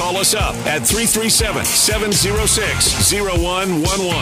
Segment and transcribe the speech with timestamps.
[0.00, 4.16] Call us up at 337 706 0111.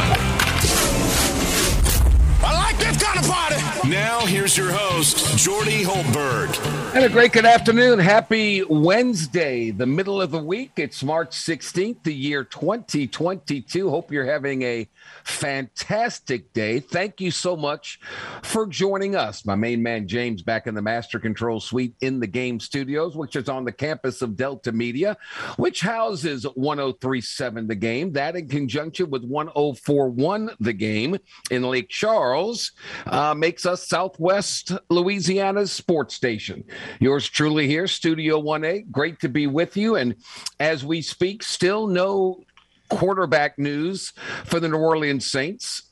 [2.43, 3.68] I like this kind of party.
[3.87, 6.95] Now, here's your host, Jordy Hultberg.
[6.95, 7.99] And a great good afternoon.
[7.99, 10.73] Happy Wednesday, the middle of the week.
[10.77, 13.89] It's March 16th, the year 2022.
[13.89, 14.89] Hope you're having a
[15.25, 16.81] fantastic day.
[16.81, 18.01] Thank you so much
[18.43, 19.47] for joining us.
[19.47, 23.37] My main man, James, back in the Master Control Suite in the Game Studios, which
[23.37, 25.17] is on the campus of Delta Media,
[25.57, 28.13] which houses 1037 The Game.
[28.13, 31.19] That in conjunction with 1041 The Game
[31.51, 32.73] in Lake Charles
[33.07, 36.65] uh, makes us Southwest Louisiana's sports station.
[36.99, 38.91] Yours truly here, Studio 1A.
[38.91, 39.95] Great to be with you.
[39.95, 40.17] And
[40.59, 42.43] as we speak, still no
[42.89, 44.13] quarterback news
[44.45, 45.85] for the New Orleans Saints.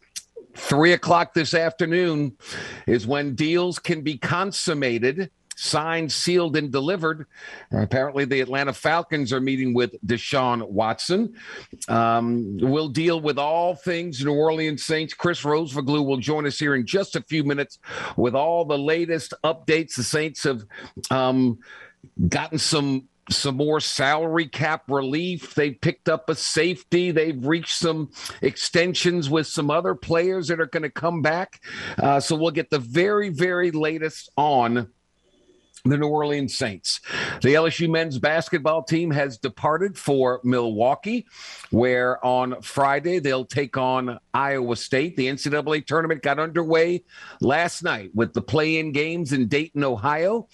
[0.55, 2.37] Three o'clock this afternoon
[2.87, 7.27] is when deals can be consummated, signed, sealed, and delivered.
[7.73, 11.35] Apparently, the Atlanta Falcons are meeting with Deshaun Watson.
[11.89, 15.15] Um, we'll deal with all things New Orleans Saints.
[15.15, 17.79] Chris Rosvoglou will join us here in just a few minutes
[18.17, 19.97] with all the latest updates.
[19.97, 20.65] The Saints have
[21.11, 21.59] um,
[22.29, 25.55] gotten some some more salary cap relief.
[25.55, 27.11] They picked up a safety.
[27.11, 31.61] They've reached some extensions with some other players that are going to come back.
[31.99, 34.93] Uh, so we'll get the very, very latest on
[35.89, 37.01] the New Orleans Saints.
[37.43, 41.27] The LSU men's basketball team has departed for Milwaukee,
[41.71, 45.17] where on Friday they'll take on Iowa State.
[45.17, 47.05] The NCAA tournament got underway
[47.41, 50.49] last night with the play in games in Dayton, Ohio.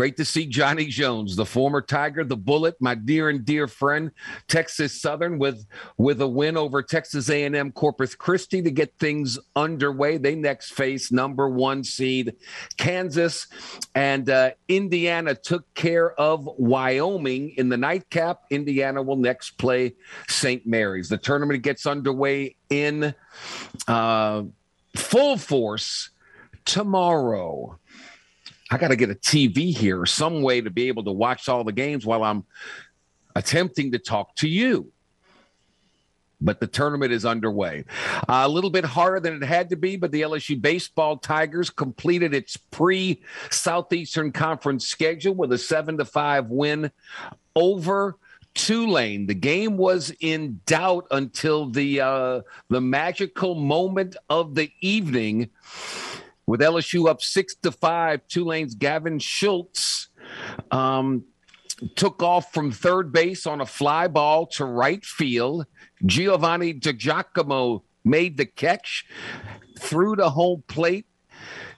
[0.00, 4.10] Great to see Johnny Jones, the former Tiger, the Bullet, my dear and dear friend,
[4.48, 5.66] Texas Southern, with
[5.98, 10.16] with a win over Texas A&M Corpus Christi to get things underway.
[10.16, 12.34] They next face number one seed
[12.78, 13.46] Kansas,
[13.94, 18.44] and uh, Indiana took care of Wyoming in the nightcap.
[18.48, 19.96] Indiana will next play
[20.28, 20.66] St.
[20.66, 21.10] Mary's.
[21.10, 23.14] The tournament gets underway in
[23.86, 24.44] uh,
[24.96, 26.08] full force
[26.64, 27.78] tomorrow.
[28.70, 31.64] I got to get a TV here, some way to be able to watch all
[31.64, 32.44] the games while I'm
[33.34, 34.92] attempting to talk to you.
[36.40, 37.84] But the tournament is underway.
[38.28, 41.68] Uh, a little bit harder than it had to be, but the LSU baseball Tigers
[41.68, 43.20] completed its pre
[43.50, 46.90] Southeastern Conference schedule with a seven to five win
[47.54, 48.16] over
[48.54, 49.26] Tulane.
[49.26, 55.50] The game was in doubt until the uh, the magical moment of the evening
[56.50, 58.26] with LSU up six to five.
[58.26, 60.08] Tulane's Gavin Schultz
[60.72, 61.22] um,
[61.94, 65.64] took off from third base on a fly ball to right field.
[66.04, 69.06] Giovanni DiGiacomo made the catch
[69.78, 71.06] through the home plate.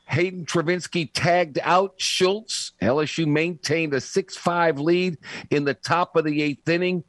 [0.06, 2.72] Hayden Travinski tagged out Schultz.
[2.80, 5.18] LSU maintained a 6 5 lead
[5.50, 7.04] in the top of the eighth inning.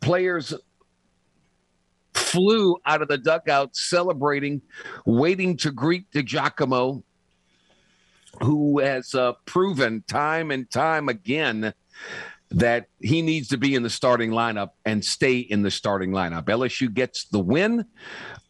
[0.00, 0.54] Players
[2.20, 4.62] flew out of the dugout celebrating,
[5.06, 7.02] waiting to greet DiGiacomo,
[8.42, 11.74] who has uh, proven time and time again
[12.52, 16.44] that he needs to be in the starting lineup and stay in the starting lineup.
[16.44, 17.84] LSU gets the win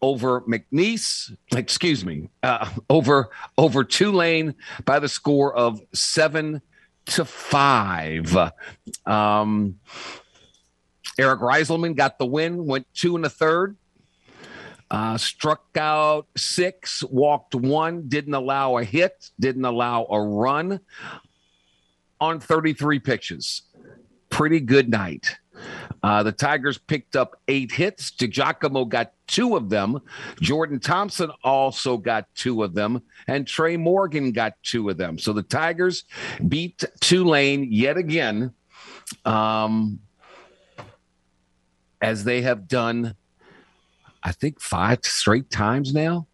[0.01, 4.55] over McNeese, excuse me, uh, over over Tulane
[4.87, 6.63] by the score of seven
[7.07, 8.35] to five.
[9.05, 9.79] Um,
[11.19, 13.77] Eric Reyzelman got the win, went two and a third.
[14.91, 20.81] Uh, struck out six, walked one, didn't allow a hit, didn't allow a run
[22.21, 23.63] on 33 pitches.
[24.31, 25.37] Pretty good night.
[26.03, 28.11] Uh, the Tigers picked up eight hits.
[28.11, 30.01] DiGiacomo got two of them.
[30.41, 33.03] Jordan Thompson also got two of them.
[33.27, 35.19] And Trey Morgan got two of them.
[35.19, 36.05] So the Tigers
[36.49, 38.55] beat Tulane yet again,
[39.25, 40.01] um,
[42.01, 43.15] as they have done,
[44.23, 46.27] I think, five straight times now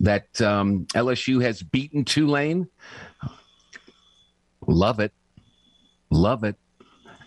[0.00, 2.68] that um, LSU has beaten Tulane.
[4.66, 5.12] Love it.
[6.10, 6.56] Love it.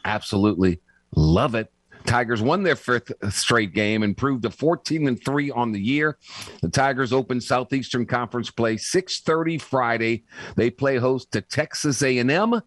[0.06, 0.80] Absolutely
[1.16, 1.73] love it.
[2.06, 6.18] Tigers won their fifth straight game, improved to 14 and 3 on the year.
[6.62, 10.24] The Tigers open Southeastern Conference play 6:30 Friday.
[10.56, 12.62] They play host to Texas A&M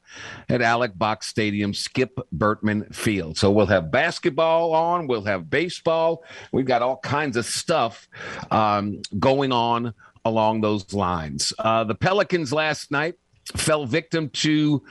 [0.48, 3.36] at Alex Box Stadium, Skip Bertman Field.
[3.38, 6.24] So we'll have basketball on, we'll have baseball.
[6.52, 8.08] We've got all kinds of stuff
[8.50, 9.94] um, going on
[10.24, 11.52] along those lines.
[11.58, 13.14] Uh, the Pelicans last night
[13.54, 14.82] fell victim to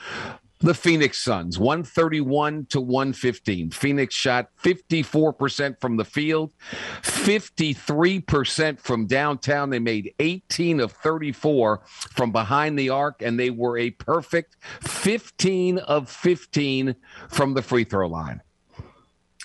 [0.60, 3.72] the Phoenix Suns, 131 to 115.
[3.72, 6.54] Phoenix shot 54% from the field,
[7.02, 9.70] 53% from downtown.
[9.70, 15.80] They made 18 of 34 from behind the arc, and they were a perfect 15
[15.80, 16.96] of 15
[17.30, 18.42] from the free throw line.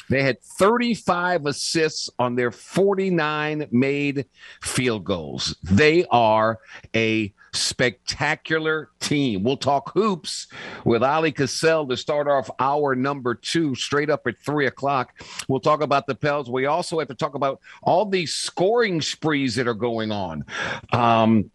[0.09, 4.27] They had 35 assists on their 49 made
[4.61, 5.57] field goals.
[5.63, 6.59] They are
[6.95, 9.43] a spectacular team.
[9.43, 10.47] We'll talk hoops
[10.85, 15.21] with Ali Cassell to start off our number two straight up at three o'clock.
[15.49, 16.51] We'll talk about the Pels.
[16.51, 20.45] We also have to talk about all these scoring sprees that are going on.
[20.93, 21.51] Um,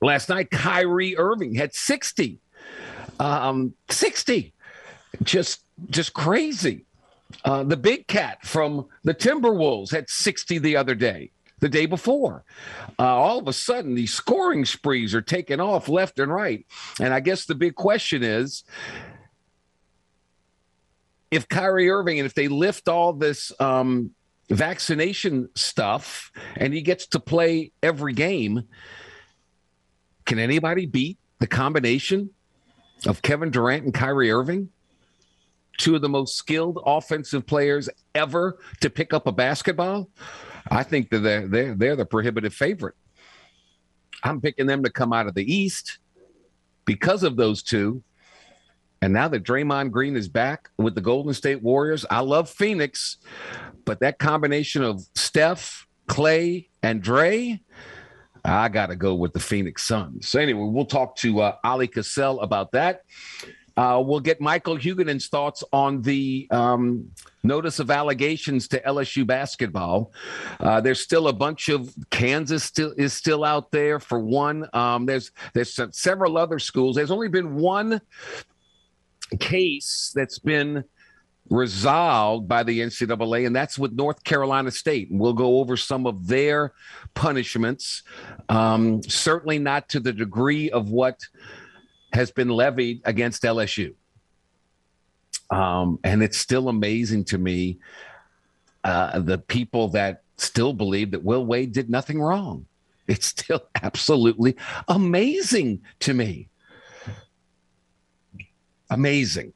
[0.00, 2.38] last night, Kyrie Irving had 60.
[3.20, 4.52] Um, 60.
[5.22, 6.84] Just just crazy.
[7.44, 12.44] Uh, the big cat from the Timberwolves had 60 the other day, the day before.
[12.98, 16.66] Uh, all of a sudden, these scoring sprees are taking off left and right.
[17.00, 18.64] And I guess the big question is
[21.30, 24.10] if Kyrie Irving and if they lift all this um,
[24.48, 28.64] vaccination stuff and he gets to play every game,
[30.24, 32.30] can anybody beat the combination
[33.06, 34.70] of Kevin Durant and Kyrie Irving?
[35.78, 40.10] two of the most skilled offensive players ever to pick up a basketball,
[40.70, 42.94] I think that they're, they're, they're the prohibitive favorite.
[44.22, 45.98] I'm picking them to come out of the East
[46.84, 48.02] because of those two.
[49.00, 53.18] And now that Draymond Green is back with the Golden State Warriors, I love Phoenix,
[53.84, 57.60] but that combination of Steph, Clay, and Dre,
[58.44, 60.28] I got to go with the Phoenix Suns.
[60.28, 63.02] So, anyway, we'll talk to uh, Ali Cassell about that.
[63.78, 67.08] Uh, we'll get Michael Huguenin's thoughts on the um,
[67.44, 70.12] notice of allegations to LSU basketball.
[70.58, 74.66] Uh, there's still a bunch of Kansas still is still out there for one.
[74.72, 76.96] Um, there's there's several other schools.
[76.96, 78.00] There's only been one
[79.38, 80.82] case that's been
[81.48, 85.06] resolved by the NCAA, and that's with North Carolina State.
[85.08, 86.72] We'll go over some of their
[87.14, 88.02] punishments.
[88.48, 91.20] Um, certainly not to the degree of what
[92.12, 93.94] has been levied against LSU.
[95.50, 97.78] Um, and it's still amazing to me
[98.84, 102.66] uh, the people that still believe that Will Wade did nothing wrong.
[103.06, 104.56] It's still absolutely
[104.86, 106.48] amazing to me.
[108.90, 109.52] Amazing.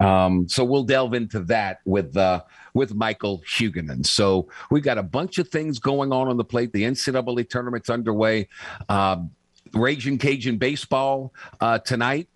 [0.00, 2.42] Um, so we'll delve into that with uh,
[2.72, 4.06] with Michael Huguenin.
[4.06, 6.72] So we've got a bunch of things going on on the plate.
[6.72, 8.48] The NCAA tournament's underway.
[8.88, 9.30] Um,
[9.74, 12.28] Raging Cajun baseball uh, tonight.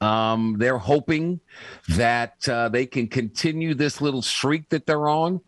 [0.00, 1.40] Um, they're hoping
[1.90, 5.40] that uh, they can continue this little streak that they're on.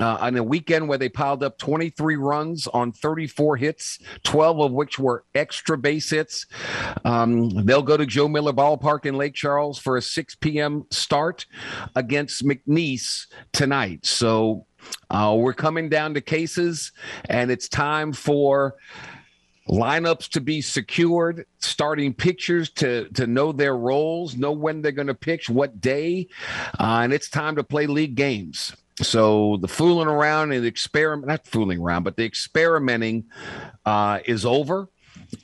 [0.00, 4.72] Uh, on a weekend where they piled up 23 runs on 34 hits, 12 of
[4.72, 6.46] which were extra base hits.
[7.04, 10.84] Um, they'll go to Joe Miller Ballpark in Lake Charles for a 6 p.m.
[10.90, 11.46] start
[11.94, 14.04] against McNeese tonight.
[14.04, 14.66] So
[15.10, 16.92] uh, we're coming down to cases,
[17.30, 18.74] and it's time for
[19.68, 25.08] lineups to be secured, starting pitchers to to know their roles, know when they're going
[25.08, 26.28] to pitch, what day,
[26.78, 28.74] uh, and it's time to play league games.
[29.00, 33.24] So the fooling around and experiment, not fooling around, but the experimenting
[33.84, 34.88] uh, is over.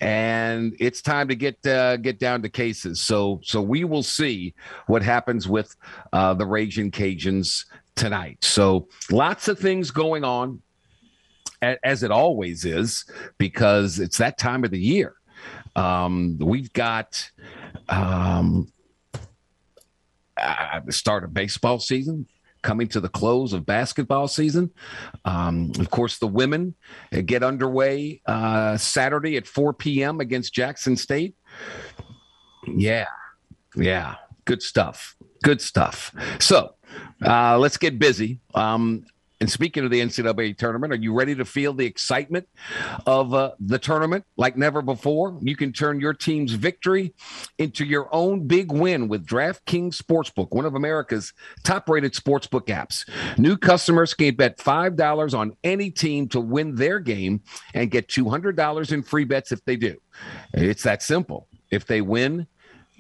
[0.00, 3.00] And it's time to get uh, get down to cases.
[3.00, 4.55] So so we will see
[4.87, 5.75] what happens with
[6.12, 7.65] uh, the Raging Cajuns
[7.97, 8.39] tonight.
[8.45, 10.62] So lots of things going on
[11.62, 13.05] as it always is,
[13.38, 15.14] because it's that time of the year.
[15.76, 17.31] Um, we've got
[17.88, 18.73] um,
[20.37, 22.26] uh, the start of baseball season
[22.62, 24.71] coming to the close of basketball season.
[25.25, 26.75] Um, of course, the women
[27.25, 30.21] get underway uh, Saturday at 4 p.m.
[30.21, 31.35] against Jackson State.
[32.67, 33.07] Yeah,
[33.76, 35.17] yeah, good stuff.
[35.43, 36.14] Good stuff.
[36.38, 36.75] So
[37.25, 38.40] uh, let's get busy.
[38.55, 39.05] Um,
[39.40, 42.47] and speaking of the NCAA tournament, are you ready to feel the excitement
[43.06, 45.38] of uh, the tournament like never before?
[45.40, 47.14] You can turn your team's victory
[47.56, 51.32] into your own big win with DraftKings Sportsbook, one of America's
[51.64, 53.09] top rated sportsbook apps.
[53.38, 57.40] New customers can bet $5 on any team to win their game
[57.73, 59.97] and get $200 in free bets if they do.
[60.52, 61.49] It's that simple.
[61.70, 62.47] If they win,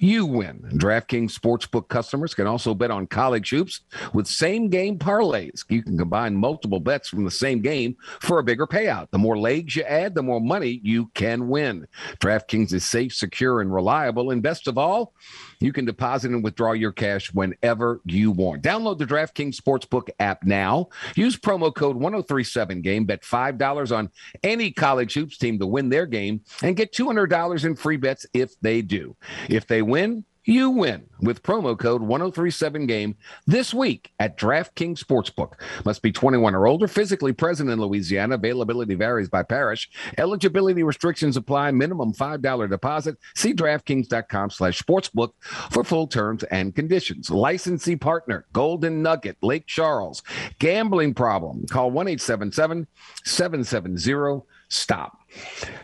[0.00, 0.62] you win.
[0.74, 3.80] DraftKings Sportsbook customers can also bet on college hoops
[4.14, 5.64] with same game parlays.
[5.68, 9.10] You can combine multiple bets from the same game for a bigger payout.
[9.10, 11.86] The more legs you add, the more money you can win.
[12.18, 14.30] DraftKings is safe, secure, and reliable.
[14.30, 15.12] And best of all,
[15.60, 18.62] you can deposit and withdraw your cash whenever you want.
[18.62, 20.88] Download the DraftKings Sportsbook app now.
[21.14, 23.06] Use promo code 1037game.
[23.06, 24.10] Bet $5 on
[24.42, 28.58] any college hoops team to win their game and get $200 in free bets if
[28.60, 29.14] they do.
[29.50, 33.14] If they win, you win with promo code 1037game
[33.46, 35.52] this week at DraftKings Sportsbook.
[35.84, 38.36] Must be 21 or older, physically present in Louisiana.
[38.36, 39.90] Availability varies by parish.
[40.16, 41.72] Eligibility restrictions apply.
[41.72, 43.18] Minimum $5 deposit.
[43.34, 47.30] See DraftKings.com slash sportsbook for full terms and conditions.
[47.30, 50.22] Licensee partner, Golden Nugget, Lake Charles.
[50.58, 51.66] Gambling problem.
[51.66, 52.86] Call 1 877
[53.24, 55.20] 770 stop.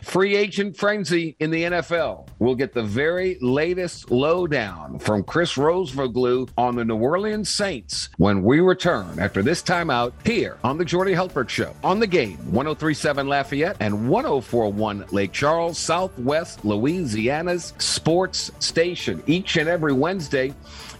[0.01, 2.27] Free agent frenzy in the NFL.
[2.39, 8.43] We'll get the very latest lowdown from Chris Rosvoglou on the New Orleans Saints when
[8.43, 13.27] we return after this timeout here on the Jordy Hultberg Show on the game 1037
[13.27, 19.21] Lafayette and 1041 Lake Charles, Southwest Louisiana's sports station.
[19.27, 20.53] Each and every Wednesday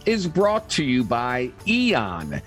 [0.06, 2.40] is brought to you by Eon,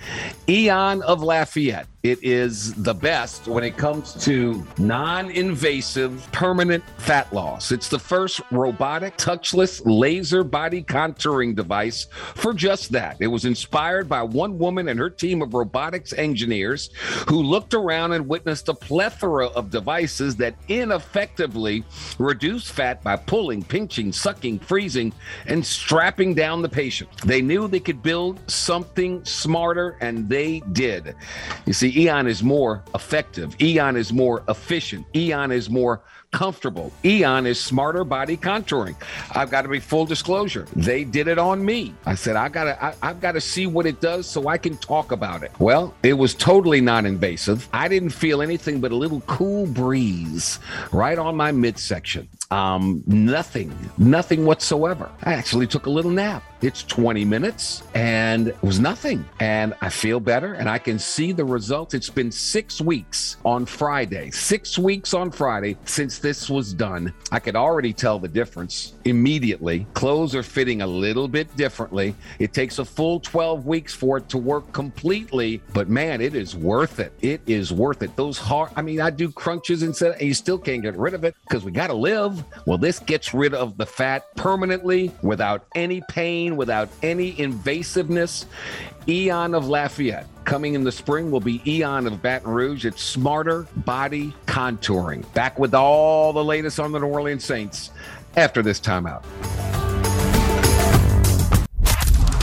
[0.50, 1.88] Eon of Lafayette.
[2.03, 7.72] It is the best when it comes to non invasive permanent fat loss.
[7.72, 13.17] It's the first robotic, touchless laser body contouring device for just that.
[13.20, 16.89] It was inspired by one woman and her team of robotics engineers
[17.29, 21.84] who looked around and witnessed a plethora of devices that ineffectively
[22.17, 25.13] reduce fat by pulling, pinching, sucking, freezing,
[25.46, 27.12] and strapping down the patient.
[27.25, 31.13] They knew they could build something smarter, and they did.
[31.67, 33.55] You see, Eon is more effective.
[33.62, 35.05] Eon is more efficient.
[35.15, 36.91] Eon is more comfortable.
[37.03, 38.95] Eon is smarter body contouring.
[39.35, 40.67] I've got to be full disclosure.
[40.75, 41.93] They did it on me.
[42.05, 42.83] I said I got to.
[42.83, 45.51] I, I've got to see what it does so I can talk about it.
[45.59, 47.67] Well, it was totally non-invasive.
[47.73, 50.59] I didn't feel anything but a little cool breeze
[50.91, 52.27] right on my midsection.
[52.51, 55.09] Um, nothing, nothing whatsoever.
[55.23, 56.43] I actually took a little nap.
[56.61, 59.25] It's 20 minutes and it was nothing.
[59.39, 61.93] And I feel better and I can see the results.
[61.93, 67.13] It's been six weeks on Friday, six weeks on Friday since this was done.
[67.31, 69.87] I could already tell the difference immediately.
[69.93, 72.15] Clothes are fitting a little bit differently.
[72.39, 76.55] It takes a full 12 weeks for it to work completely, but man, it is
[76.55, 77.13] worth it.
[77.21, 78.15] It is worth it.
[78.15, 81.23] Those hard, I mean, I do crunches and, and you still can't get rid of
[81.23, 82.43] it because we got to live.
[82.65, 88.45] Well, this gets rid of the fat permanently without any pain, without any invasiveness.
[89.08, 90.27] Eon of Lafayette.
[90.46, 92.86] Coming in the spring will be Eon of Baton Rouge.
[92.86, 95.31] It's smarter body contouring.
[95.34, 97.91] Back with all the latest on the New Orleans Saints
[98.36, 99.24] after this timeout.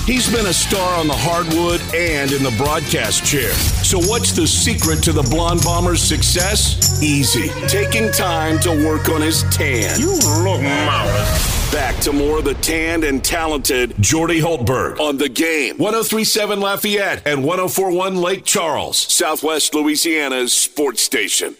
[0.09, 3.53] He's been a star on the hardwood and in the broadcast chair.
[3.85, 7.03] So, what's the secret to the Blonde Bomber's success?
[7.03, 7.50] Easy.
[7.69, 10.00] Taking time to work on his tan.
[10.00, 10.12] You
[10.43, 11.71] look marvelous.
[11.71, 15.77] Back to more of the tanned and talented Jordy Hultberg on the game.
[15.77, 21.55] 1037 Lafayette and 1041 Lake Charles, Southwest Louisiana's sports station.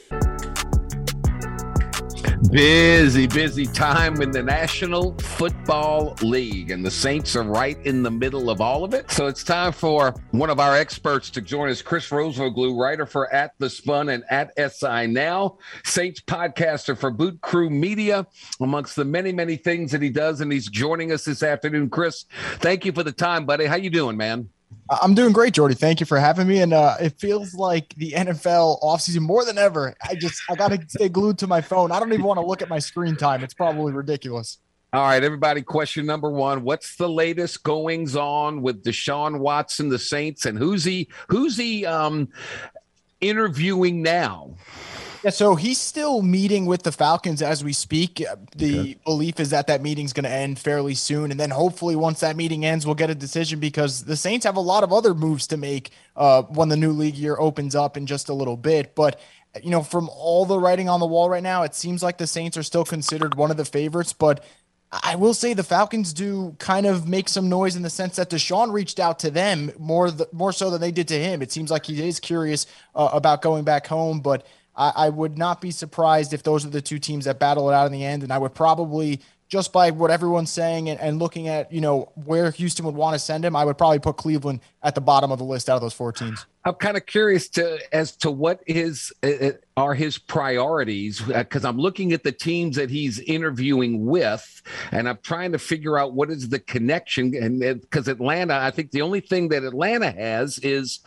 [2.47, 8.11] Busy, busy time in the National Football League, and the Saints are right in the
[8.11, 9.11] middle of all of it.
[9.11, 13.31] So it's time for one of our experts to join us, Chris Rosvoglou, writer for
[13.35, 18.27] At the Spun and at SI Now, Saints podcaster for Boot Crew Media,
[18.61, 20.41] amongst the many, many things that he does.
[20.41, 21.91] And he's joining us this afternoon.
[21.91, 22.25] Chris,
[22.61, 23.67] thank you for the time, buddy.
[23.67, 24.49] How you doing, man?
[24.91, 25.75] I'm doing great, Jordy.
[25.75, 26.61] Thank you for having me.
[26.61, 29.95] And uh, it feels like the NFL offseason more than ever.
[30.03, 31.93] I just I gotta stay glued to my phone.
[31.93, 33.45] I don't even want to look at my screen time.
[33.45, 34.59] It's probably ridiculous.
[34.95, 35.61] All right, everybody.
[35.61, 40.85] Question number one: What's the latest goings on with Deshaun Watson, the Saints, and who's
[40.85, 41.09] he?
[41.29, 42.29] Who's he um,
[43.21, 44.57] interviewing now?
[45.25, 48.21] Yeah, so he's still meeting with the Falcons as we speak.
[48.21, 48.97] Uh, The okay.
[49.05, 52.37] belief is that that meeting's going to end fairly soon, and then hopefully once that
[52.37, 55.47] meeting ends, we'll get a decision because the Saints have a lot of other moves
[55.49, 58.95] to make uh, when the new league year opens up in just a little bit.
[58.95, 59.21] But
[59.63, 62.27] you know, from all the writing on the wall right now, it seems like the
[62.27, 64.45] Saints are still considered one of the favorites, but.
[64.91, 68.31] I will say the Falcons do kind of make some noise in the sense that
[68.31, 71.43] Deshaun reached out to them more the, more so than they did to him.
[71.43, 74.47] It seems like he is curious uh, about going back home, but
[74.79, 77.75] I, I would not be surprised if those are the two teams that battle it
[77.75, 78.23] out in the end.
[78.23, 82.13] And I would probably just by what everyone's saying and, and looking at you know
[82.15, 85.33] where Houston would want to send him, I would probably put Cleveland at the bottom
[85.33, 86.47] of the list out of those four teams.
[86.65, 91.65] I'm kind of curious to as to what his uh, uh are his priorities because
[91.65, 95.99] uh, I'm looking at the teams that he's interviewing with, and I'm trying to figure
[95.99, 97.35] out what is the connection.
[97.35, 101.01] And because Atlanta, I think the only thing that Atlanta has is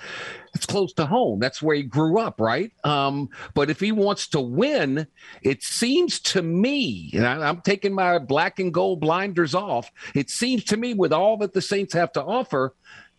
[0.54, 1.40] it's close to home.
[1.40, 2.72] That's where he grew up, right?
[2.84, 5.08] Um, but if he wants to win,
[5.42, 9.90] it seems to me, and I, I'm taking my black and gold blinders off.
[10.14, 12.76] It seems to me, with all that the Saints have to offer,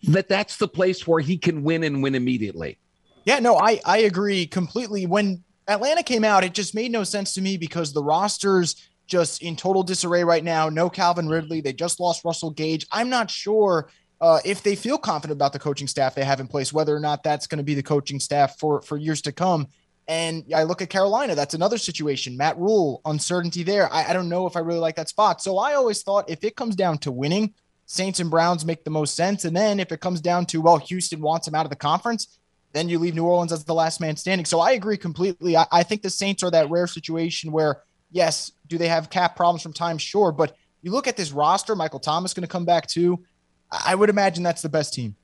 [0.08, 2.78] that that's the place where he can win and win immediately.
[3.24, 5.06] Yeah, no, I I agree completely.
[5.06, 9.42] When Atlanta came out, it just made no sense to me because the rosters just
[9.42, 10.68] in total disarray right now.
[10.68, 11.60] No Calvin Ridley.
[11.60, 12.86] They just lost Russell Gage.
[12.90, 13.90] I'm not sure
[14.22, 17.00] uh, if they feel confident about the coaching staff they have in place, whether or
[17.00, 19.66] not that's going to be the coaching staff for for years to come.
[20.08, 22.36] And I look at Carolina, that's another situation.
[22.36, 23.92] Matt Rhule, uncertainty there.
[23.92, 25.42] I, I don't know if I really like that spot.
[25.42, 27.54] So I always thought if it comes down to winning,
[27.86, 29.44] Saints and Browns make the most sense.
[29.44, 32.38] And then if it comes down to, well, Houston wants him out of the conference,
[32.72, 34.44] then you leave New Orleans as the last man standing.
[34.44, 35.56] So I agree completely.
[35.56, 39.36] I, I think the Saints are that rare situation where, yes, do they have cap
[39.36, 39.98] problems from time?
[39.98, 40.32] Sure.
[40.32, 43.24] But you look at this roster, Michael Thomas going to come back too.
[43.72, 45.16] I would imagine that's the best team.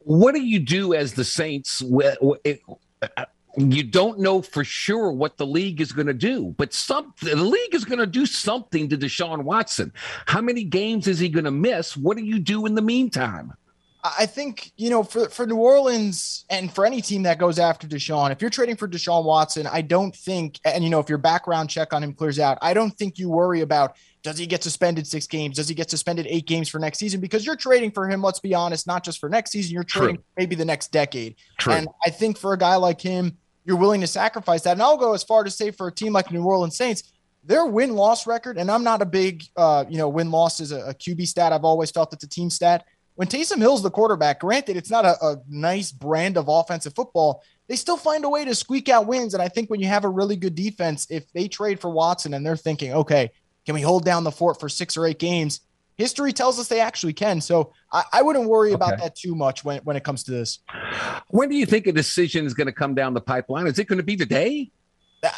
[0.00, 1.82] What do you do as the Saints?
[1.82, 3.24] Uh,
[3.56, 7.36] you don't know for sure what the league is going to do, but some the
[7.36, 9.92] league is going to do something to Deshaun Watson.
[10.26, 11.96] How many games is he going to miss?
[11.96, 13.52] What do you do in the meantime?
[14.04, 17.86] I think, you know, for, for New Orleans and for any team that goes after
[17.86, 21.18] Deshaun, if you're trading for Deshaun Watson, I don't think, and, you know, if your
[21.18, 24.62] background check on him clears out, I don't think you worry about does he get
[24.62, 25.56] suspended six games?
[25.56, 27.20] Does he get suspended eight games for next season?
[27.20, 30.22] Because you're trading for him, let's be honest, not just for next season, you're trading
[30.36, 31.36] maybe the next decade.
[31.58, 31.72] True.
[31.72, 34.72] And I think for a guy like him, you're willing to sacrifice that.
[34.72, 37.12] And I'll go as far to say for a team like New Orleans Saints,
[37.44, 40.70] their win loss record, and I'm not a big, uh, you know, win loss is
[40.70, 41.52] a, a QB stat.
[41.52, 42.84] I've always felt it's a team stat.
[43.14, 47.42] When Taysom Hill's the quarterback, granted, it's not a, a nice brand of offensive football.
[47.68, 49.34] They still find a way to squeak out wins.
[49.34, 52.34] And I think when you have a really good defense, if they trade for Watson
[52.34, 53.30] and they're thinking, okay,
[53.66, 55.60] can we hold down the fort for six or eight games?
[55.96, 57.40] History tells us they actually can.
[57.40, 58.74] So I, I wouldn't worry okay.
[58.74, 60.60] about that too much when, when it comes to this.
[61.28, 63.66] When do you think a decision is going to come down the pipeline?
[63.66, 64.70] Is it going to be today?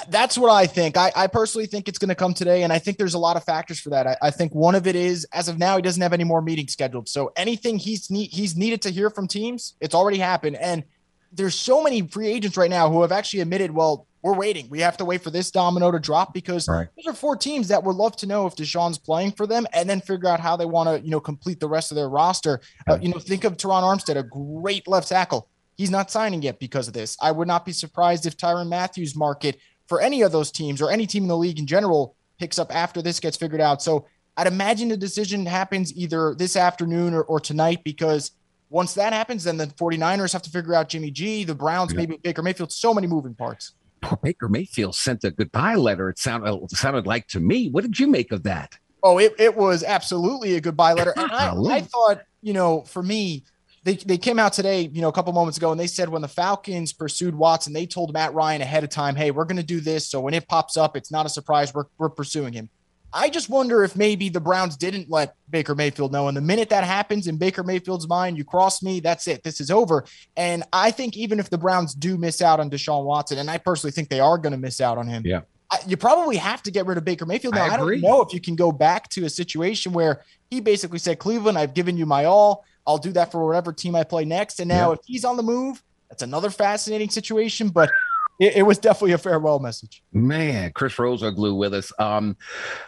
[0.09, 0.97] That's what I think.
[0.97, 3.37] I, I personally think it's going to come today, and I think there's a lot
[3.37, 4.07] of factors for that.
[4.07, 6.41] I, I, think one of it is, as of now, he doesn't have any more
[6.41, 7.07] meetings scheduled.
[7.07, 10.57] So anything he's need, he's needed to hear from teams, it's already happened.
[10.57, 10.85] And
[11.33, 14.67] there's so many free agents right now who have actually admitted, well, we're waiting.
[14.71, 16.89] We have to wait for this domino to drop because right.
[16.97, 19.89] those are four teams that would love to know if Deshaun's playing for them and
[19.89, 22.63] then figure out how they want to, you know, complete the rest of their roster.
[22.89, 25.51] Uh, you know, think of Terron Armstead, a great left tackle.
[25.77, 27.19] He's not signing yet because of this.
[27.21, 29.59] I would not be surprised if Tyrann Mathieu's market
[29.89, 32.75] for any of those teams or any team in the league in general picks up
[32.75, 33.83] after this gets figured out.
[33.83, 34.07] So
[34.39, 38.31] I'd imagine the decision happens either this afternoon or, or tonight because
[38.71, 41.99] once that happens, then the 49ers have to figure out Jimmy G, the Browns, yeah.
[41.99, 43.75] maybe Baker Mayfield, so many moving parts
[44.23, 46.09] Baker Mayfield sent a goodbye letter.
[46.09, 47.69] It sounded it sounded like to me.
[47.71, 48.79] What did you make of that?
[49.03, 51.13] Oh, it, it was absolutely a goodbye letter.
[51.17, 53.45] And I, I thought, you know, for me,
[53.85, 56.23] they, they came out today, you know, a couple moments ago, and they said when
[56.23, 59.63] the Falcons pursued Watson, they told Matt Ryan ahead of time, hey, we're going to
[59.63, 60.09] do this.
[60.09, 61.75] So when it pops up, it's not a surprise.
[61.75, 62.71] We're, we're pursuing him.
[63.15, 66.27] I just wonder if maybe the Browns didn't let Baker Mayfield know.
[66.27, 69.45] And the minute that happens in Baker Mayfield's mind, you cross me, that's it.
[69.45, 70.05] This is over.
[70.37, 73.59] And I think even if the Browns do miss out on Deshaun Watson, and I
[73.59, 75.23] personally think they are going to miss out on him.
[75.25, 75.43] Yeah.
[75.87, 77.55] You probably have to get rid of Baker Mayfield.
[77.55, 80.61] Now, I, I don't know if you can go back to a situation where he
[80.61, 82.65] basically said, Cleveland, I've given you my all.
[82.87, 84.61] I'll do that for whatever team I play next.
[84.61, 84.95] And now, yeah.
[84.95, 87.71] if he's on the move, that's another fascinating situation.
[87.71, 87.91] But
[88.39, 90.03] it, it, was definitely a farewell message.
[90.13, 91.93] Man, Chris Rosvoglou with us.
[91.99, 92.37] Um,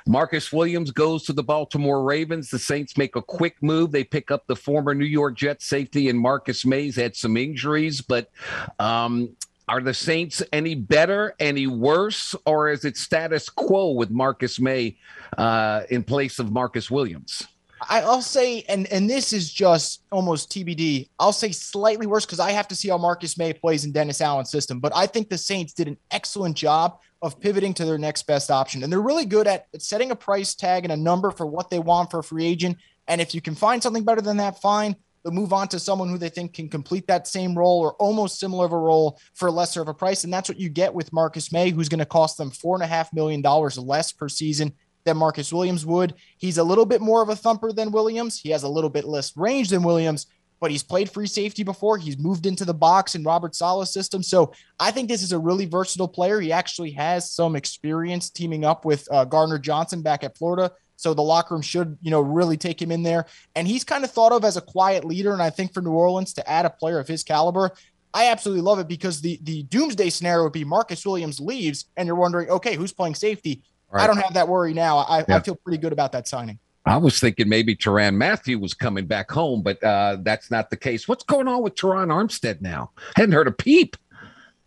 [0.07, 2.51] Marcus Williams goes to the Baltimore Ravens.
[2.51, 3.93] The Saints make a quick move.
[3.93, 8.01] They pick up the former New York Jets safety and Marcus Maye's had some injuries,
[8.01, 8.31] but
[8.79, 9.37] um,
[9.69, 14.97] are the Saints any better, any worse, or is it status quo with Marcus Maye
[15.37, 17.47] uh, in place of Marcus Williams?
[17.81, 21.09] I'll say, and and this is just almost TBD.
[21.19, 24.21] I'll say slightly worse because I have to see how Marcus Maye plays in Dennis
[24.21, 24.81] Allen's system.
[24.81, 28.51] But I think the Saints did an excellent job of pivoting to their next best
[28.51, 31.71] option, and they're really good at setting a price tag and a number for what
[31.71, 32.79] they want for a free agent.
[33.09, 34.97] And if you can find something better than that, fine.
[35.23, 38.39] They'll move on to someone who they think can complete that same role or almost
[38.39, 40.23] similar of a role for lesser of a price.
[40.23, 42.83] And that's what you get with Marcus Maye, who's going to cost them four and
[42.85, 44.73] a half million dollars less per season
[45.07, 46.13] than Marcus Williams would.
[46.37, 48.39] He's a little bit more of a thumper than Williams.
[48.39, 50.27] He has a little bit less range than Williams,
[50.61, 51.97] but he's played free safety before.
[51.97, 54.23] He's moved into the box in Robert Saleh's system.
[54.23, 56.41] So I think this is a really versatile player.
[56.41, 60.73] He actually has some experience teaming up with uh, Gardner Johnson back at Florida.
[60.97, 63.27] So the locker room should, you know, really take him in there.
[63.55, 65.33] And he's kind of thought of as a quiet leader.
[65.33, 67.73] And I think for New Orleans to add a player of his caliber,
[68.17, 72.07] I absolutely love it because the the doomsday scenario would be Marcus Williams leaves, and
[72.07, 73.63] you're wondering, okay, who's playing safety?
[73.91, 74.05] Right.
[74.05, 74.99] I don't have that worry now.
[74.99, 75.37] I, yeah.
[75.37, 76.59] I feel pretty good about that signing.
[76.87, 80.77] I was thinking maybe Tyrann Mathieu was coming back home, but uh, that's not the
[80.77, 81.09] case.
[81.09, 82.93] What's going on with Terron Armstead now?
[83.17, 83.97] Hadn't heard a peep.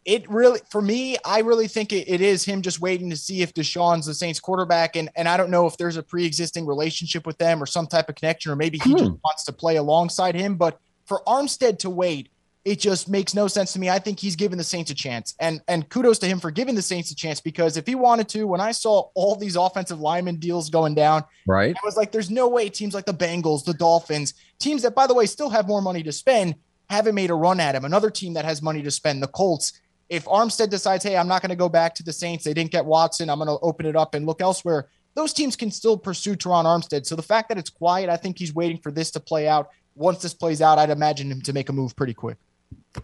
[0.04, 3.42] It really, for me, I really think it, it is him just waiting to see
[3.42, 4.98] if Deshaun's the Saints quarterback.
[4.98, 7.88] And, and I don't know if there's a pre existing relationship with them or some
[7.88, 8.98] type of connection, or maybe he hmm.
[8.98, 10.56] just wants to play alongside him.
[10.56, 12.30] But for Armstead to wait,
[12.70, 13.90] it just makes no sense to me.
[13.90, 16.76] I think he's given the Saints a chance, and and kudos to him for giving
[16.76, 20.00] the Saints a chance because if he wanted to, when I saw all these offensive
[20.00, 23.66] lineman deals going down, right, I was like, there's no way teams like the Bengals,
[23.66, 26.54] the Dolphins, teams that by the way still have more money to spend,
[26.92, 27.86] haven't made a run at him.
[27.86, 29.74] Another team that has money to spend, the Colts.
[30.08, 32.72] If Armstead decides, hey, I'm not going to go back to the Saints, they didn't
[32.72, 34.90] get Watson, I'm going to open it up and look elsewhere.
[35.16, 37.08] Those teams can still pursue Terron Armstead.
[37.08, 39.70] So the fact that it's quiet, I think he's waiting for this to play out.
[39.96, 42.38] Once this plays out, I'd imagine him to make a move pretty quick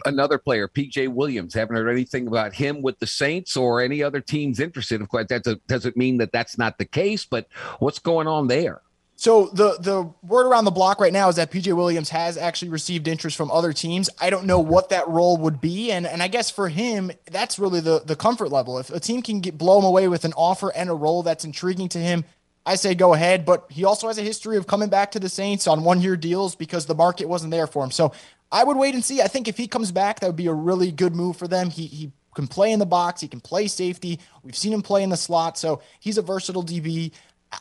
[0.05, 1.53] another player, PJ Williams.
[1.53, 5.01] Haven't heard anything about him with the Saints or any other teams interested.
[5.01, 7.47] Of course, that doesn't mean that that's not the case, but
[7.79, 8.81] what's going on there?
[9.17, 12.69] So the the word around the block right now is that PJ Williams has actually
[12.69, 14.09] received interest from other teams.
[14.19, 17.57] I don't know what that role would be, and and I guess for him, that's
[17.57, 18.77] really the the comfort level.
[18.77, 21.45] If a team can get blow him away with an offer and a role that's
[21.45, 22.25] intriguing to him,
[22.65, 23.45] I say go ahead.
[23.45, 26.17] But he also has a history of coming back to the Saints on one year
[26.17, 27.91] deals because the market wasn't there for him.
[27.91, 28.11] So
[28.51, 29.21] I would wait and see.
[29.21, 31.69] I think if he comes back, that would be a really good move for them.
[31.69, 34.19] He he can play in the box, he can play safety.
[34.43, 37.11] We've seen him play in the slot, so he's a versatile DB.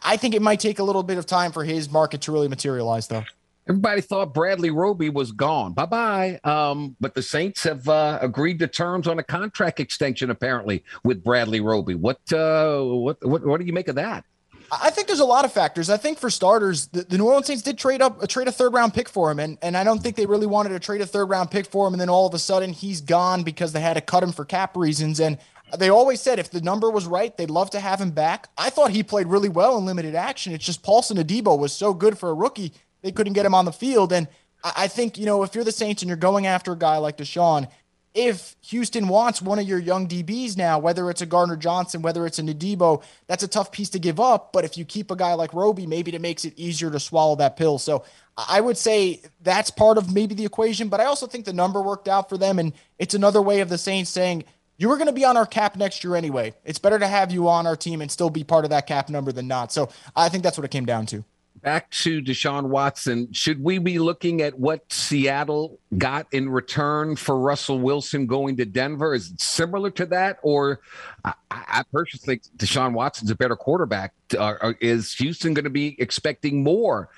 [0.02, 2.48] I think it might take a little bit of time for his market to really
[2.48, 3.24] materialize, though.
[3.66, 5.72] Everybody thought Bradley Roby was gone.
[5.72, 6.40] Bye bye.
[6.44, 11.24] Um, but the Saints have uh, agreed to terms on a contract extension, apparently, with
[11.24, 11.94] Bradley Roby.
[11.94, 14.24] What, uh, what, what, what do you make of that?
[14.70, 15.90] I think there's a lot of factors.
[15.90, 18.52] I think for starters, the, the New Orleans Saints did trade up, a trade a
[18.52, 21.00] third round pick for him, and and I don't think they really wanted to trade
[21.00, 23.72] a third round pick for him, and then all of a sudden he's gone because
[23.72, 25.20] they had to cut him for cap reasons.
[25.20, 25.38] And
[25.78, 28.48] they always said if the number was right, they'd love to have him back.
[28.56, 30.52] I thought he played really well in limited action.
[30.52, 32.72] It's just Paulson Adebo was so good for a rookie,
[33.02, 34.12] they couldn't get him on the field.
[34.12, 34.28] And
[34.62, 36.98] I, I think you know if you're the Saints and you're going after a guy
[36.98, 37.68] like Deshaun,
[38.14, 42.24] if Houston wants one of your young DBs now, whether it's a Gardner Johnson, whether
[42.26, 44.52] it's a Adebo, that's a tough piece to give up.
[44.52, 47.34] But if you keep a guy like Roby, maybe it makes it easier to swallow
[47.36, 47.78] that pill.
[47.78, 48.04] So
[48.36, 50.88] I would say that's part of maybe the equation.
[50.88, 52.60] But I also think the number worked out for them.
[52.60, 54.44] And it's another way of the Saints saying,
[54.76, 56.54] you were going to be on our cap next year anyway.
[56.64, 59.08] It's better to have you on our team and still be part of that cap
[59.08, 59.72] number than not.
[59.72, 61.24] So I think that's what it came down to
[61.64, 67.38] back to Deshaun Watson, should we be looking at what Seattle got in return for
[67.38, 69.14] Russell Wilson going to Denver?
[69.14, 70.80] Is it similar to that, or
[71.24, 74.12] I, I personally think Deshaun Watson's a better quarterback.
[74.34, 77.08] Uh, is Houston going to be expecting more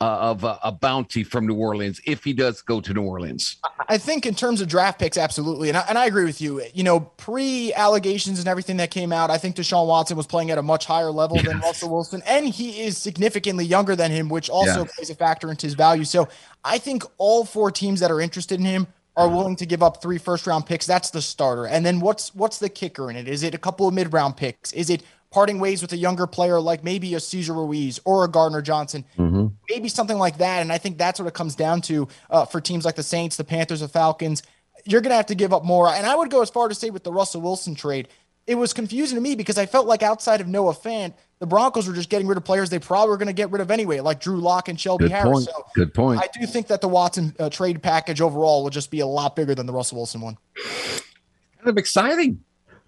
[0.00, 3.56] uh, of a, a, bounty from New Orleans if he does go to New Orleans?
[3.88, 6.62] I think in terms of draft picks, absolutely, and I, and I agree with you.
[6.74, 10.50] You know, pre allegations and everything that came out, I think Deshaun Watson was playing
[10.50, 14.28] at a much higher level than Russell Wilson, and he is significantly younger than him,
[14.28, 14.96] which also yes.
[14.96, 16.04] plays a factor into his value.
[16.04, 16.28] So
[16.64, 20.02] I think all four teams that are interested in him are willing to give up
[20.02, 20.86] three first round picks.
[20.86, 21.66] That's the starter.
[21.66, 23.28] And then what's what's the kicker in it?
[23.28, 24.72] Is it a couple of mid round picks?
[24.72, 25.02] Is it
[25.34, 29.04] parting ways with a younger player like maybe a Cesar Ruiz or a Gardner Johnson?
[29.18, 29.48] Mm-hmm.
[29.68, 30.62] Maybe something like that.
[30.62, 33.36] And I think that's what it comes down to uh, for teams like the Saints,
[33.36, 34.44] the Panthers, the Falcons.
[34.84, 35.88] You're going to have to give up more.
[35.88, 38.06] And I would go as far to say with the Russell Wilson trade,
[38.46, 41.88] it was confusing to me because I felt like outside of Noah Fant, the Broncos
[41.88, 43.98] were just getting rid of players they probably were going to get rid of anyway,
[43.98, 45.30] like Drew Lock and Shelby Good Harris.
[45.30, 45.44] Point.
[45.46, 46.20] So Good point.
[46.20, 49.34] I do think that the Watson uh, trade package overall will just be a lot
[49.34, 50.38] bigger than the Russell Wilson one.
[50.54, 52.44] Kind of exciting.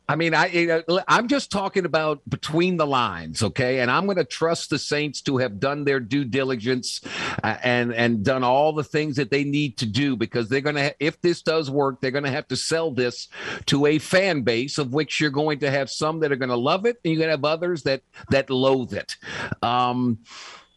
[0.09, 3.81] I mean, I I'm just talking about between the lines, okay?
[3.81, 7.01] And I'm going to trust the Saints to have done their due diligence
[7.43, 10.77] uh, and and done all the things that they need to do because they're going
[10.77, 13.29] to if this does work, they're going to have to sell this
[13.67, 16.57] to a fan base of which you're going to have some that are going to
[16.57, 19.17] love it and you're going to have others that that loathe it.
[19.61, 20.19] Um,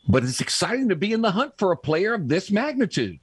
[0.07, 3.19] but it's exciting to be in the hunt for a player of this magnitude.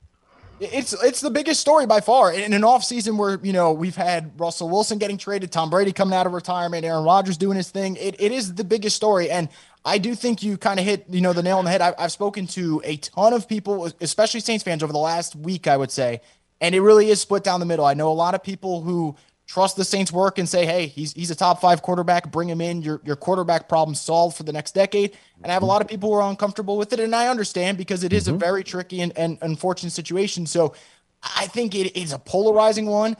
[0.58, 3.96] It's it's the biggest story by far in an off season where you know we've
[3.96, 7.70] had Russell Wilson getting traded, Tom Brady coming out of retirement, Aaron Rodgers doing his
[7.70, 7.96] thing.
[7.96, 9.50] It, it is the biggest story, and
[9.84, 11.82] I do think you kind of hit you know the nail on the head.
[11.82, 15.66] I, I've spoken to a ton of people, especially Saints fans, over the last week,
[15.66, 16.22] I would say,
[16.58, 17.84] and it really is split down the middle.
[17.84, 19.14] I know a lot of people who
[19.46, 22.30] trust the Saints work and say, hey, he's he's a top five quarterback.
[22.30, 22.82] Bring him in.
[22.82, 25.16] Your your quarterback problem solved for the next decade.
[25.42, 27.78] And I have a lot of people who are uncomfortable with it, and I understand
[27.78, 28.40] because it is a mm-hmm.
[28.40, 30.46] very tricky and, and unfortunate situation.
[30.46, 30.74] So
[31.22, 33.16] I think it is a polarizing one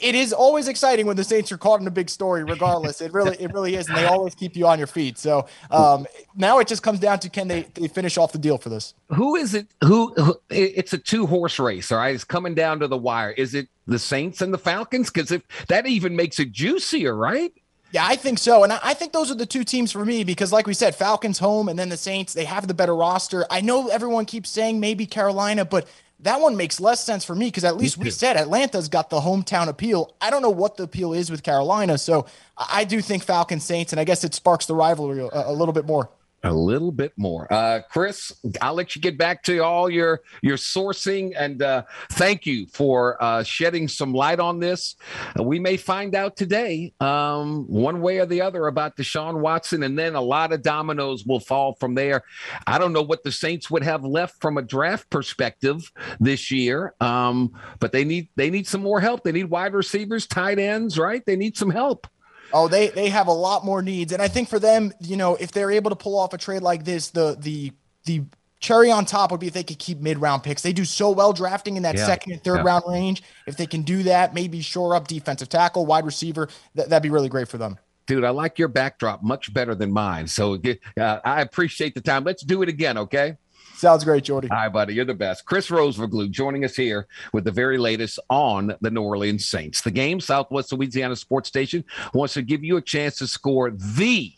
[0.00, 3.00] it is always exciting when the Saints are caught in a big story, regardless.
[3.00, 5.18] it really, it really is, and they always keep you on your feet.
[5.18, 8.58] So um, now it just comes down to can they, they finish off the deal
[8.58, 8.94] for this?
[9.08, 9.66] Who is it?
[9.84, 12.14] Who, who it's a two horse race, all right?
[12.14, 13.30] It's coming down to the wire.
[13.32, 15.10] Is it the Saints and the Falcons?
[15.10, 17.52] Because if that even makes it juicier, right?
[17.92, 18.62] Yeah, I think so.
[18.62, 21.40] And I think those are the two teams for me because, like we said, Falcons
[21.40, 23.44] home and then the Saints, they have the better roster.
[23.50, 25.88] I know everyone keeps saying maybe Carolina, but
[26.22, 29.20] that one makes less sense for me because at least we said Atlanta's got the
[29.20, 30.14] hometown appeal.
[30.20, 33.92] I don't know what the appeal is with Carolina, so I do think Falcons Saints,
[33.92, 36.10] and I guess it sparks the rivalry a, a little bit more
[36.42, 37.52] a little bit more.
[37.52, 42.46] Uh, Chris, I'll let you get back to all your your sourcing, and uh, thank
[42.46, 44.96] you for uh, shedding some light on this.
[45.38, 49.82] Uh, we may find out today, um, one way or the other, about Deshaun Watson,
[49.82, 52.22] and then a lot of dominoes will fall from there.
[52.66, 56.94] I don't know what the Saints would have left from a draft perspective this year,
[57.00, 59.24] um, but they need they need some more help.
[59.24, 61.24] They need wide receivers, tight ends, right?
[61.26, 62.06] They need some help.
[62.52, 65.36] Oh, they they have a lot more needs, and I think for them, you know,
[65.36, 67.72] if they're able to pull off a trade like this, the the
[68.04, 68.24] the
[68.60, 70.62] cherry on top would be if they could keep mid round picks.
[70.62, 72.06] They do so well drafting in that yeah.
[72.06, 72.62] second and third yeah.
[72.62, 73.22] round range.
[73.46, 77.10] If they can do that, maybe shore up defensive tackle, wide receiver, th- that'd be
[77.10, 77.78] really great for them.
[78.06, 80.26] Dude, I like your backdrop much better than mine.
[80.26, 80.58] So
[80.98, 82.24] uh, I appreciate the time.
[82.24, 83.36] Let's do it again, okay?
[83.80, 84.46] Sounds great, Jordy.
[84.48, 84.92] Hi, buddy.
[84.92, 85.46] You're the best.
[85.46, 89.80] Chris Rosvoglou joining us here with the very latest on the New Orleans Saints.
[89.80, 94.34] The game, Southwest Louisiana Sports Station, wants to give you a chance to score the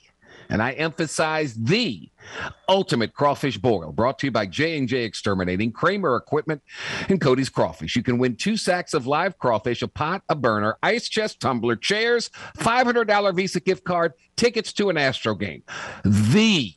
[0.48, 2.09] and I emphasize the
[2.68, 6.62] ultimate crawfish boil brought to you by J&J Exterminating, Kramer Equipment,
[7.09, 7.96] and Cody's Crawfish.
[7.96, 11.74] You can win two sacks of live crawfish, a pot, a burner, ice chest tumbler,
[11.74, 15.62] chairs, $500 Visa gift card, tickets to an Astro game.
[16.05, 16.74] The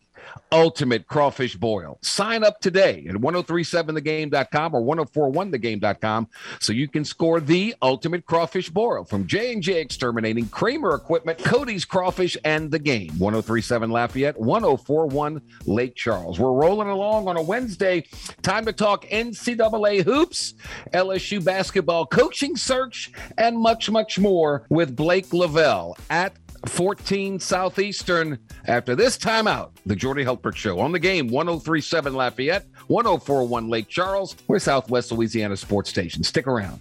[0.52, 1.98] ultimate crawfish boil.
[2.02, 6.28] Sign up today at 1037thegame.com or 1041thegame.com
[6.60, 12.38] so you can score the ultimate crawfish boil from J&J Exterminating, Kramer Equipment, Cody's Crawfish,
[12.43, 13.10] and The Game.
[13.17, 16.39] 1037 Lafayette, 1041 Lake Charles.
[16.39, 18.06] We're rolling along on a Wednesday.
[18.41, 20.54] Time to talk NCAA hoops,
[20.93, 26.34] LSU basketball coaching search, and much, much more with Blake Lovell at
[26.69, 28.39] 14 Southeastern.
[28.65, 34.36] After this timeout, the Jordy Hultberg Show on the game 1037 Lafayette, 1041 Lake Charles.
[34.47, 36.23] We're Southwest Louisiana Sports Station.
[36.23, 36.80] Stick around.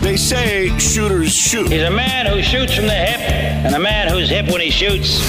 [0.00, 1.68] They say shooters shoot.
[1.68, 4.70] He's a man who shoots from the hip and a man who's hip when he
[4.70, 5.20] shoots.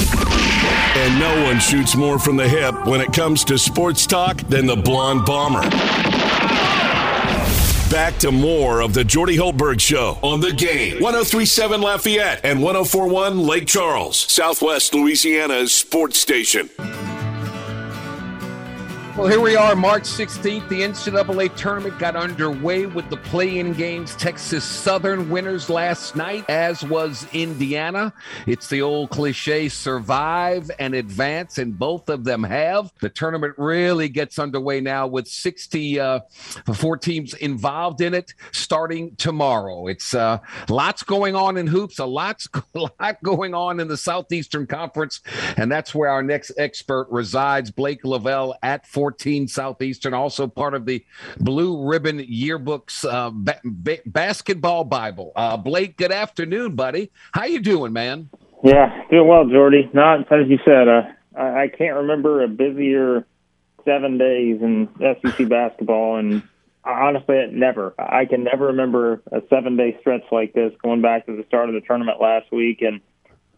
[0.98, 4.68] And no one shoots more from the hip when it comes to sports talk than
[4.68, 6.17] the Blonde Bomber.
[7.89, 11.02] Back to more of the Jordy Hultberg Show on the game.
[11.02, 16.69] 1037 Lafayette and 1041 Lake Charles, Southwest Louisiana's sports station.
[19.18, 20.70] Well, here we are, March 16th.
[20.70, 24.16] The NCAA tournament got underway with the play in games.
[24.16, 28.14] Texas Southern winners last night, as was Indiana.
[28.46, 32.94] It's the old cliche survive and advance, and both of them have.
[33.02, 36.22] The tournament really gets underway now with 64
[36.68, 39.88] uh, teams involved in it starting tomorrow.
[39.88, 40.38] It's uh,
[40.70, 45.22] lots going on in hoops, a lots, a lot going on in the Southeastern Conference,
[45.58, 49.07] and that's where our next expert resides, Blake Lovell at 4.
[49.08, 51.02] 14 Southeastern, also part of the
[51.39, 55.32] Blue Ribbon Yearbooks uh, ba- ba- Basketball Bible.
[55.34, 57.10] Uh, Blake, good afternoon, buddy.
[57.32, 58.30] How you doing, man?
[58.65, 59.89] Yeah, doing well, Jordy.
[59.93, 60.89] Not as you said.
[60.89, 61.04] Uh,
[61.38, 63.26] I, I can't remember a busier
[63.86, 66.43] seven days in SEC basketball, and
[66.84, 67.96] honestly, never.
[67.98, 70.74] I can never remember a seven-day stretch like this.
[70.84, 73.00] Going back to the start of the tournament last week, and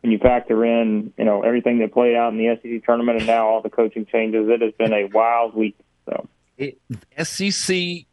[0.01, 3.27] when you factor in, you know, everything that played out in the SEC tournament and
[3.27, 5.77] now all the coaching changes, it has been a wild week.
[6.05, 6.79] So, it,
[7.21, 8.05] SEC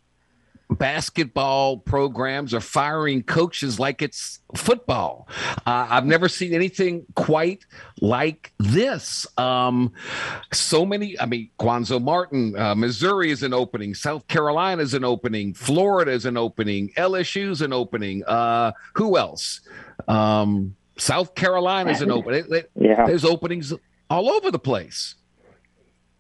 [0.68, 5.28] basketball programs are firing coaches like it's football.
[5.64, 7.64] Uh, I've never seen anything quite
[8.00, 9.26] like this.
[9.38, 9.92] Um,
[10.52, 15.04] so many, I mean, Cuonzo Martin, uh, Missouri is an opening, South Carolina is an
[15.04, 18.24] opening, Florida is an opening, LSU is an opening.
[18.24, 19.60] Uh, who else?
[20.08, 22.34] Um, South Carolina's an open.
[22.34, 23.06] It, it, yeah.
[23.06, 23.72] There's openings
[24.08, 25.14] all over the place.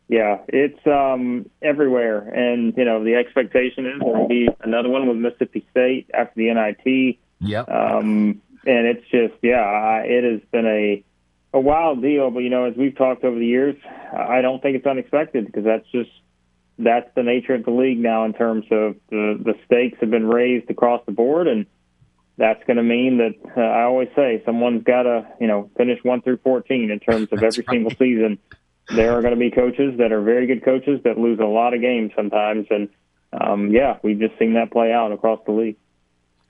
[0.08, 5.08] Yeah, it's um, everywhere, and you know the expectation is there will be another one
[5.08, 7.18] with Mississippi State after the NIT.
[7.40, 11.04] Yeah, um, and it's just yeah, it has been a
[11.52, 12.30] a wild deal.
[12.30, 13.74] But you know, as we've talked over the years,
[14.12, 16.10] I don't think it's unexpected because that's just
[16.78, 20.28] that's the nature of the league now in terms of the the stakes have been
[20.28, 21.66] raised across the board, and
[22.38, 25.98] that's going to mean that uh, I always say someone's got to you know finish
[26.02, 27.66] one through fourteen in terms of every right.
[27.70, 28.38] single season.
[28.88, 31.74] There are going to be coaches that are very good coaches that lose a lot
[31.74, 32.88] of games sometimes, and
[33.32, 35.76] um, yeah, we've just seen that play out across the league.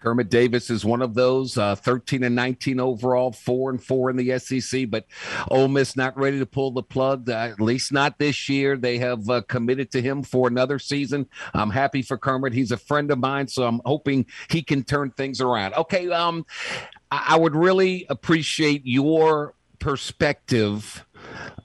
[0.01, 4.17] Kermit Davis is one of those, uh, 13 and 19 overall, four and four in
[4.17, 4.89] the SEC.
[4.91, 5.07] But
[5.49, 8.77] Ole Miss not ready to pull the plug, uh, at least not this year.
[8.77, 11.27] They have uh, committed to him for another season.
[11.55, 12.53] I'm happy for Kermit.
[12.53, 15.75] He's a friend of mine, so I'm hoping he can turn things around.
[15.75, 16.47] Okay, um,
[17.11, 21.05] I, I would really appreciate your perspective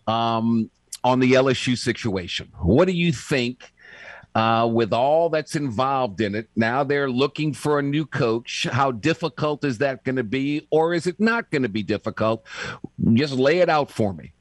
[0.08, 0.70] um,
[1.04, 2.52] on the LSU situation.
[2.60, 3.71] What do you think?
[4.36, 6.50] Uh, with all that's involved in it.
[6.56, 8.68] Now they're looking for a new coach.
[8.72, 12.46] How difficult is that going to be, or is it not going to be difficult?
[13.14, 14.32] Just lay it out for me.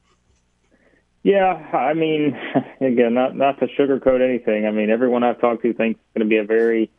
[1.22, 2.38] Yeah, I mean,
[2.80, 4.66] again, not not to sugarcoat anything.
[4.66, 6.90] I mean, everyone I've talked to thinks it's going to be a very,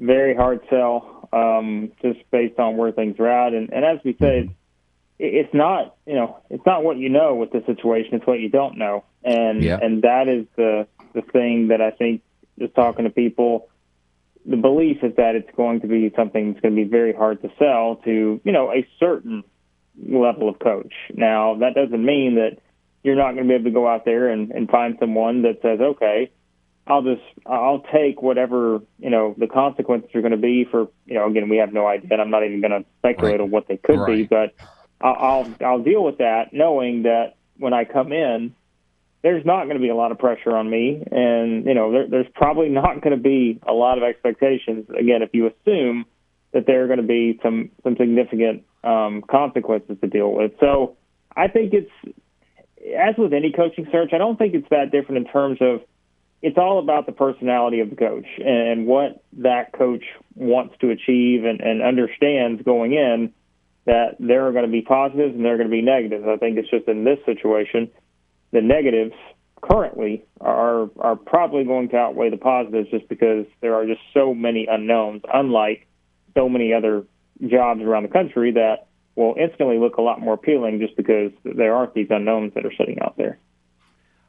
[0.00, 3.54] very hard sell, um, just based on where things are at.
[3.54, 4.50] And, and as we say,
[5.18, 8.50] it's not you know it's not what you know with the situation; it's what you
[8.50, 9.78] don't know, and yeah.
[9.80, 12.22] and that is the the thing that I think
[12.58, 13.68] just talking to people,
[14.44, 17.40] the belief is that it's going to be something that's going to be very hard
[17.42, 19.44] to sell to, you know, a certain
[20.06, 20.92] level of coach.
[21.14, 22.58] Now, that doesn't mean that
[23.02, 25.60] you're not going to be able to go out there and, and find someone that
[25.62, 26.30] says, okay,
[26.86, 31.14] I'll just I'll take whatever you know the consequences are going to be for you
[31.14, 33.40] know again we have no idea and I'm not even going to speculate right.
[33.40, 34.06] on what they could right.
[34.06, 34.54] be but
[35.00, 38.54] I'll, I'll I'll deal with that knowing that when I come in
[39.24, 42.06] there's not going to be a lot of pressure on me, and you know there,
[42.08, 44.86] there's probably not going to be a lot of expectations.
[44.90, 46.04] Again, if you assume
[46.52, 50.96] that there are going to be some some significant um, consequences to deal with, so
[51.34, 51.90] I think it's
[52.96, 54.10] as with any coaching search.
[54.12, 55.80] I don't think it's that different in terms of
[56.42, 61.46] it's all about the personality of the coach and what that coach wants to achieve
[61.46, 63.32] and, and understands going in
[63.86, 66.26] that there are going to be positives and there are going to be negatives.
[66.28, 67.90] I think it's just in this situation
[68.54, 69.12] the negatives
[69.60, 74.32] currently are are probably going to outweigh the positives just because there are just so
[74.32, 75.86] many unknowns, unlike
[76.34, 77.04] so many other
[77.48, 78.86] jobs around the country that
[79.16, 82.72] will instantly look a lot more appealing just because there aren't these unknowns that are
[82.78, 83.38] sitting out there.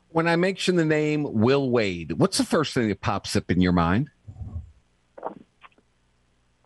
[0.10, 3.62] When I mention the name Will Wade, what's the first thing that pops up in
[3.62, 4.10] your mind?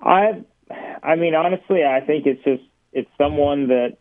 [0.01, 0.43] I
[1.03, 3.97] I mean honestly I think it's just it's someone that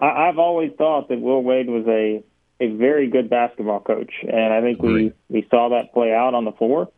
[0.00, 2.24] I, I've always thought that Will Wade was a
[2.62, 6.44] a very good basketball coach, and I think we we saw that play out on
[6.44, 6.90] the floor.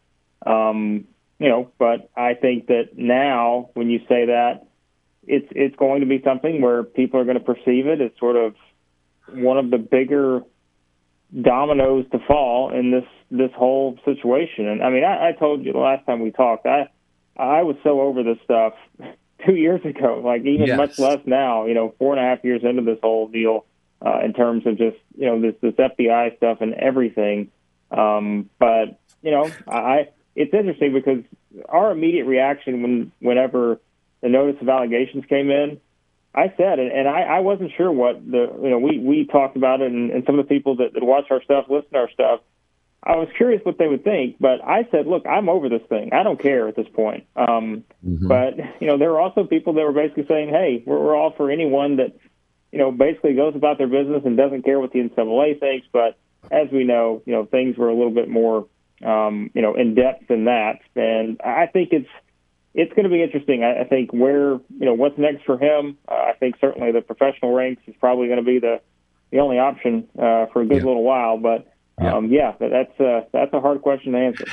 [0.44, 1.06] Um,
[1.38, 4.66] you know, but I think that now when you say that,
[5.26, 8.36] it's it's going to be something where people are going to perceive it as sort
[8.36, 8.54] of
[9.32, 10.42] one of the bigger
[11.40, 14.68] dominoes to fall in this this whole situation.
[14.68, 16.88] And I mean, I, I told you the last time we talked, I
[17.38, 18.74] I was so over this stuff
[19.46, 20.76] two years ago, like even yes.
[20.76, 21.64] much less now.
[21.64, 23.64] You know, four and a half years into this whole deal
[24.04, 27.50] uh, in terms of just you know this this FBI stuff and everything.
[27.90, 31.24] Um, but you know, I it's interesting because
[31.68, 33.80] our immediate reaction when whenever
[34.20, 35.80] the notice of allegations came in,
[36.34, 39.56] I said, and, and I, I wasn't sure what the you know we we talked
[39.56, 41.98] about it, and, and some of the people that, that watch our stuff, listen to
[41.98, 42.40] our stuff.
[43.06, 46.12] I was curious what they would think, but I said, "Look, I'm over this thing.
[46.12, 48.26] I don't care at this point." Um, mm-hmm.
[48.26, 51.32] But you know, there were also people that were basically saying, "Hey, we're, we're all
[51.36, 52.16] for anyone that
[52.74, 55.86] you know, basically goes about their business and doesn't care what the NCAA thinks.
[55.92, 56.18] But
[56.50, 58.66] as we know, you know, things were a little bit more,
[59.04, 60.80] um, you know, in depth than that.
[60.96, 62.08] And I think it's
[62.74, 63.62] it's going to be interesting.
[63.62, 65.98] I, I think where you know what's next for him.
[66.08, 68.80] Uh, I think certainly the professional ranks is probably going to be the
[69.30, 70.84] the only option uh, for a good yeah.
[70.84, 71.38] little while.
[71.38, 74.46] But um, yeah, yeah that's uh, that's a hard question to answer.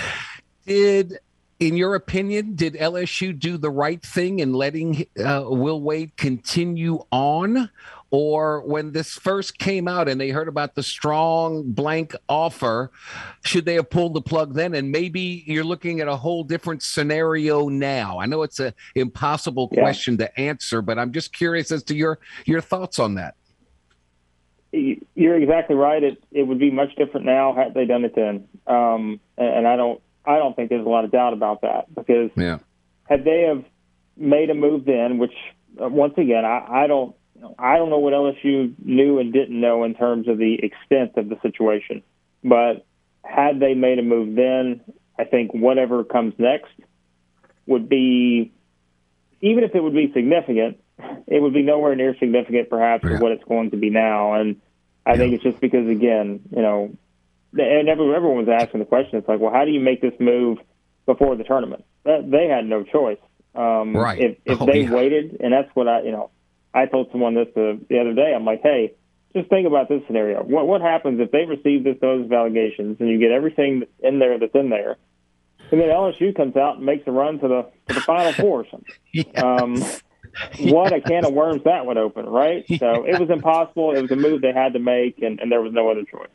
[0.67, 1.17] Did
[1.59, 7.03] in your opinion, did LSU do the right thing in letting uh, Will Wade continue
[7.11, 7.69] on?
[8.11, 12.91] Or when this first came out and they heard about the strong blank offer,
[13.45, 14.75] should they have pulled the plug then?
[14.75, 18.19] And maybe you're looking at a whole different scenario now.
[18.19, 19.81] I know it's an impossible yeah.
[19.81, 23.35] question to answer, but I'm just curious as to your your thoughts on that.
[24.73, 26.03] You're exactly right.
[26.03, 28.47] It it would be much different now had they done it then.
[28.67, 32.29] Um, and I don't I don't think there's a lot of doubt about that because
[32.35, 32.59] yeah.
[33.09, 33.63] had they have
[34.17, 35.33] made a move then, which
[35.81, 37.15] uh, once again I, I don't
[37.57, 41.29] I don't know what LSU knew and didn't know in terms of the extent of
[41.29, 42.03] the situation,
[42.43, 42.85] but
[43.23, 44.81] had they made a move then,
[45.17, 46.71] I think whatever comes next
[47.65, 48.51] would be,
[49.41, 50.79] even if it would be significant,
[51.27, 53.19] it would be nowhere near significant perhaps yeah.
[53.19, 54.33] what it's going to be now.
[54.33, 54.61] And
[55.05, 55.17] I yeah.
[55.17, 56.95] think it's just because again, you know,
[57.53, 59.17] and everyone was asking the question.
[59.17, 60.59] It's like, well, how do you make this move
[61.05, 61.83] before the tournament?
[62.03, 63.19] They had no choice.
[63.53, 64.19] Um, right.
[64.19, 64.91] If if oh, they yeah.
[64.91, 66.31] waited, and that's what I, you know,
[66.73, 68.33] I told someone this the, the other day.
[68.35, 68.93] I'm like, hey,
[69.35, 70.43] just think about this scenario.
[70.43, 74.19] What what happens if they receive this those of allegations and you get everything in
[74.19, 74.97] there that's in there,
[75.71, 78.61] and then LSU comes out and makes a run to the to the Final Four
[78.61, 78.95] or something?
[79.13, 79.43] Yes.
[79.43, 79.83] Um,
[80.59, 82.63] what a can of worms that would open, right?
[82.79, 83.93] So it was impossible.
[83.93, 86.29] It was a move they had to make, and, and there was no other choice.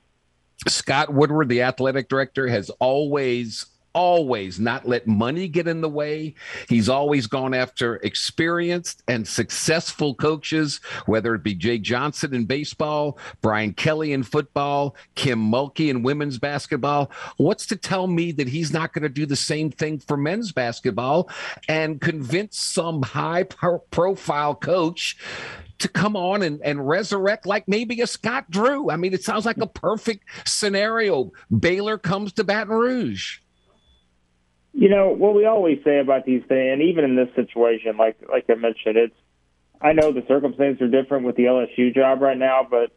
[0.69, 3.65] Scott Woodward, the athletic director, has always
[3.97, 6.35] always not let money get in the way.
[6.69, 13.19] He's always gone after experienced and successful coaches, whether it be Jay Johnson in baseball,
[13.41, 17.11] Brian Kelly in football, Kim Mulkey in women's basketball.
[17.39, 20.53] What's to tell me that he's not going to do the same thing for men's
[20.53, 21.31] basketball
[21.67, 25.17] and convince some high pro- profile coach
[25.79, 28.91] to come on and, and resurrect like maybe a Scott Drew.
[28.91, 31.33] I mean, it sounds like a perfect scenario.
[31.59, 33.39] Baylor comes to Baton Rouge.
[34.79, 38.19] You know what we always say about these things, and even in this situation, like
[38.31, 39.15] like I mentioned, it's.
[39.81, 42.91] I know the circumstances are different with the LSU job right now, but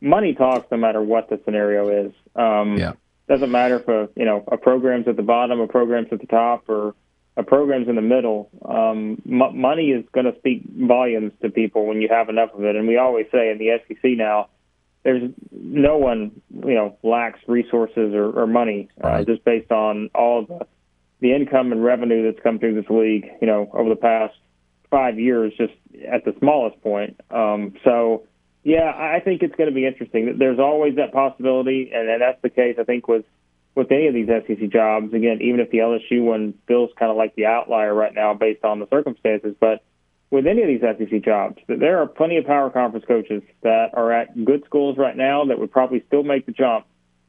[0.00, 2.12] money talks no matter what the scenario is.
[2.36, 2.92] Um, Yeah.
[3.28, 6.26] Doesn't matter if a you know a program's at the bottom, a program's at the
[6.26, 6.94] top, or
[7.36, 8.48] a program's in the middle.
[8.64, 12.62] Um, m- money is going to speak volumes to people when you have enough of
[12.62, 14.50] it, and we always say in the SEC now,
[15.02, 16.30] there's no one
[16.64, 19.26] you know lacks resources or, or money uh, Right.
[19.26, 20.66] just based on all the
[21.24, 24.34] the income and revenue that's come through this league, you know, over the past
[24.90, 25.72] five years, just
[26.06, 27.18] at the smallest point.
[27.30, 28.24] Um, so,
[28.62, 30.36] yeah, I think it's going to be interesting.
[30.38, 32.76] There's always that possibility, and, and that's the case.
[32.78, 33.24] I think with
[33.74, 35.14] with any of these SEC jobs.
[35.14, 38.62] Again, even if the LSU one feels kind of like the outlier right now based
[38.62, 39.82] on the circumstances, but
[40.30, 44.12] with any of these SEC jobs, there are plenty of power conference coaches that are
[44.12, 46.84] at good schools right now that would probably still make the jump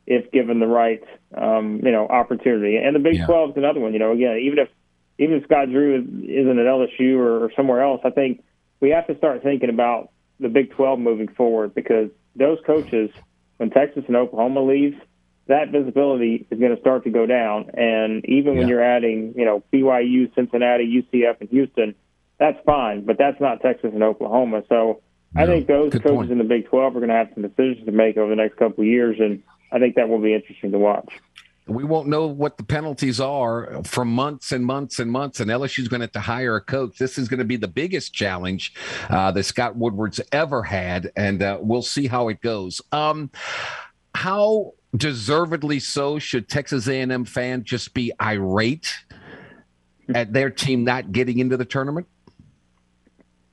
[0.08, 1.04] if given the right,
[1.36, 2.78] um, you know, opportunity.
[2.78, 3.26] And the Big Yeah.
[3.26, 3.94] 12 is another one.
[3.94, 4.70] You know, again, even if
[5.18, 8.44] even if Scott Drew is, isn't at LSU or, or somewhere else, I think
[8.82, 13.10] we have to start thinking about the Big 12 moving forward because those coaches,
[13.58, 14.98] when Texas and Oklahoma leaves,
[15.48, 17.70] that visibility is going to start to go down.
[17.76, 21.96] And even when you're adding, you know, BYU, Cincinnati, UCF, and Houston,
[22.38, 24.64] that's fine, but that's not Texas and Oklahoma.
[24.68, 25.02] So
[25.36, 26.32] I think those coaches point.
[26.32, 28.58] in the Big 12 are going to have some decisions to make over the next
[28.58, 31.14] couple of years, and I think that will be interesting to watch.
[31.68, 35.88] We won't know what the penalties are for months and months and months, and LSU's
[35.88, 37.00] going to have to hire a coach.
[37.00, 38.74] This is going to be the biggest challenge
[39.10, 42.84] uh, that Scott Woodward's ever had, and uh, we'll see how it goes.
[42.92, 43.32] Um,
[44.14, 48.94] how deservedly so should Texas A&M fan just be irate
[50.14, 52.08] at their team not getting into the tournament?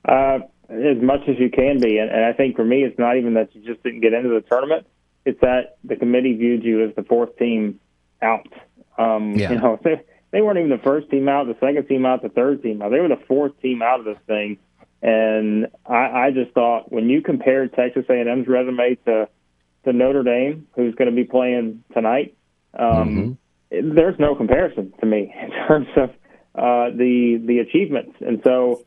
[0.06, 3.16] Uh, as much as you can be, and, and I think for me, it's not
[3.16, 4.86] even that you just didn't get into the tournament;
[5.24, 7.80] it's that the committee viewed you as the fourth team
[8.20, 8.46] out.
[8.98, 9.52] Um, Yeah.
[9.52, 10.00] You know, they,
[10.30, 12.90] they weren't even the first team out, the second team out, the third team out.
[12.90, 14.58] They were the fourth team out of this thing,
[15.02, 19.28] and I, I just thought when you compared Texas A&M's resume to
[19.84, 22.36] to Notre Dame, who's going to be playing tonight,
[22.78, 23.36] um,
[23.70, 26.10] it- there's no comparison to me in terms of
[26.54, 28.84] uh, the the achievements, and so.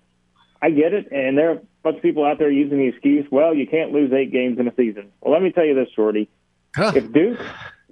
[0.61, 3.67] I get it, and there bunch of people out there using the excuse, well, you
[3.67, 5.11] can't lose eight games in a season.
[5.21, 6.27] Well, let me tell you this, Shorty.
[6.75, 6.91] Huh.
[6.95, 7.39] If Duke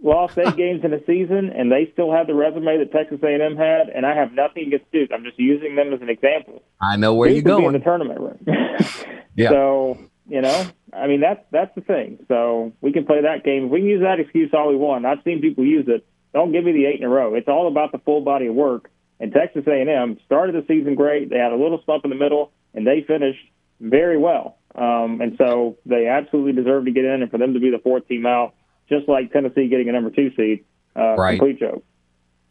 [0.01, 3.55] lost eight games in a season and they still have the resume that Texas A&M
[3.55, 6.63] had, and I have nothing against Duke, I'm just using them as an example.
[6.81, 8.45] I know where Duke you're be in the tournament room.
[9.35, 9.49] Yeah.
[9.49, 9.97] So
[10.29, 12.23] you know, I mean that's that's the thing.
[12.27, 13.69] So we can play that game.
[13.69, 15.07] We can use that excuse all we want.
[15.07, 16.05] I've seen people use it.
[16.33, 17.33] Don't give me the eight in a row.
[17.33, 18.91] It's all about the full body of work.
[19.19, 21.29] And Texas A&M started the season great.
[21.29, 23.39] They had a little slump in the middle, and they finished
[23.84, 24.57] very well.
[24.75, 27.79] Um, and so they absolutely deserve to get in, and for them to be the
[27.79, 28.55] fourth team out,
[28.89, 30.65] just like Tennessee getting a number two seed,
[30.95, 31.38] uh, Right.
[31.38, 31.84] complete joke.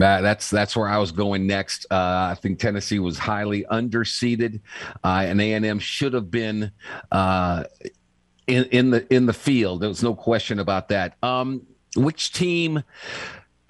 [0.01, 1.87] Uh, that's that's where I was going next.
[1.91, 4.61] Uh, I think Tennessee was highly underseeded,
[5.05, 6.73] uh, and A and M should have been
[7.13, 7.65] uh,
[8.49, 9.81] in in the in the field.
[9.81, 11.17] There was no question about that.
[11.23, 11.67] Um,
[11.97, 12.83] which team?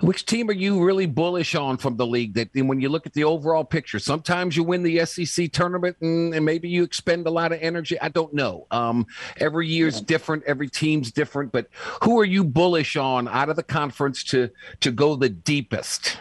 [0.02, 2.34] Which team are you really bullish on from the league?
[2.34, 6.34] That when you look at the overall picture, sometimes you win the SEC tournament and,
[6.34, 8.00] and maybe you expend a lot of energy.
[8.00, 8.66] I don't know.
[8.72, 10.42] Um, every year's different.
[10.42, 11.52] Every team's different.
[11.52, 11.68] But
[12.02, 14.50] who are you bullish on out of the conference to
[14.80, 16.18] to go the deepest?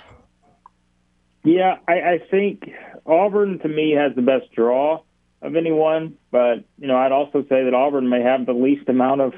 [1.44, 2.70] Yeah, I, I think
[3.08, 5.02] Auburn to me has the best draw
[5.42, 9.22] of anyone, but you know I'd also say that Auburn may have the least amount
[9.22, 9.34] of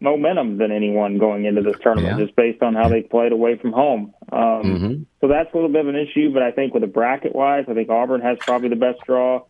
[0.00, 2.24] momentum than anyone going into this tournament, Yeah.
[2.24, 4.14] just based on how they played away from home.
[4.32, 5.06] Um, Mhm.
[5.20, 7.66] So that's a little bit of an issue, but I think with the bracket wise,
[7.68, 9.42] I think Auburn has probably the best draw.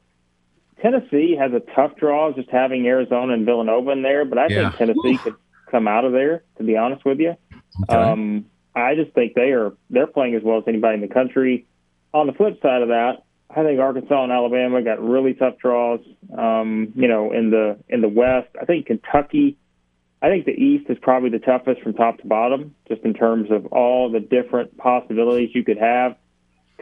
[0.83, 4.71] Tennessee has a tough draw, just having Arizona and Villanova in there, but I Yeah.
[4.71, 5.35] think Tennessee could
[5.71, 6.43] come out of there.
[6.59, 7.35] To be honest with you,
[7.89, 7.97] Okay.
[7.97, 11.67] Um, I just think they are they're playing as well as anybody in the country.
[12.13, 16.01] On the flip side of that, I think Arkansas and Alabama got really tough draws.
[16.37, 19.57] Um, you know, in the in the West, I think Kentucky.
[20.23, 23.51] I think the East is probably the toughest from top to bottom, just in terms
[23.51, 26.17] of all the different possibilities you could have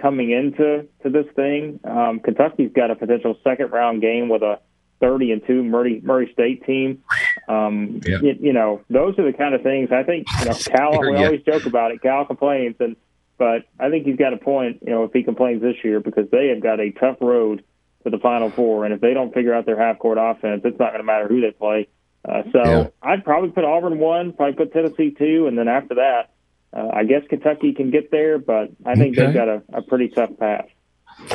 [0.01, 1.80] coming into to this thing.
[1.84, 4.61] Um, Kentucky's got a potential second round game with a
[5.01, 7.03] 30 and two Murray Murray State team.
[7.49, 8.18] Um, yeah.
[8.20, 10.26] you, you, know, those are the kind of things I think.
[10.41, 11.01] You know, Cal.
[11.01, 12.03] we always joke about it.
[12.03, 12.97] Cal complains, and
[13.39, 14.82] but I think he's got a point.
[14.82, 17.62] You know, if he complains this year because they have got a tough road
[18.05, 20.78] to the Final Four, and if they don't figure out their half court offense, it's
[20.78, 21.89] not going to matter who they play.
[22.28, 22.88] Uh, so yeah.
[23.02, 26.30] I'd probably put Auburn one, probably put Tennessee two, and then after that,
[26.76, 29.26] uh, I guess Kentucky can get there, but I think okay.
[29.26, 30.66] they've got a, a pretty tough path.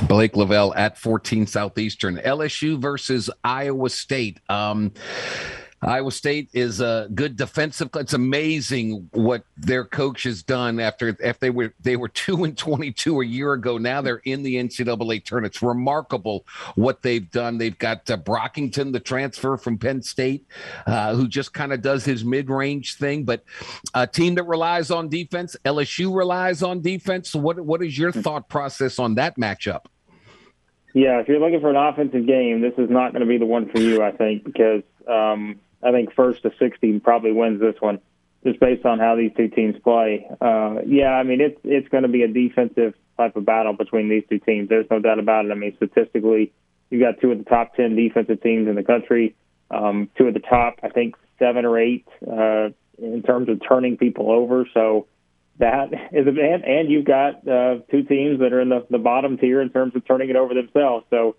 [0.08, 2.18] Blake Lovell at 14 Southeastern.
[2.18, 4.40] LSU versus Iowa State.
[4.48, 4.94] Um,
[5.86, 7.90] Iowa State is a good defensive.
[7.96, 12.58] It's amazing what their coach has done after after they were they were two and
[12.58, 13.78] twenty two a year ago.
[13.78, 15.54] Now they're in the NCAA tournament.
[15.54, 17.58] It's remarkable what they've done.
[17.58, 20.48] They've got uh, Brockington, the transfer from Penn State,
[20.88, 23.26] uh, who just kind of does his mid range thing.
[23.26, 23.44] But
[23.94, 27.36] a team that relies on defense, LSU relies on defense.
[27.36, 29.86] What what is your thought process on that matchup?
[30.94, 33.48] Yeah, if you're looking for an offensive game, this is not going to be the
[33.48, 37.76] one for you, I think, because um, I think first to 60 probably wins this
[37.80, 38.00] one,
[38.44, 40.28] just based on how these two teams play.
[40.42, 44.10] Uh, yeah, I mean it's it's going to be a defensive type of battle between
[44.10, 44.70] these two teams.
[44.70, 45.52] There's no doubt about it.
[45.52, 46.54] I mean statistically,
[46.90, 49.36] you've got two of the top 10 defensive teams in the country,
[49.72, 53.98] um, two of the top I think seven or eight uh, in terms of turning
[53.98, 54.68] people over.
[54.74, 55.08] So
[55.60, 58.98] that is a and, and you've got uh, two teams that are in the, the
[58.98, 61.06] bottom tier in terms of turning it over themselves.
[61.10, 61.36] So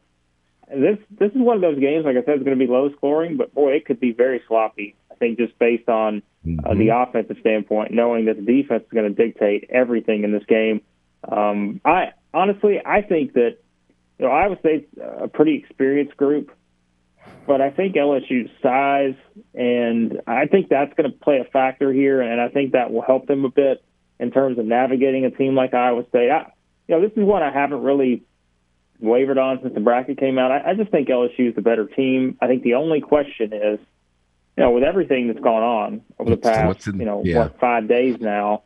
[0.68, 2.90] this this is one of those games, like I said, it's going to be low
[2.96, 4.96] scoring, but boy, it could be very sloppy.
[5.10, 6.66] I think just based on uh, mm-hmm.
[6.66, 10.44] uh, the offensive standpoint, knowing that the defense is going to dictate everything in this
[10.46, 10.82] game.
[11.30, 13.58] Um, I honestly, I think that
[14.18, 16.50] you know Iowa State's a pretty experienced group,
[17.46, 19.14] but I think LSU's size
[19.54, 23.02] and I think that's going to play a factor here, and I think that will
[23.02, 23.84] help them a bit
[24.18, 26.30] in terms of navigating a team like Iowa State.
[26.30, 26.52] I,
[26.88, 28.22] you know, this is one I haven't really
[29.04, 30.50] wavered on since the bracket came out.
[30.50, 32.38] I, I just think LSU is the better team.
[32.40, 33.78] I think the only question is,
[34.56, 37.38] you know, with everything that's gone on over the past, in, you know, yeah.
[37.38, 38.62] what five days now,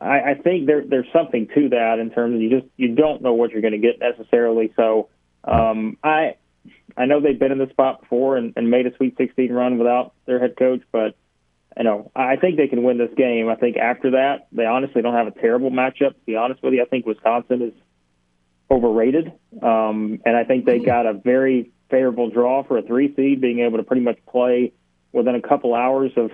[0.00, 3.22] I, I think there there's something to that in terms of you just you don't
[3.22, 4.72] know what you're going to get necessarily.
[4.76, 5.08] So
[5.44, 6.36] um, I
[6.96, 9.78] I know they've been in this spot before and, and made a Sweet 16 run
[9.78, 11.16] without their head coach, but
[11.76, 13.48] you know I think they can win this game.
[13.48, 16.10] I think after that they honestly don't have a terrible matchup.
[16.10, 17.72] To be honest with you, I think Wisconsin is
[18.70, 19.32] overrated.
[19.62, 23.60] Um, and I think they got a very favorable draw for a three seed, being
[23.60, 24.72] able to pretty much play
[25.12, 26.30] within a couple hours of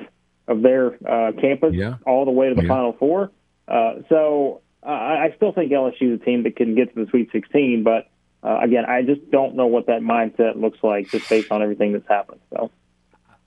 [0.47, 1.97] of their uh, campus, yeah.
[2.07, 2.68] all the way to the yeah.
[2.68, 3.30] Final Four.
[3.66, 7.11] Uh, so uh, I still think LSU is a team that can get to the
[7.11, 8.09] Sweet 16, but
[8.43, 11.95] uh, again, I just don't know what that mindset looks like just based on everything
[11.95, 12.41] that's happened.
[12.51, 12.70] So.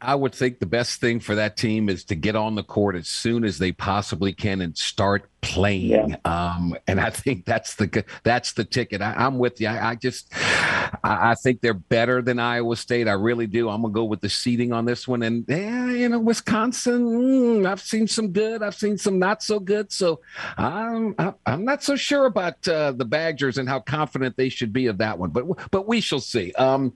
[0.02, 2.96] I would think the best thing for that team is to get on the court
[2.96, 6.10] as soon as they possibly can and start playing.
[6.10, 6.18] Yeah.
[6.26, 9.02] Um, and I think that's the that's the ticket.
[9.02, 9.68] I, am with you.
[9.68, 13.08] I, I just I, I, think they're better than Iowa State.
[13.08, 13.70] I really do.
[13.70, 15.24] I'm gonna go with the seeding on this one.
[15.24, 17.06] And yeah, you know, Wisconsin.
[17.06, 18.64] Mm, I've seen some good.
[18.64, 19.92] I've seen some not so good.
[19.92, 20.22] So
[20.58, 21.16] I'm
[21.46, 24.98] I'm not so sure about uh, the Badgers and how confident they should be of
[24.98, 25.30] that one.
[25.30, 26.52] But but we shall see.
[26.54, 26.94] Um,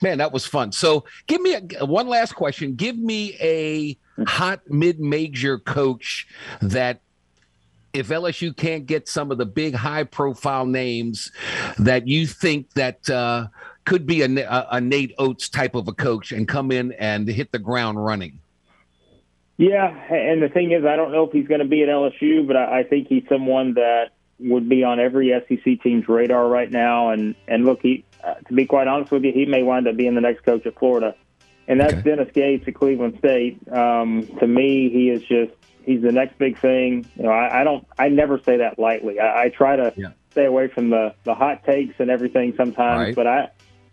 [0.00, 0.72] man, that was fun.
[0.72, 2.74] So give me a, one last question.
[2.74, 6.26] Give me a hot mid-major coach
[6.60, 7.00] that
[7.92, 11.30] if LSU can't get some of the big high profile names
[11.78, 13.48] that you think that uh,
[13.84, 17.52] could be a, a, Nate Oats type of a coach and come in and hit
[17.52, 18.38] the ground running?
[19.58, 22.46] Yeah, and the thing is, I don't know if he's going to be at LSU,
[22.46, 26.70] but I, I think he's someone that would be on every SEC team's radar right
[26.70, 27.10] now.
[27.10, 29.96] And and look, he uh, to be quite honest with you, he may wind up
[29.96, 31.14] being the next coach at Florida,
[31.68, 32.02] and that's okay.
[32.02, 33.60] Dennis Gates at Cleveland State.
[33.72, 35.52] Um, to me, he is just
[35.84, 37.06] he's the next big thing.
[37.16, 39.20] You know, I, I don't, I never say that lightly.
[39.20, 40.08] I, I try to yeah.
[40.30, 43.14] stay away from the the hot takes and everything sometimes, right.
[43.14, 43.50] but I,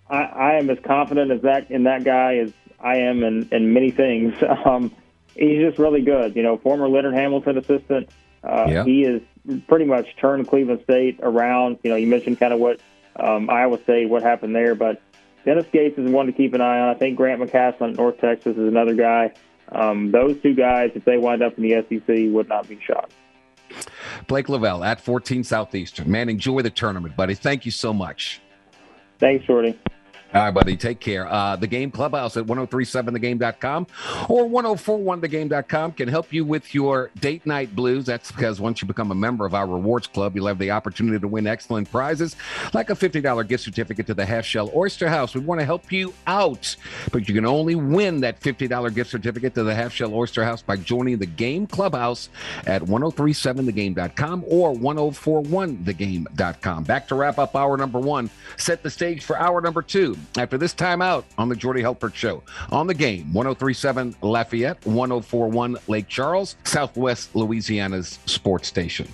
[0.09, 3.73] I, I am as confident as that in that guy as I am in, in
[3.73, 4.35] many things.
[4.65, 4.93] Um,
[5.35, 6.35] he's just really good.
[6.35, 8.09] You know, former Leonard Hamilton assistant.
[8.43, 8.83] Uh, yeah.
[8.83, 9.21] He is
[9.67, 11.79] pretty much turned Cleveland State around.
[11.83, 12.79] You know, you mentioned kind of what
[13.15, 15.01] um, Iowa State, what happened there, but
[15.45, 16.89] Dennis Gates is one to keep an eye on.
[16.89, 19.33] I think Grant McCasland at North Texas is another guy.
[19.71, 23.13] Um, those two guys, if they wind up in the SEC, would not be shocked.
[24.27, 26.09] Blake Lovell at 14 Southeastern.
[26.09, 27.35] Man, enjoy the tournament, buddy.
[27.35, 28.41] Thank you so much.
[29.19, 29.77] Thanks, Jordy.
[30.31, 30.77] All right, buddy.
[30.77, 31.27] Take care.
[31.27, 33.87] Uh, the Game Clubhouse at 1037thegame.com
[34.29, 38.05] or 1041thegame.com can help you with your date night blues.
[38.05, 41.17] That's because once you become a member of our rewards club, you'll have the opportunity
[41.17, 42.35] to win excellent prizes
[42.75, 45.33] like a $50 gift certificate to the Half Shell Oyster House.
[45.33, 46.75] We want to help you out,
[47.11, 50.61] but you can only win that $50 gift certificate to the Half Shell Oyster House
[50.61, 52.29] by joining the Game Clubhouse
[52.67, 56.83] at 1037thegame.com or 1041thegame.com.
[56.83, 58.29] Back to wrap up hour number one.
[58.57, 62.43] Set the stage for hour number two after this timeout on the Jordy Hultberg Show.
[62.71, 69.07] On the game, 1037 Lafayette, 1041 Lake Charles, Southwest Louisiana's sports station.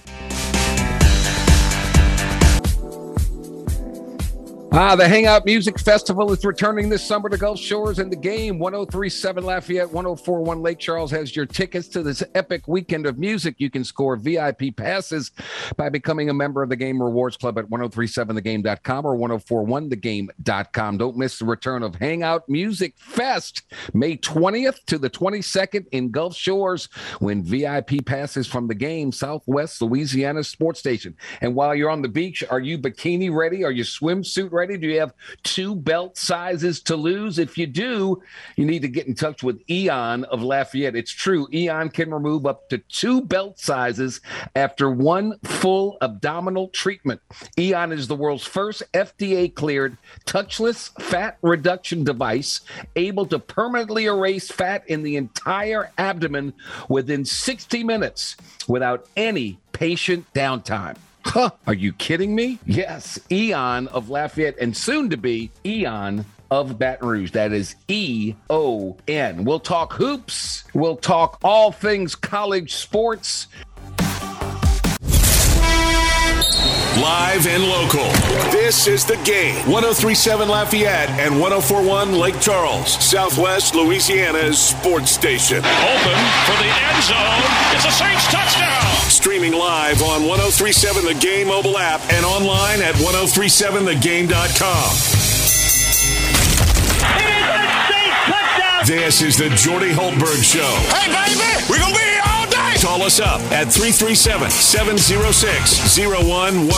[4.78, 8.60] Ah, the Hangout Music Festival is returning this summer to Gulf Shores, and the game
[8.60, 13.56] 1037 Lafayette, 1041 Lake Charles has your tickets to this epic weekend of music.
[13.58, 15.32] You can score VIP passes
[15.78, 20.98] by becoming a member of the Game Rewards Club at 1037thegame.com or 1041thegame.com.
[20.98, 23.62] Don't miss the return of Hangout Music Fest,
[23.94, 26.90] May 20th to the 22nd in Gulf Shores.
[27.20, 31.16] when VIP passes from the game, Southwest Louisiana Sports Station.
[31.40, 33.64] And while you're on the beach, are you bikini ready?
[33.64, 34.65] Are you swimsuit ready?
[34.66, 35.14] Do you have
[35.44, 37.40] two belt sizes to lose?
[37.40, 38.22] If you do,
[38.56, 40.96] you need to get in touch with Eon of Lafayette.
[40.96, 41.48] It's true.
[41.54, 44.22] Eon can remove up to two belt sizes
[44.56, 47.22] after one full abdominal treatment.
[47.58, 52.62] Eon is the world's first FDA cleared touchless fat reduction device
[52.96, 56.54] able to permanently erase fat in the entire abdomen
[56.90, 58.36] within 60 minutes
[58.68, 60.98] without any patient downtime.
[61.26, 62.60] Huh, are you kidding me?
[62.66, 67.32] Yes, Eon of Lafayette and soon to be Eon of Baton Rouge.
[67.32, 69.44] That is E O N.
[69.44, 70.64] We'll talk hoops.
[70.74, 73.48] We'll talk all things college sports.
[77.02, 78.06] Live and local.
[78.52, 79.56] This is the game.
[79.70, 85.58] 1037 Lafayette and 1041 Lake Charles, Southwest Louisiana's sports station.
[85.58, 87.44] Open for the end zone.
[87.76, 88.95] It's a Saints touchdown.
[89.10, 94.96] Streaming live on 1037 The Game mobile app and online at 1037thegame.com.
[98.86, 100.62] This is the Jordy Hultberg Show.
[100.94, 102.76] Hey, baby, we're going to be here all day.
[102.80, 106.76] Call us up at 337 706 0111.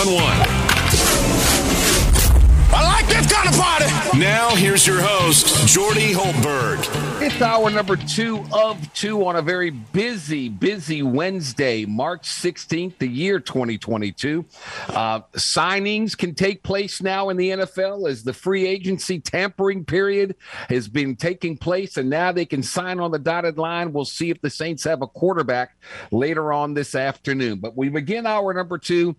[2.71, 4.06] I like this kind of party.
[4.17, 6.79] Now, here's your host, Jordy Hultberg.
[7.21, 13.07] It's hour number two of two on a very busy, busy Wednesday, March 16th, the
[13.07, 14.43] year 2022.
[14.89, 20.35] Uh, signings can take place now in the NFL as the free agency tampering period
[20.69, 23.93] has been taking place, and now they can sign on the dotted line.
[23.93, 25.75] We'll see if the Saints have a quarterback
[26.09, 27.59] later on this afternoon.
[27.59, 29.15] But we begin hour number two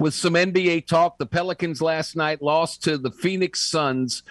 [0.00, 1.18] with some NBA talk.
[1.18, 4.24] The Pelicans last night lost to the Phoenix Suns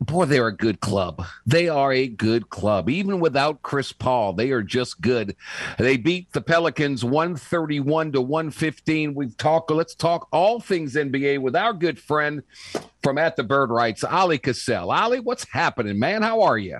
[0.00, 1.24] boy, they're a good club.
[1.46, 2.88] They are a good club.
[2.88, 5.36] Even without Chris Paul, they are just good.
[5.78, 9.14] They beat the Pelicans 131 to 115.
[9.14, 12.42] We've talked, let's talk all things NBA with our good friend
[13.02, 14.88] from At the Bird Writes, Oleh Kosel.
[14.88, 16.22] Oleh, what's happening, man?
[16.22, 16.78] How are you?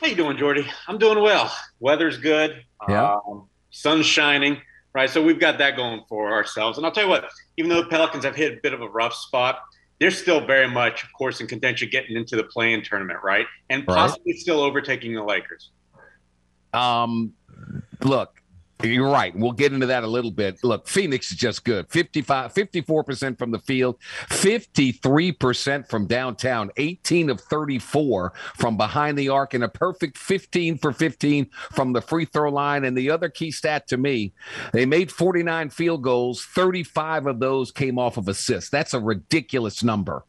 [0.00, 0.66] How you doing, Jordy?
[0.88, 1.54] I'm doing well.
[1.80, 2.62] Weather's good.
[2.88, 3.16] Yeah.
[3.26, 4.60] Um, sun's shining.
[4.92, 5.10] Right.
[5.10, 6.78] So we've got that going for ourselves.
[6.78, 8.88] And I'll tell you what, even though the Pelicans have hit a bit of a
[8.88, 9.58] rough spot,
[10.00, 13.46] they're still very much, of course, in contention getting into the play-in tournament, right?
[13.70, 13.94] And Right.
[13.96, 15.70] possibly still overtaking the Lakers.
[16.72, 17.32] Um,
[18.02, 18.40] look,
[18.84, 19.34] you're right.
[19.36, 20.62] We'll get into that a little bit.
[20.62, 21.90] Look, Phoenix is just good.
[21.90, 23.96] 55, 54% from the field,
[24.28, 30.92] 53% from downtown, 18 of 34 from behind the arc, and a perfect 15 for
[30.92, 32.84] 15 from the free throw line.
[32.84, 34.32] And the other key stat to me,
[34.72, 38.70] they made 49 field goals, 35 of those came off of assists.
[38.70, 40.24] That's a ridiculous number.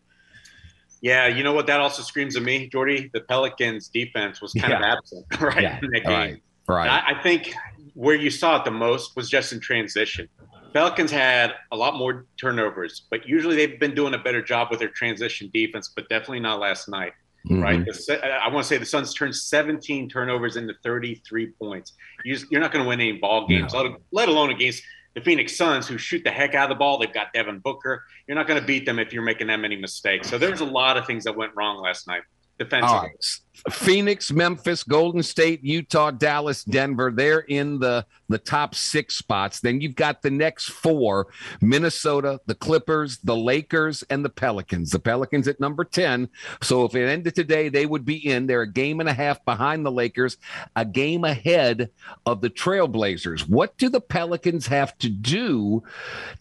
[1.02, 1.68] Yeah, you know what?
[1.68, 3.12] That also screams at me, Jordy.
[3.14, 6.08] The Pelicans' defense was kind of absent, right, Yeah, in that game.
[6.08, 6.90] right, right.
[6.90, 7.54] I, I think
[7.96, 10.28] where you saw it the most was just in transition.
[10.74, 14.80] Falcons had a lot more turnovers, but usually they've been doing a better job with
[14.80, 17.14] their transition defense, but definitely not last night,
[17.50, 17.80] right?
[17.80, 17.86] Mhm.
[18.06, 21.94] The I want to say the Suns turned 17 turnovers into 33 points.
[22.26, 24.84] You you're not going to win any ball games, let, let alone against
[25.14, 26.98] the Phoenix Suns, who shoot the heck out of the ball.
[26.98, 28.04] They've got Devin Booker.
[28.28, 30.30] You're not going to beat them if you're making that many mistakes.
[30.30, 32.24] So there's a lot of things that went wrong last night
[32.58, 33.10] defensively.
[33.10, 33.40] Right.
[33.72, 37.12] Phoenix, Memphis, Golden State, Utah, Dallas, Denver.
[37.12, 39.60] They're in the the top six spots.
[39.60, 41.28] Then you've got the next four:
[41.62, 44.92] Minnesota, the Clippers, the Lakers, and the Pelicans.
[44.92, 46.30] The Pelicans at number ten.
[46.62, 48.46] So if it ended today, they would be in.
[48.46, 50.38] They're a game and a half behind the Lakers,
[50.76, 51.90] a game ahead
[52.26, 53.50] of the Trailblazers.
[53.50, 55.84] What do the Pelicans have to do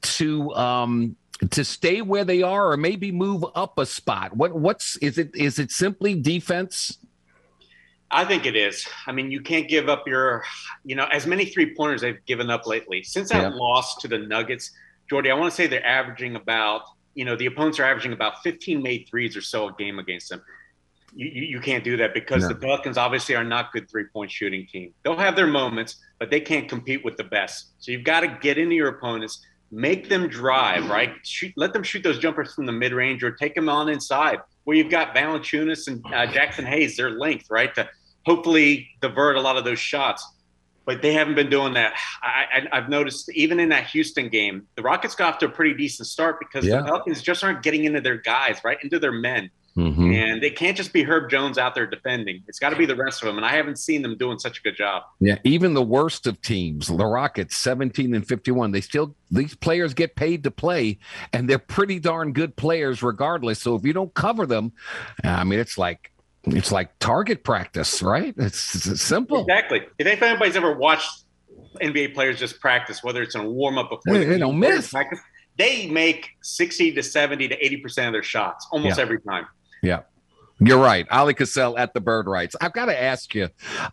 [0.03, 1.17] to um,
[1.51, 4.37] to stay where they are or maybe move up a spot?
[4.37, 6.99] What what's is it is it simply defense?
[8.11, 8.87] I think it is.
[9.07, 10.45] I mean, you can't give up your,
[10.85, 13.03] you know, as many three pointers they've given up lately.
[13.03, 13.59] Since that yeah.
[13.59, 14.71] loss to the Nuggets,
[15.11, 16.83] Jordy, I want to say they're averaging about,
[17.15, 20.31] you know, the opponents are averaging about 15 made threes or so a game against
[20.31, 20.43] them.
[21.13, 22.49] You, you, you can't do that because no.
[22.49, 24.95] the Pelicans obviously are not good three point shooting team.
[25.03, 27.71] They'll have their moments, but they can't compete with the best.
[27.79, 29.45] So you've got to get into your opponents,
[29.75, 31.13] make them drive, right?
[31.23, 34.39] Shoot, let them shoot those jumpers from the mid range or take them on inside
[34.65, 37.75] where you've got Valanciunas and uh, Jaxson Hayes, their length, right?
[37.75, 37.89] To
[38.25, 40.27] hopefully divert a lot of those shots
[40.85, 41.95] but they haven't been doing that.
[42.23, 45.75] I, have noticed even in that Houston game, the Rockets got off to a pretty
[45.75, 46.79] decent start because yeah.
[46.79, 49.51] the Pelicans just aren't getting into their guys, right, into their men.
[49.77, 50.13] Mm-hmm.
[50.13, 52.45] And they can't just be Herb Jones out there defending.
[52.47, 53.37] It's got to be the rest of them.
[53.37, 55.03] And I haven't seen them doing such a good job.
[55.19, 59.93] Yeah, even the worst of teams, the Rockets, 17 and 51, they still, these players
[59.93, 60.99] get paid to play,
[61.33, 63.61] and they're pretty darn good players regardless.
[63.61, 64.73] So if you don't cover them,
[65.25, 66.13] I mean, it's like,
[66.45, 68.35] it's like target practice, right?
[68.37, 69.41] It's, it's simple.
[69.41, 69.83] Exactly.
[69.99, 71.25] If anybody's ever watched
[71.81, 74.91] NBA players just practice, whether it's in a warm up before they, they don't miss,
[74.91, 75.19] practice,
[75.57, 79.03] they make 60 to 70 to 80% of their shots almost yeah.
[79.03, 79.47] every time.
[79.85, 80.01] Yeah.
[80.61, 81.07] You're right.
[81.09, 82.57] Oleh Kosel at the Bird Writes.
[82.61, 83.49] I've got to ask you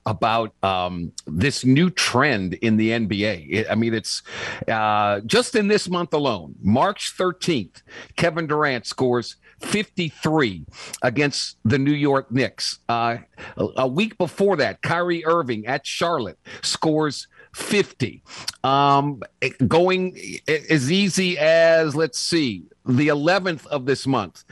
[0.06, 3.66] about um, this new trend in the NBA.
[3.70, 4.22] I mean, it's
[4.68, 7.82] uh, just in this month alone, March 13th,
[8.16, 10.66] Kevin Durant scores 53
[11.02, 12.80] against the New York Knicks.
[12.88, 13.18] Uh,
[13.58, 18.24] a, a week before that, Kyrie Irving at Charlotte scores 50.
[18.64, 19.22] Um,
[19.68, 20.16] going
[20.48, 24.44] as easy as, let's see, the 11th of this month,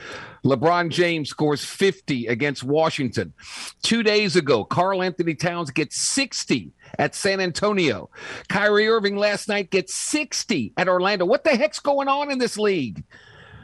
[0.44, 3.34] LeBron James scores 50 against Washington.
[3.82, 8.10] Two days ago, Karl-Anthony Towns gets 60 at San Antonio.
[8.48, 11.26] Kyrie Irving last night gets 60 at Orlando.
[11.26, 13.04] What the heck's going on in this league?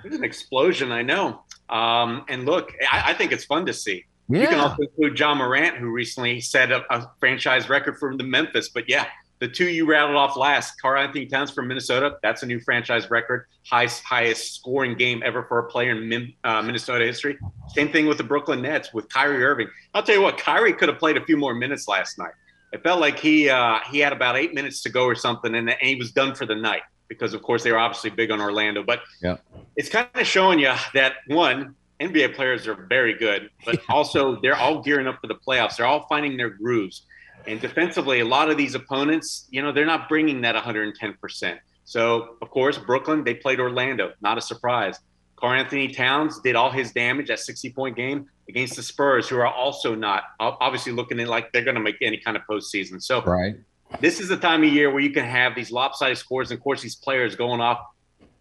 [0.04, 1.44] It's an explosion, I know.
[1.70, 4.06] Um, and look, I, I, think it's fun to see.
[4.30, 4.42] Yeah.
[4.42, 8.24] You can also include Ja Morant, who recently set a, a franchise record for the
[8.24, 8.70] Memphis.
[8.70, 9.08] But yeah,
[9.40, 13.48] the two you rattled off last, Karl-Anthony Towns from Minnesota, that's a new franchise record,
[13.70, 17.38] highest highest scoring game ever for a player in uh, Minnesota history.
[17.68, 19.68] Same thing with the Brooklyn Nets with Kyrie Irving.
[19.94, 22.34] I'll tell you what, Kyrie could have played a few more minutes last night.
[22.72, 25.70] It felt like he uh, he had about eight minutes to go or something, and,
[25.70, 28.42] and he was done for the night because, of course, they were obviously big on
[28.42, 28.84] Orlando.
[28.84, 29.38] But yeah.
[29.76, 34.56] it's kind of showing you that one, NBA players are very good, but also they're
[34.56, 35.78] all gearing up for the playoffs.
[35.78, 37.04] They're all finding their grooves.
[37.48, 41.58] And defensively, a lot of these opponents, you know, they're not bringing that 110%.
[41.86, 44.14] So, of course, Brooklyn, they played Orlando.
[44.22, 45.00] Not a surprise.
[45.36, 49.48] Karl-Anthony Towns did all his damage that 60 point game against the Spurs, who are
[49.48, 53.02] also not obviously looking in like they're going to make any kind of postseason.
[53.02, 53.56] So, right.
[54.00, 56.64] this is the time of year where you can have these lopsided scores and, of
[56.64, 57.80] course, these players going off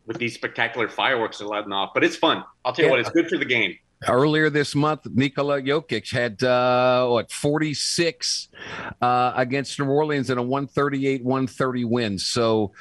[0.06, 1.90] with these spectacular fireworks they're letting off.
[1.94, 2.44] But it's fun.
[2.64, 2.92] I'll tell you yeah.
[2.92, 3.76] what, it's good for the game.
[4.08, 8.48] Earlier this month, Nikola Jokic had uh, what 46
[9.00, 12.18] uh, against New Orleans in a 138-130 win.
[12.18, 12.72] So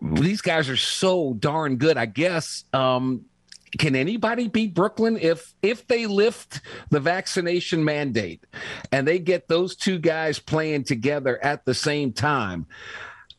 [0.00, 1.96] these guys are so darn good.
[1.96, 3.24] I guess um,
[3.78, 6.60] can anybody beat Brooklyn if if they lift
[6.90, 8.44] the vaccination mandate
[8.90, 12.66] and they get those two guys playing together at the same time?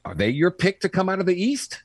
[0.06, 1.84] Are they your pick to come out of the East?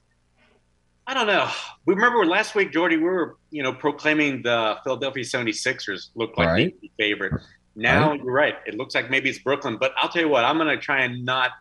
[1.09, 1.49] I don't know.
[1.87, 6.49] We remember last week, Jordy, we were, you know, proclaiming the Philadelphia 76ers looked like
[6.49, 6.81] right.
[6.83, 7.33] the favorite.
[7.75, 8.23] Now right.
[8.23, 8.57] you're right.
[8.67, 11.05] It looks like maybe it's Brooklyn, but I'll tell you what, I'm going to try
[11.05, 11.53] and not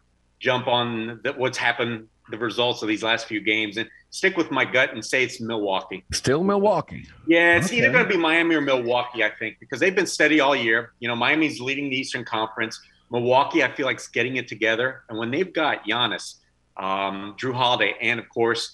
[0.42, 4.52] jump on the, what's happened, the results of these last few games, and stick with
[4.52, 6.04] my gut and say it's Milwaukee.
[6.12, 7.08] Still Milwaukee.
[7.26, 7.78] Yeah, it's okay.
[7.78, 10.92] either going to be Miami or Milwaukee, I think, because they've been steady all year.
[11.00, 12.82] You know, Miami's leading the Eastern Conference.
[13.12, 15.04] Milwaukee, I feel like, is getting it together.
[15.08, 16.36] And when they've got Giannis,
[16.76, 18.74] um, Jrue Holiday, and of course,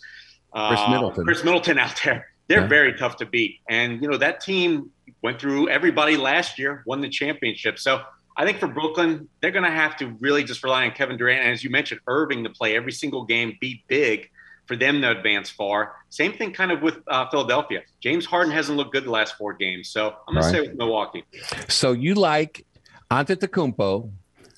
[0.56, 1.26] Khris uh, Middleton.
[1.26, 2.28] Khris Middleton out there.
[2.48, 2.68] They're yeah.
[2.68, 3.60] very tough to beat.
[3.70, 4.92] And, you know, that team
[5.22, 7.80] went through everybody last year, won the championship.
[7.80, 8.02] So
[8.36, 11.42] I think for Brooklyn, they're going to have to really just rely on Kevin Durant.
[11.42, 14.30] And as you mentioned, Irving to play every single game, be big
[14.66, 15.96] for them to advance far.
[16.10, 17.82] Same thing kind of with uh, Philadelphia.
[18.02, 19.90] James Harden hasn't looked good the last four games.
[19.90, 20.52] So I'm going right.
[20.52, 21.24] to say with Milwaukee.
[21.70, 22.66] So you like
[23.12, 24.12] Antetokounmpo,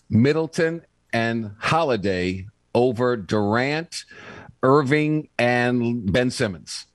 [0.10, 0.82] Middleton,
[1.14, 4.06] and Holiday over Durant,
[4.64, 6.86] Irving and Ben Simmons.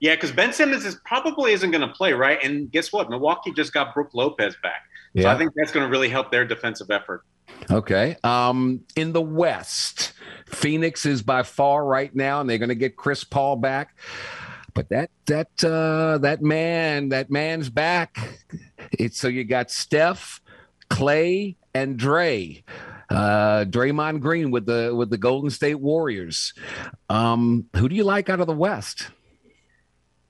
[0.00, 2.38] Yeah, because Ben Simmons is probably isn't going to play, right?
[2.42, 3.08] And guess what?
[3.08, 4.82] Milwaukee just got Brook Lopez back.
[5.16, 5.28] So.
[5.28, 7.24] I think that's going to really help their defensive effort.
[7.70, 8.16] Okay.
[8.24, 10.12] Um, in the West,
[10.46, 13.96] Phoenix is by far right now, and they're going to get Chris Paul back.
[14.74, 18.40] But that that uh, that man, that man's back.
[18.90, 20.42] It's so you got Steph,
[20.90, 22.64] Clay, and Dre
[23.14, 26.52] uh, Draymond Green with the with the Golden State Warriors.
[27.08, 29.08] Um, who do you like out of the West?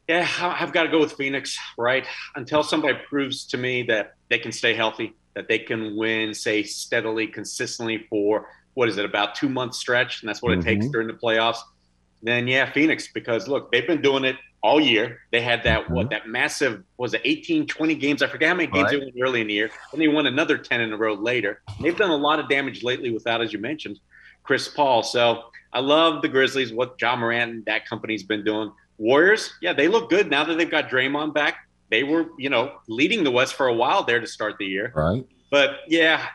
[0.08, 2.06] Yeah, I've got to go with Phoenix, right?
[2.36, 6.62] Until somebody proves to me that they can stay healthy, that they can win, say,
[6.62, 10.68] steadily, consistently for what is it, about two month stretch, and that's what mm-hmm.
[10.68, 11.58] it takes during the playoffs.
[12.24, 15.20] Then yeah, Phoenix, because look, they've been doing it all year.
[15.30, 15.94] They had that mm-hmm.
[15.94, 18.22] what that massive was it 18, 20 games.
[18.22, 18.92] I forget how many games right.
[18.92, 19.70] they won early in the year.
[19.92, 21.60] And they won another 10 in a row later.
[21.80, 24.00] They've done a lot of damage lately without, as you mentioned,
[24.42, 25.02] Chris Paul.
[25.02, 25.44] So
[25.74, 28.72] I love the Grizzlies, what Ja Morant and that company's been doing.
[28.96, 31.68] Warriors, yeah, they look good now that they've got Draymond back.
[31.90, 34.92] They were, you know, leading the West for a while there to start the year.
[34.94, 35.26] Right.
[35.50, 36.26] But yeah,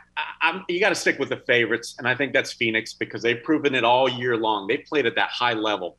[0.41, 3.41] I, you got to stick with the favorites, and I think that's Phoenix because they've
[3.43, 4.67] proven it all year long.
[4.67, 5.97] They played at that high level.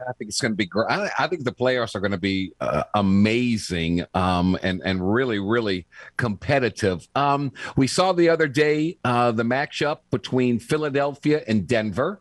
[0.00, 0.90] I think it's going to be great.
[0.90, 5.38] I, I, think the playoffs are going to be uh, amazing um, and and really
[5.38, 7.06] really competitive.
[7.14, 12.20] Um, we saw the other day uh, the matchup between Philadelphia and Denver,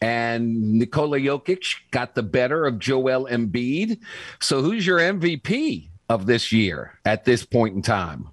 [0.00, 4.00] and Nikola Jokic got the better of Joel Embiid.
[4.40, 8.28] So who's your MVP of this year at this point in time?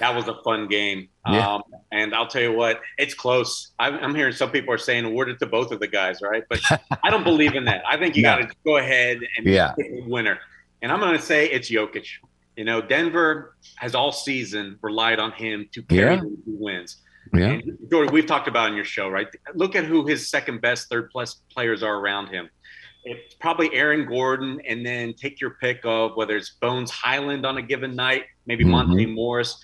[0.00, 1.08] That was a fun game.
[1.26, 1.54] Yeah.
[1.54, 3.72] Um, and I'll tell you what, it's close.
[3.78, 6.44] I'm, I'm, hearing some people are saying award it to both of the guys, right?
[6.48, 6.60] But
[7.02, 7.82] I don't believe in that.
[7.86, 8.36] I think you no.
[8.36, 9.72] got to go ahead and yeah.
[9.72, 10.38] pick a winner.
[10.82, 12.06] And I'm going to say it's Jokic.
[12.56, 16.20] You know, Denver has all season relied on him to carry yeah.
[16.20, 16.98] who wins.
[17.34, 17.50] Yeah.
[17.50, 19.28] And Jordy, we've talked about in your show, right?
[19.54, 22.48] Look at who his second best, third plus players are around him.
[23.04, 27.56] It's probably Aaron Gordon, and then take your pick of whether it's Bones Hyland on
[27.56, 28.72] a given night, maybe mm-hmm.
[28.72, 29.58] Monte Morris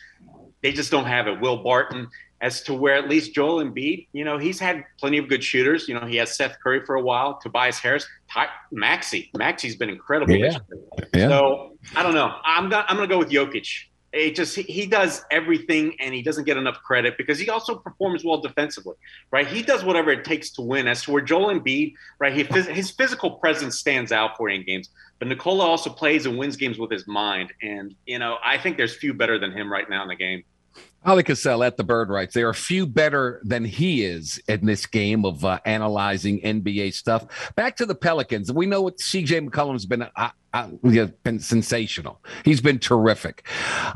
[0.64, 1.38] they just don't have it.
[1.42, 2.08] Will Barton,
[2.40, 5.86] as to where at least Joel Embiid, you know, he's had plenty of good shooters.
[5.88, 9.30] You know, he has Seth Curry for a while, Tobias Harris, Ty- Maxey.
[9.36, 10.34] Maxey's been incredible.
[10.34, 10.56] Yeah.
[11.14, 11.28] yeah.
[11.28, 12.34] So I don't know.
[12.46, 13.68] I'm gonna I'm gonna go with Jokic.
[14.14, 17.74] It just he, he does everything and he doesn't get enough credit because he also
[17.76, 18.94] performs well defensively,
[19.32, 19.46] right?
[19.46, 20.88] He does whatever it takes to win.
[20.88, 24.64] As to where Joel Embiid, right, he, his physical presence stands out for you in
[24.64, 24.88] games.
[25.18, 28.78] But Nikola also plays and wins games with his mind, and you know I think
[28.78, 30.42] there's few better than him right now in the game.
[31.07, 32.34] Oleh Kosel at the Bird Writes.
[32.34, 37.52] There are few better than he is in this game of uh, analyzing NBA stuff.
[37.57, 38.50] Back to the Pelicans.
[38.50, 40.02] We know what CJ McCollum's been.
[40.02, 40.68] Uh, uh,
[41.24, 42.22] been sensational.
[42.44, 43.44] He's been terrific.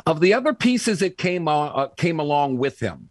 [0.07, 3.11] Of the other pieces that came on, uh, came along with him,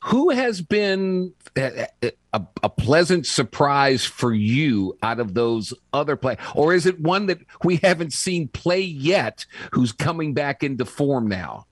[0.00, 1.86] who has been a,
[2.32, 7.26] a, a, pleasant surprise for you out of those other play, or is it one
[7.26, 9.44] that we haven't seen play yet?
[9.72, 11.66] Who's coming back into form now?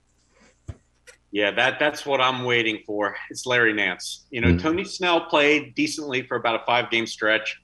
[1.31, 3.15] Yeah, that that's what I'm waiting for.
[3.29, 4.25] It's Larry Nance.
[4.31, 4.57] You know, mm-hmm.
[4.57, 7.61] Tony Snell played decently for about a five game stretch,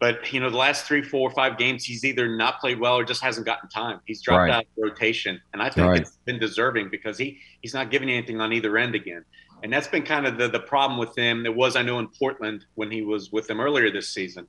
[0.00, 3.04] but you know, the last three, four, five games, he's either not played well or
[3.04, 4.00] just hasn't gotten time.
[4.06, 4.50] He's dropped right.
[4.50, 6.00] out of rotation, and I think right.
[6.00, 9.24] it's been deserving because he he's not giving anything on either end again.
[9.62, 11.44] And that's been kind of the the problem with him.
[11.44, 14.48] There was I know in Portland when he was with them earlier this season.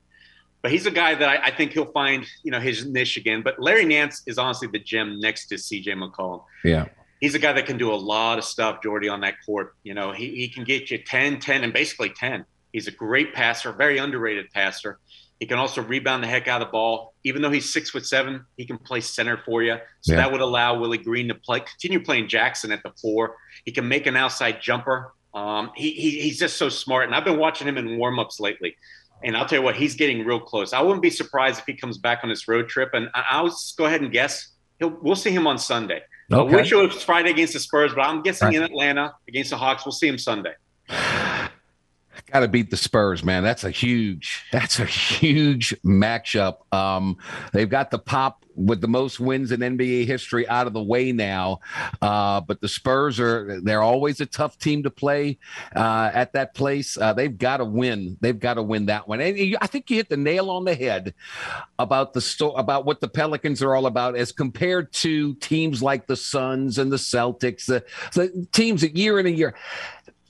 [0.60, 3.42] But he's a guy that I, I think he'll find, you know, his niche again.
[3.42, 6.42] But Larry Nance is honestly the gem next to CJ McCollum.
[6.64, 6.86] Yeah
[7.20, 9.74] he's a guy that can do a lot of stuff, Jordy, on that court.
[9.82, 12.44] You know, he, he can get you 10, 10, and basically 10.
[12.72, 14.98] He's a great passer, very underrated passer.
[15.40, 17.14] He can also rebound the heck out of the ball.
[17.24, 19.76] Even though he's six foot seven, he can play center for you.
[20.00, 20.18] So yeah.
[20.18, 23.36] that would allow Willie Green to play, continue playing Jaxson at the four.
[23.64, 25.12] He can make an outside jumper.
[25.34, 27.04] Um, he, he, he's just so smart.
[27.06, 28.76] And I've been watching him in warmups lately.
[29.22, 30.72] And I'll tell you what, he's getting real close.
[30.72, 32.90] I wouldn't be surprised if he comes back on this road trip.
[32.92, 34.48] And I'll go ahead and guess
[34.78, 36.02] he'll, we'll see him on Sunday.
[36.30, 36.54] Okay.
[36.54, 38.56] We're sure it's Friday against the Spurs, but I'm guessing right.
[38.56, 39.86] in Atlanta against the Hawks.
[39.86, 40.54] We'll see him Sunday.
[42.32, 43.42] Got to beat the Spurs, man.
[43.42, 46.72] That's a huge, that's a huge matchup.
[46.74, 47.16] Um,
[47.52, 51.12] they've got the pop with the most wins in NBA history out of the way
[51.12, 51.60] now.
[52.02, 55.38] Uh, but the Spurs are, they're always a tough team to play
[55.74, 56.98] uh, at that place.
[56.98, 58.16] Uh, they've got to win.
[58.20, 59.20] They've got to win that one.
[59.20, 61.14] And I think you hit the nail on the head
[61.78, 66.06] about the sto- about what the Pelicans are all about as compared to teams like
[66.06, 69.54] the Suns and the Celtics, the, the teams that year in a year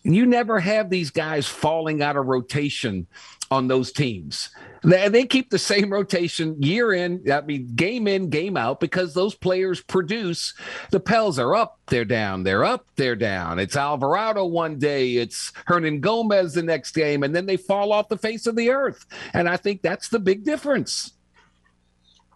[0.03, 3.07] you never have these guys falling out of rotation
[3.51, 4.51] on those teams.
[4.84, 9.14] They, they keep the same rotation year in, I mean, game in, game out, because
[9.14, 10.55] those players produce.
[10.90, 13.59] The Pels are up, they're down, they're up, they're down.
[13.59, 18.18] It's Alvarado one day, it's Hernangomez the next game, and then they fall off the
[18.18, 19.07] face of the earth.
[19.32, 21.14] And I think that's the big difference.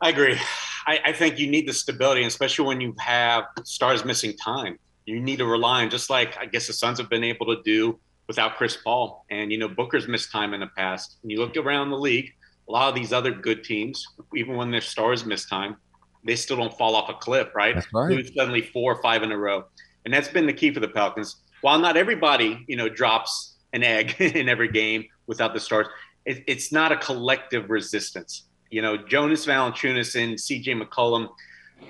[0.01, 0.39] I agree.
[0.87, 5.21] I, I think you need the stability, especially when you have stars missing time you
[5.21, 7.99] need to rely on, just like I guess the Suns have been able to do
[8.27, 9.25] without Chris Paul.
[9.31, 11.19] And, you know, Booker's missed time in the past.
[11.23, 12.33] And you look around the league,
[12.69, 15.77] a lot of these other good teams, even when their stars miss time,
[16.25, 17.75] they still don't fall off a cliff, right?
[17.75, 18.11] That's right.
[18.11, 19.65] Lose suddenly four or five in a row.
[20.05, 21.37] And that's been the key for the Pelicans.
[21.61, 25.87] While not everybody, you know, drops an egg in every game without the stars,
[26.25, 28.45] it, it's not a collective resistance.
[28.71, 30.75] You know, Jonas Valanciunas and C.J.
[30.75, 31.29] McCollum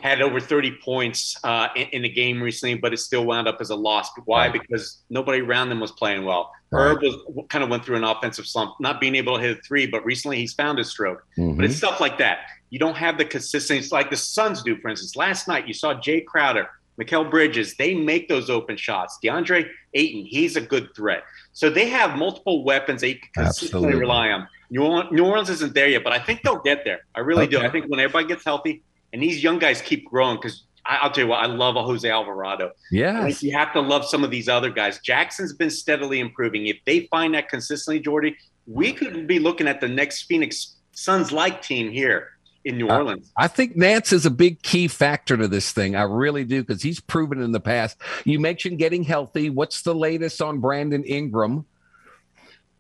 [0.01, 3.59] had over 30 points uh, in, in, the game recently, but it still wound up
[3.61, 4.11] as a loss.
[4.25, 4.47] Why?
[4.47, 4.53] Right.
[4.53, 6.53] Because nobody around them was playing well.
[6.71, 6.91] Right.
[6.91, 9.61] Herb was kind of went through an offensive slump, not being able to hit a
[9.63, 11.25] three, but recently he's found his stroke.
[11.39, 11.57] Mm-hmm.
[11.57, 12.41] But it's stuff like that.
[12.71, 15.15] You don't have the consistency like the Suns do, for instance.
[15.15, 16.69] Last night you saw Jae Crowder,
[17.01, 19.19] Mikal Bridges, they make those open shots.
[19.23, 21.25] DeAndre Ayton, he's a good threat.
[21.53, 24.01] So they have multiple weapons they can consistently Absolutely.
[24.01, 24.49] rely on.
[24.71, 27.01] New Orleans, New Orleans isn't there yet, but I think they'll get there.
[27.15, 27.59] I really okay.
[27.59, 27.61] do.
[27.61, 28.83] I think when everybody gets healthy,
[29.13, 32.09] and these young guys keep growing because I'll tell you what, I love a Jose
[32.09, 32.73] Alvarado.
[32.91, 33.29] Yeah.
[33.41, 34.99] You have to love some of these other guys.
[34.99, 36.67] Jaxson's been steadily improving.
[36.67, 38.37] If they find that consistently, Jordy,
[38.67, 42.31] we could be looking at the next Phoenix Suns like team here
[42.65, 43.33] in New uh, Orleans.
[43.37, 45.97] I, I, think Nance is a big key factor to this thing.
[45.97, 47.97] I really do because he's proven in the past.
[48.25, 49.51] You mentioned getting healthy.
[49.51, 51.65] What's the latest on Brandon Ingram?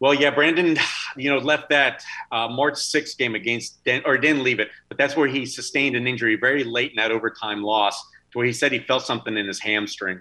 [0.02, 0.76] Well, yeah, Brandon,
[1.16, 4.98] you know, left that uh, March 6th game against, Den- or didn't leave it, but
[4.98, 8.52] that's where he sustained an injury very late in that overtime loss, to where he
[8.52, 10.20] said he felt something in his hamstring.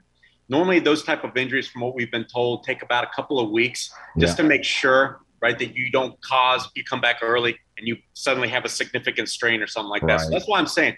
[0.50, 3.50] Normally, those type of injuries, from what we've been told, take about a couple of
[3.50, 4.44] weeks just yeah.
[4.44, 8.50] to make sure, right, that you don't cause you come back early and you suddenly
[8.50, 10.22] have a significant strain or something like that.
[10.22, 10.96] So that's why I'm saying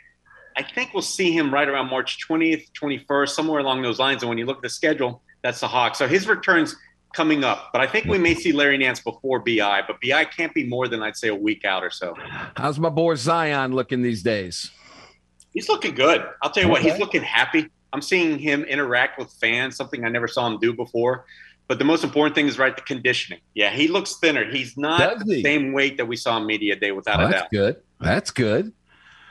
[0.57, 4.23] I think we'll see him right around March 20th, 21st, somewhere along those lines.
[4.23, 5.97] And when you look at the schedule, that's the Hawks.
[5.97, 6.75] So his returns
[7.13, 7.69] coming up.
[7.71, 10.87] But I think we may see Larry Nance before BI, but BI can't be more
[10.87, 12.15] than I'd say a week out or so.
[12.55, 14.71] How's my boy Zion looking these days?
[15.53, 16.25] He's looking good.
[16.41, 16.83] I'll tell you okay.
[16.83, 17.69] what, he's looking happy.
[17.93, 21.25] I'm seeing him interact with fans, something I never saw him do before.
[21.67, 23.39] But the most important thing is right the conditioning.
[23.53, 24.49] Yeah, he looks thinner.
[24.49, 27.41] He's not the same weight that we saw on media day without oh, a that's
[27.41, 27.51] doubt.
[27.51, 27.81] That's good.
[28.01, 28.73] That's good.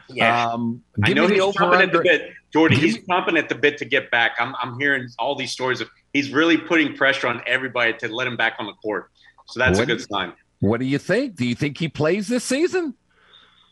[0.08, 2.76] Yeah, um, I know he's chomping at the bit, Jordy.
[2.76, 4.32] He's chomping at the bit to get back.
[4.38, 8.26] I'm, I'm hearing all these stories of he's really putting pressure on everybody to let
[8.26, 9.10] him back on the court.
[9.46, 10.34] So that's what, a good sign.
[10.60, 11.36] What do you think?
[11.36, 12.94] Do you think he plays this season?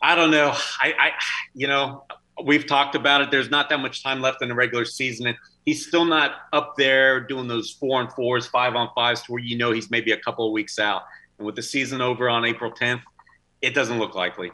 [0.01, 0.49] I don't know.
[0.81, 1.11] I, I
[1.53, 2.05] you know,
[2.43, 3.31] we've talked about it.
[3.31, 6.73] There's not that much time left in the regular season, and he's still not up
[6.75, 10.11] there doing those four and fours, five on fives, to where you know he's maybe
[10.11, 11.03] a couple of weeks out.
[11.37, 13.01] And with the season over on April 10th,
[13.61, 14.51] it doesn't look likely.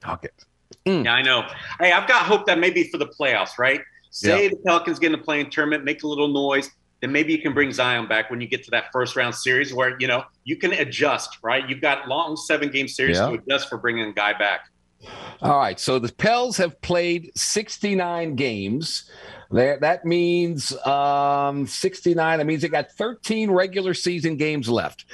[0.00, 0.44] Talk it.
[0.86, 1.04] Mm.
[1.04, 1.46] Yeah, I know.
[1.80, 3.80] Hey, I've got hope that maybe for the playoffs, right?
[4.10, 4.48] Say yeah.
[4.50, 6.70] the Pelicans get in the playing tournament, make a little noise,
[7.02, 9.74] then maybe you can bring Zion back when you get to that first round series
[9.74, 11.68] where you know you can adjust, right?
[11.68, 13.26] You've got long seven game series yeah.
[13.26, 14.68] to adjust for bringing a guy back.
[15.40, 19.10] All right, so the Pels have played 69 games.
[19.50, 22.38] There, that means um, 69.
[22.38, 25.04] That means they got 13 regular season games left.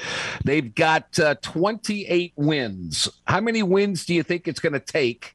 [0.45, 3.09] They've got uh, 28 wins.
[3.27, 5.35] How many wins do you think it's going to take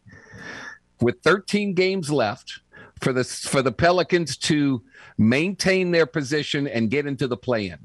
[1.03, 2.59] with 13 games left
[3.01, 4.81] for the for the Pelicans to
[5.17, 7.79] maintain their position and get into the play-in?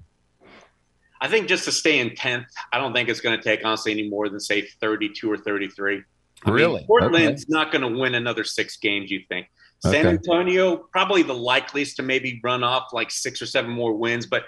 [1.21, 3.93] I think just to stay in 10th, I don't think it's going to take honestly
[3.93, 6.03] any more than say 32 or 33.
[6.45, 6.77] I really?
[6.77, 7.49] Mean, Portland's okay.
[7.49, 9.49] not going to win another six games, you think.
[9.81, 10.09] San okay.
[10.11, 14.45] Antonio, probably the likeliest to maybe run off like six or seven more wins, but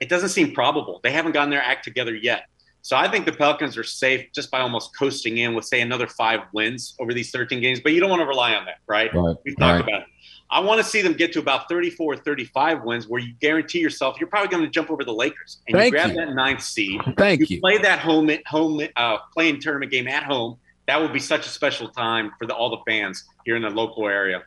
[0.00, 1.00] it doesn't seem probable.
[1.02, 2.44] They haven't gotten their act together yet.
[2.86, 6.06] So I think the Pelicans are safe just by almost coasting in with, say, another
[6.06, 9.12] five wins over these 13 games, but you don't want to rely on that, right?
[9.12, 9.34] right.
[9.44, 9.88] We've talked right.
[9.88, 10.06] about it.
[10.52, 13.80] I want to see them get to about 34 or 35 wins where you guarantee
[13.80, 16.14] yourself you're probably going to jump over the Lakers and Thank you grab you.
[16.14, 17.00] that ninth seed.
[17.16, 17.46] Thank you.
[17.56, 17.60] you.
[17.60, 20.56] Play that home home uh, playing tournament game at home.
[20.86, 23.70] That would be such a special time for the, all the fans here in the
[23.70, 24.44] local area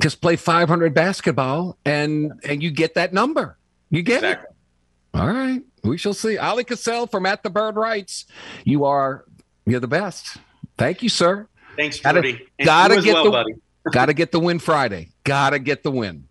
[0.00, 3.58] just play 500 basketball and and you get that number.
[3.90, 4.48] You get exactly.
[4.48, 4.51] it.
[5.14, 5.62] All right.
[5.84, 6.36] We shall see.
[6.36, 8.26] Oleh Kosel from At the Bird Writes,
[8.64, 9.24] you are
[9.66, 10.38] you're the best.
[10.78, 11.48] Thank you, sir.
[11.76, 12.46] Thanks, Jordy.
[12.58, 13.52] Gotta, gotta get well, the buddy.
[13.92, 15.10] gotta get the win Friday.
[15.24, 16.28] Gotta get the win.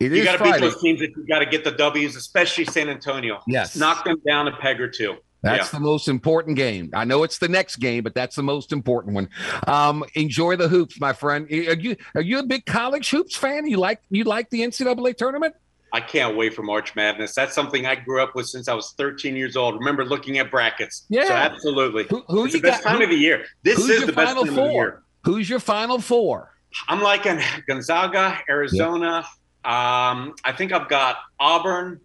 [0.00, 2.64] It you got to beat those teams that you got to get the W's, especially
[2.64, 3.40] San Antonio.
[3.46, 5.16] Yes, knock them down a peg or two.
[5.42, 5.78] That's yeah.
[5.78, 6.90] the most important game.
[6.94, 9.28] I know it's the next game, but that's the most important one.
[9.66, 11.46] Um, enjoy the hoops, my friend.
[11.50, 13.66] Are you are you a big college hoops fan?
[13.66, 15.54] You like you like the NCAA tournament?
[15.92, 17.34] I can't wait for March Madness.
[17.34, 19.74] That's something I grew up with since I was 13 years old.
[19.74, 21.04] Remember looking at brackets?
[21.10, 22.04] Yeah, so absolutely.
[22.04, 23.44] Who, who it's the best got, time who, of the year.
[23.62, 24.48] This is the best time four?
[24.48, 25.02] of the year.
[25.24, 26.54] Who's your final four?
[26.88, 29.18] I'm liking Gonzaga, Arizona.
[29.64, 32.00] Um, I think I've got Auburn,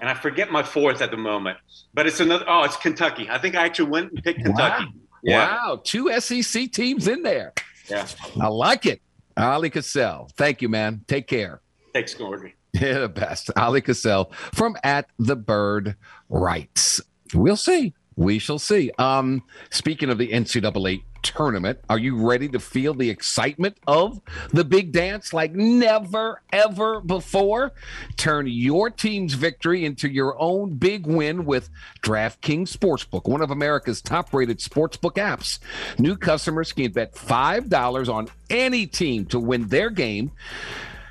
[0.00, 1.58] and I forget my fourth at the moment.
[1.94, 2.44] But it's another.
[2.48, 3.28] Oh, it's Kentucky.
[3.30, 4.84] I think I actually went and picked Kentucky.
[4.84, 5.54] Wow, yeah.
[5.54, 5.80] wow.
[5.84, 7.54] two SEC teams in there.
[7.88, 8.06] Yeah,
[8.40, 9.00] I like it.
[9.36, 11.04] Oleh Kosel, thank you, man.
[11.06, 11.60] Take care.
[11.94, 12.52] Thanks, Gordon.
[12.80, 13.50] The best.
[13.56, 15.96] Oleh Kosel from At the Bird
[16.28, 17.00] Writes.
[17.34, 17.94] We'll see.
[18.16, 18.90] We shall see.
[18.98, 21.78] Um, speaking of the NCAA tournament.
[21.88, 24.20] Are you ready to feel the excitement of
[24.50, 27.72] the big dance like never, ever before?
[28.16, 31.70] Turn your team's victory into your own big win with
[32.02, 35.58] DraftKings Sportsbook, one of America's top rated sportsbook apps.
[35.98, 40.32] New customers can bet $5 on any team to win their game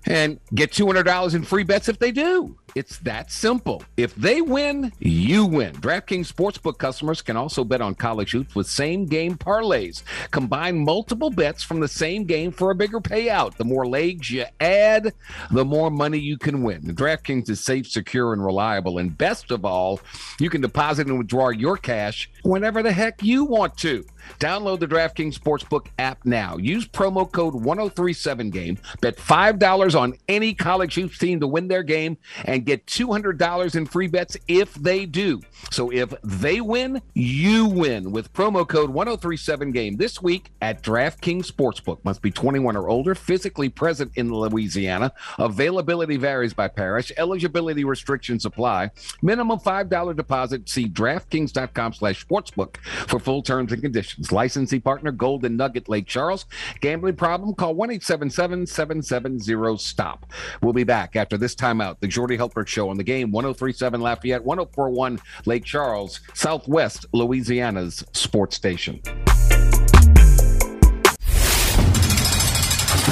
[0.08, 2.56] and get $200 in free bets if they do.
[2.76, 3.84] It's that simple.
[3.98, 5.74] If they win, you win.
[5.74, 10.04] DraftKings Sportsbook customers can also bet on college hoops with same game parlays.
[10.32, 13.58] Combine multiple bets from the same game for a bigger payout.
[13.58, 15.14] The more legs you add,
[15.52, 16.84] the more money you can win.
[16.84, 19.00] DraftKings is safe, secure, and reliable.
[19.00, 20.00] And best of all,
[20.40, 24.06] you can deposit and withdraw your cash whenever the heck you want to.
[24.40, 26.58] Download the DraftKings Sportsbook app now.
[26.58, 28.78] Use promo code 1037game.
[29.02, 33.86] Bet $5 on any college hoops team to win their game and get $200 in
[33.86, 35.42] free bets if they do.
[35.72, 42.04] So if they win, you win with promo code 1037game this week at DraftKings Sportsbook.
[42.04, 45.14] Must be 21 or older, physically present in Louisiana.
[45.38, 47.12] Availability varies by parish.
[47.18, 48.92] Eligibility restrictions apply.
[49.22, 50.68] Minimum $5 deposit.
[50.70, 54.17] See DraftKings.com slash sportsbook for full terms and conditions.
[54.32, 56.46] Licensee partner Golden Nugget Lake Charles.
[56.82, 57.56] Gambling problem?
[57.56, 60.26] Call 1-877-770-STOP.
[60.62, 62.00] We'll be back after this timeout.
[62.00, 68.56] The Jordy Hultberg Show on the game 1037 Lafayette, 1041 Lake Charles, Southwest Louisiana's sports
[68.56, 69.00] station.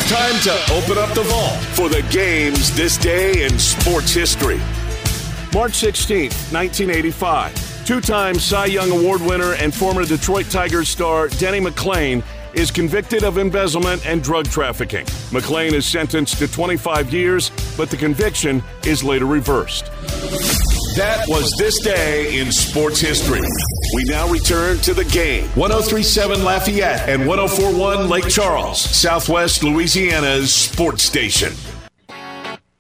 [0.08, 4.62] Time to open up the vault for the games this day in sports history.
[5.54, 7.65] March 16, 1985.
[7.86, 12.24] Two time Cy Young Award winner and former Detroit Tigers star Denny McLain
[12.56, 15.06] is convicted of embezzlement and drug trafficking.
[15.30, 19.86] McLain is sentenced to 25 years, but the conviction is later reversed.
[20.96, 23.42] That was this day in sports history.
[23.94, 25.44] We now return to the game.
[25.50, 31.54] 1037 Lafayette and 1041 Lake Charles, Southwest Louisiana's sports station.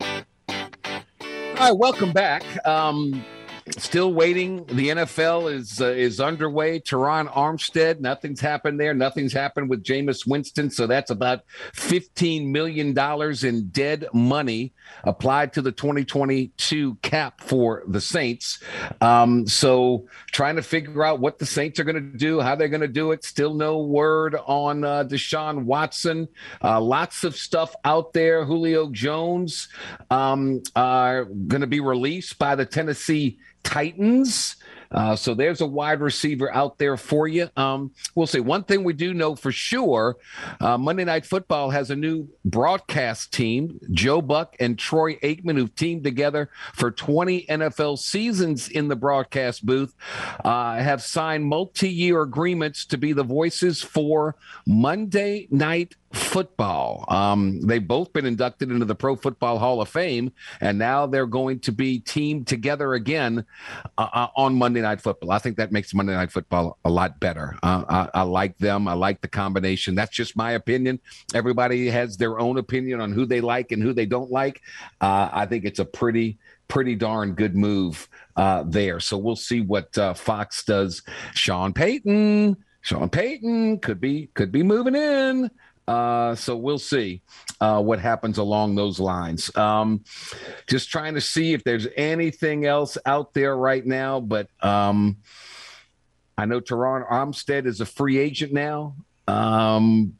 [0.10, 2.44] All right, welcome back.
[2.66, 3.24] Um,
[3.72, 4.66] still waiting.
[4.66, 6.80] The NFL is uh, is underway.
[6.80, 8.94] Terron Armstead, nothing's happened there.
[8.94, 10.70] Nothing's happened with Jameis Winston.
[10.70, 11.42] So that's about
[11.74, 18.60] fifteen million dollars in dead money applied to the 2022 cap for the Saints.
[19.02, 22.68] Um, so trying to figure out what the Saints are going to do, how they're
[22.68, 23.24] going to do it.
[23.24, 26.28] Still no word on uh, Deshaun Watson.
[26.64, 28.46] Uh, lots of stuff out there.
[28.46, 29.70] Julio Jones
[30.10, 34.56] um, are going to be released by the Tennessee Titans.
[34.92, 37.50] Uh, so there's a wide receiver out there for you.
[37.58, 38.40] Um, we'll see.
[38.40, 40.16] One thing we do know for sure
[40.62, 43.80] uh, Monday Night Football has a new broadcast team.
[43.92, 49.66] Joe Buck and Troy Aikman, who've teamed together for 20 NFL seasons in the broadcast
[49.66, 49.94] booth,
[50.46, 54.36] uh, have signed multi year agreements to be the voices for
[54.66, 57.06] Monday Night football.
[57.10, 61.26] Um, they've both been inducted into the Pro Football Hall of Fame, and now they're
[61.26, 63.46] going to be teamed together again
[63.98, 65.32] uh, uh, on Monday Night Football.
[65.32, 67.58] I think that makes Monday Night Football a lot better.
[67.62, 68.88] Uh, I, I, like them.
[68.88, 69.96] I like the combination.
[69.96, 71.00] That's just my opinion.
[71.34, 74.62] Everybody has their own opinion on who they like and who they don't like.
[75.02, 76.38] Uh, I think it's a pretty
[76.68, 79.00] pretty darn good move uh, there.
[79.00, 81.04] So we'll see what uh, Fox does.
[81.34, 82.58] Sean Payton.
[82.82, 85.50] Sean Payton could be could be moving in.
[85.88, 87.22] Uh, so we'll see
[87.62, 89.56] uh, what happens along those lines.
[89.56, 90.04] Um,
[90.68, 95.18] just trying to see if there's anything else out there right now, but um,
[96.38, 98.96] I know Terron Armstead is a free agent now.
[99.28, 100.16] Um,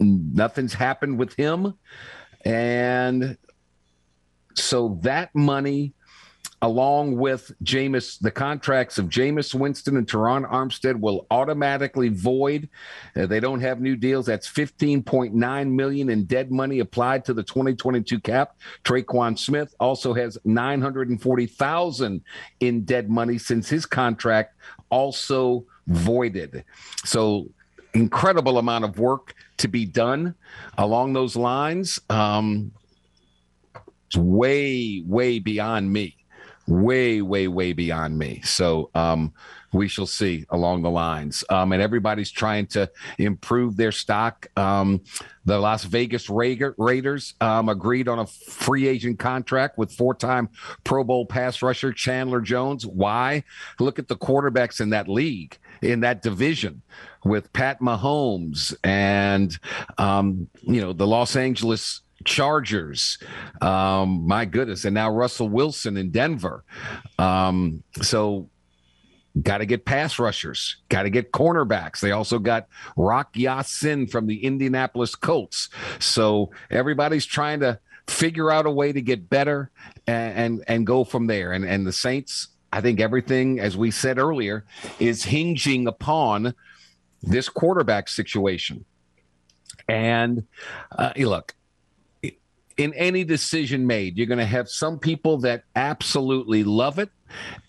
[0.00, 1.74] nothing's happened with him,
[2.44, 3.36] and
[4.54, 5.92] so that money
[6.62, 12.68] along with Jameis, the contracts of Jameis Winston and Terron Armstead will automatically void.
[13.16, 14.26] Uh, they don't have new deals.
[14.26, 18.56] That's 15.9 million in dead money applied to the 2022 cap.
[18.84, 22.22] Tre'Quan Smith also has 940,000
[22.60, 24.54] in dead money since his contract
[24.88, 26.64] also voided.
[27.04, 27.48] So
[27.92, 30.36] incredible amount of work to be done
[30.78, 32.00] along those lines.
[32.08, 32.70] Um,
[34.14, 36.21] way, way beyond me
[36.72, 38.40] way, way, way beyond me.
[38.42, 39.32] So um,
[39.72, 41.44] we shall see along the lines.
[41.50, 44.46] Um, and everybody's trying to improve their stock.
[44.56, 45.02] Um,
[45.44, 50.48] the Las Vegas Raiders um, agreed on a free agent contract with four time
[50.84, 52.86] Pro Bowl pass rusher Chandler Jones.
[52.86, 53.44] Why?
[53.78, 56.82] Look at the quarterbacks in that league, in that division
[57.24, 59.56] with Pat Mahomes and,
[59.98, 63.18] um, you know, the Los Angeles Chargers.
[63.60, 64.84] Um, my goodness.
[64.84, 66.64] And now Russell Wilson in Denver.
[67.18, 68.48] Um, so
[69.40, 70.76] Got to get pass rushers.
[70.90, 72.00] Got to get cornerbacks.
[72.00, 75.70] They also got Rock Ya-Sin from the Indianapolis Colts.
[76.00, 79.70] So everybody's trying to figure out a way to get better
[80.06, 81.52] and and, and go from there.
[81.52, 84.66] And and the Saints, I think everything, as we said earlier,
[85.00, 86.54] is hinging upon
[87.22, 88.84] this quarterback situation.
[89.88, 90.46] And
[90.90, 91.54] uh, look,
[92.76, 97.10] in any decision made, you're going to have some people that absolutely love it,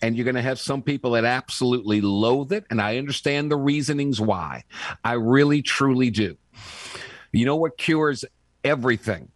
[0.02, 2.64] and you're going to have some people that absolutely loathe it.
[2.70, 4.64] And I understand the reasonings why.
[5.02, 6.36] I really, truly do.
[7.32, 8.24] You know what cures
[8.62, 9.28] everything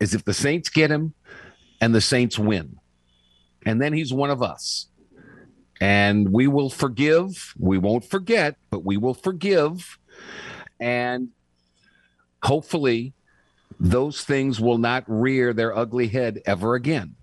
[0.00, 1.14] is if the Saints get him
[1.80, 2.78] and the Saints win.
[3.64, 4.86] And then he's one of us.
[5.80, 7.54] And we will forgive.
[7.58, 9.98] We won't forget, but we will forgive.
[10.78, 11.30] And
[12.42, 13.14] hopefully,
[13.78, 17.16] those things will not rear their ugly head ever again.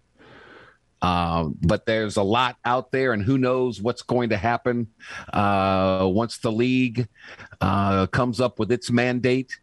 [1.01, 4.87] Uh, but there's a lot out there, and who knows what's going to happen
[5.31, 7.07] uh, once the league
[7.61, 9.57] uh, comes up with its mandate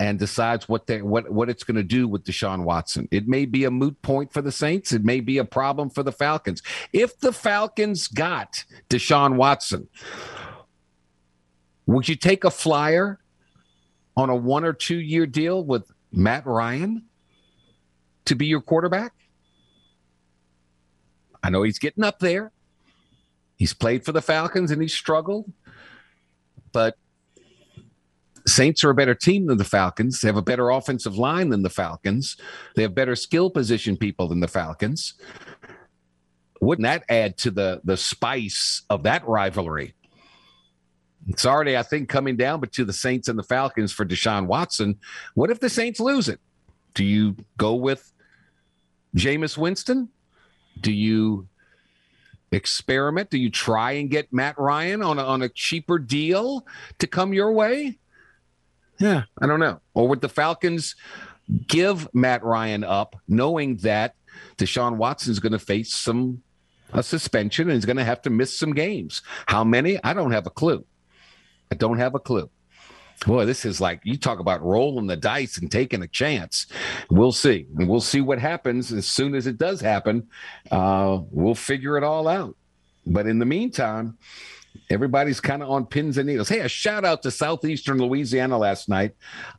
[0.00, 3.06] and decides what they what what it's going to do with Deshaun Watson.
[3.12, 4.92] It may be a moot point for the Saints.
[4.92, 6.62] It may be a problem for the Falcons.
[6.92, 9.88] If the Falcons got Deshaun Watson,
[11.86, 13.20] would you take a flyer
[14.16, 17.04] on a one or two year deal with Matt Ryan
[18.24, 19.12] to be your quarterback?
[21.42, 22.52] I know he's getting up there.
[23.56, 25.52] He's played for the Falcons and he's struggled.
[26.72, 26.96] But
[28.46, 30.20] Saints are a better team than the Falcons.
[30.20, 32.36] They have a better offensive line than the Falcons.
[32.74, 35.14] They have better skill position people than the Falcons.
[36.60, 39.94] Wouldn't that add to the the spice of that rivalry?
[41.28, 44.46] It's already, I think, coming down but to the Saints and the Falcons for Deshaun
[44.46, 44.98] Watson.
[45.34, 46.40] What if the Saints lose it?
[46.94, 48.12] Do you go with
[49.14, 50.08] Jameis Winston?
[50.80, 51.46] Do you
[52.52, 53.30] experiment?
[53.30, 56.66] Do you try and get Matt Ryan on a, on a cheaper deal
[56.98, 57.98] to come your way?
[58.98, 59.80] Yeah, I don't know.
[59.94, 60.94] Or would the Falcons
[61.66, 64.14] give Matt Ryan up knowing that
[64.58, 66.42] Deshaun Watson is going to face some
[66.92, 69.22] a suspension and he's going to have to miss some games?
[69.46, 70.02] How many?
[70.02, 70.84] I don't have a clue.
[71.70, 72.50] I don't have a clue.
[73.26, 76.66] Boy, this is like you talk about rolling the dice and taking a chance.
[77.10, 77.66] We'll see.
[77.78, 80.28] And we'll see what happens as soon as it does happen.
[80.70, 82.56] Uh, we'll figure it all out.
[83.06, 84.16] But in the meantime,
[84.88, 86.48] everybody's kind of on pins and needles.
[86.48, 89.14] Hey, a shout out to Southeastern Louisiana last night.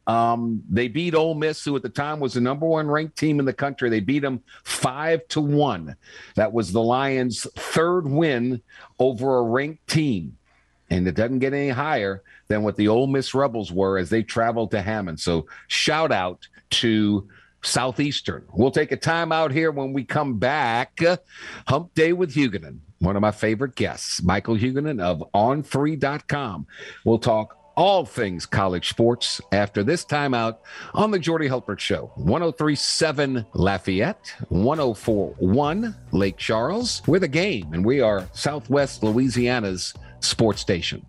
[0.08, 3.40] Um, they beat Ole Miss, who at the time was the number one ranked team
[3.40, 3.90] in the country.
[3.90, 5.96] They beat them five to one.
[6.36, 8.62] That was the Lions' third win
[8.98, 10.38] over a ranked team
[10.92, 14.22] and it doesn't get any higher than what the Ole Miss Rebels were as they
[14.22, 15.20] traveled to Hammond.
[15.20, 17.28] So shout out to
[17.64, 18.44] Southeastern.
[18.54, 21.00] We'll take a time out here when we come back.
[21.68, 26.68] Hump Day with Huguenin, one of my favorite guests, Michael Huguenin of On3.com.
[27.06, 30.58] We'll talk all things college sports after this timeout
[30.94, 32.12] on the Jordy Hultberg Show.
[32.16, 37.02] 1037 Lafayette, 1041 Lake Charles.
[37.08, 41.06] We're the game, and we are Southwest Louisiana's sports station.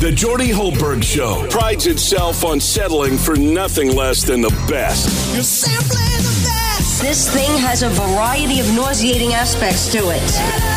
[0.00, 5.34] The Jordy Hultberg Show prides itself on settling for nothing less than the best.
[5.34, 7.02] You're simply the best.
[7.02, 10.67] This thing has a variety of nauseating aspects to it.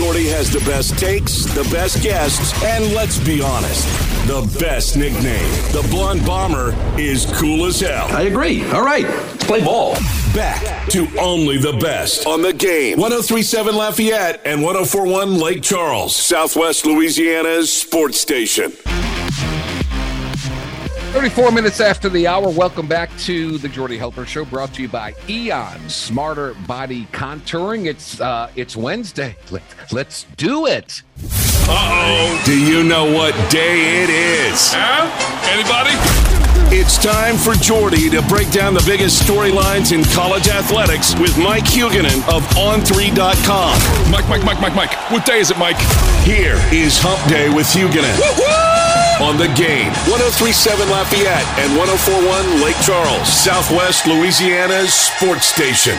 [0.00, 3.86] Jordy has the best takes, the best guests, and let's be honest,
[4.26, 5.50] the best nickname.
[5.72, 8.06] The Blonde Bomber is cool as hell.
[8.08, 8.64] I agree.
[8.70, 9.92] All right, let's play ball.
[10.34, 12.98] Back to only the best on the game.
[12.98, 18.72] 1037 Lafayette and 1041 Lake Charles, Southwest Louisiana's sports station.
[21.10, 24.88] 34 minutes after the hour, welcome back to the Jordy Hultberg Show, brought to you
[24.88, 27.86] by Eon Smarter Body Contouring.
[27.86, 29.34] It's uh, it's Wednesday.
[29.50, 31.02] Let, let's do it.
[31.68, 32.42] Uh oh.
[32.46, 34.70] Do you know what day it is?
[34.72, 35.10] Huh?
[35.50, 35.96] Anybody?
[36.72, 41.64] It's time for Jordy to break down the biggest storylines in college athletics with Mike
[41.64, 44.10] Huguenin of On3.com.
[44.12, 45.10] Mike, Mike, Mike, Mike, Mike.
[45.10, 45.78] What day is it, Mike?
[46.22, 48.69] Here is Hump Day with Huguenin.
[49.20, 55.98] On the game, 1037 Lafayette and 1041 Lake Charles, Southwest Louisiana's sports station.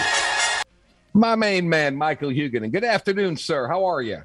[1.13, 2.71] My main man, Michael Huguenin.
[2.71, 3.67] Good afternoon, sir.
[3.67, 4.23] How are you?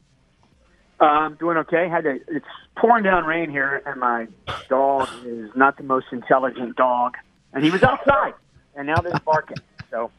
[0.99, 1.91] Uh, I'm doing okay.
[1.91, 2.47] Had to, it's
[2.77, 4.29] pouring down rain here, and my
[4.71, 7.17] dog is not the most intelligent dog,
[7.53, 8.33] and he was outside,
[8.77, 9.59] and now they're barking.
[9.91, 10.11] So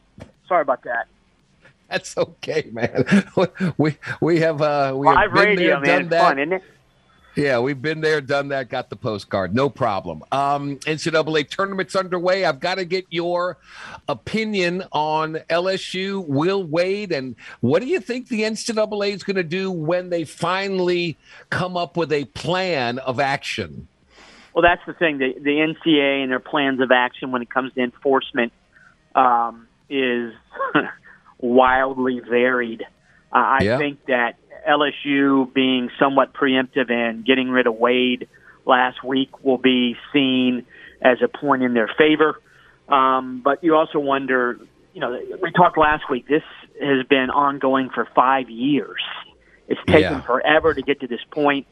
[0.46, 1.08] sorry about that.
[1.90, 3.04] That's okay, man.
[3.76, 6.20] We we have uh we Live have been radio, there, man, done it's that.
[6.22, 6.62] fun, isn't it?
[7.38, 9.54] Yeah, we've been there, done that, got the postcard.
[9.54, 10.24] No problem.
[10.32, 12.44] Um, NCAA tournament's underway.
[12.44, 13.58] I've got to get your
[14.08, 19.44] opinion on LSU, Will Wade, and what do you think the NCAA is going to
[19.44, 21.16] do when they finally
[21.48, 23.86] come up with a plan of action?
[24.52, 25.18] Well, that's the thing.
[25.18, 28.52] The, the NCAA and their plans of action when it comes to enforcement
[29.14, 30.32] um, is
[31.38, 32.82] wildly varied.
[33.32, 33.78] Uh, I Yeah.
[33.78, 38.28] think that LSU being somewhat preemptive and getting rid of Wade
[38.64, 40.66] last week will be seen
[41.02, 42.40] as a point in their favor.
[42.88, 44.58] Um, but you also wonder,
[44.94, 46.26] you know, we talked last week.
[46.26, 46.42] This
[46.80, 49.02] has been ongoing for five years.
[49.68, 50.20] It's taken Yeah.
[50.22, 51.66] forever to get to this point.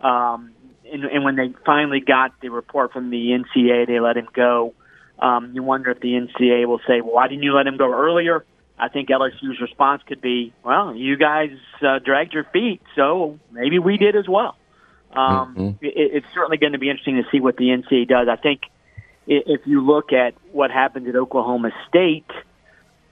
[0.00, 0.52] Um,
[0.92, 4.74] and, and when they finally got the report from the NCAA, they let him go.
[5.18, 7.92] Um, you wonder if the NCAA will say, "Well, "Why didn't you let him go
[7.92, 8.44] earlier?"
[8.78, 11.50] I think LSU's response could be, "Well, you guys
[11.82, 14.56] uh, dragged your feet, so maybe we did as well."
[15.12, 15.78] Um, Mhm.
[15.82, 18.28] it, it's certainly going to be interesting to see what the NCAA does.
[18.28, 18.62] I think
[19.26, 22.30] if you look at what happened at Oklahoma State,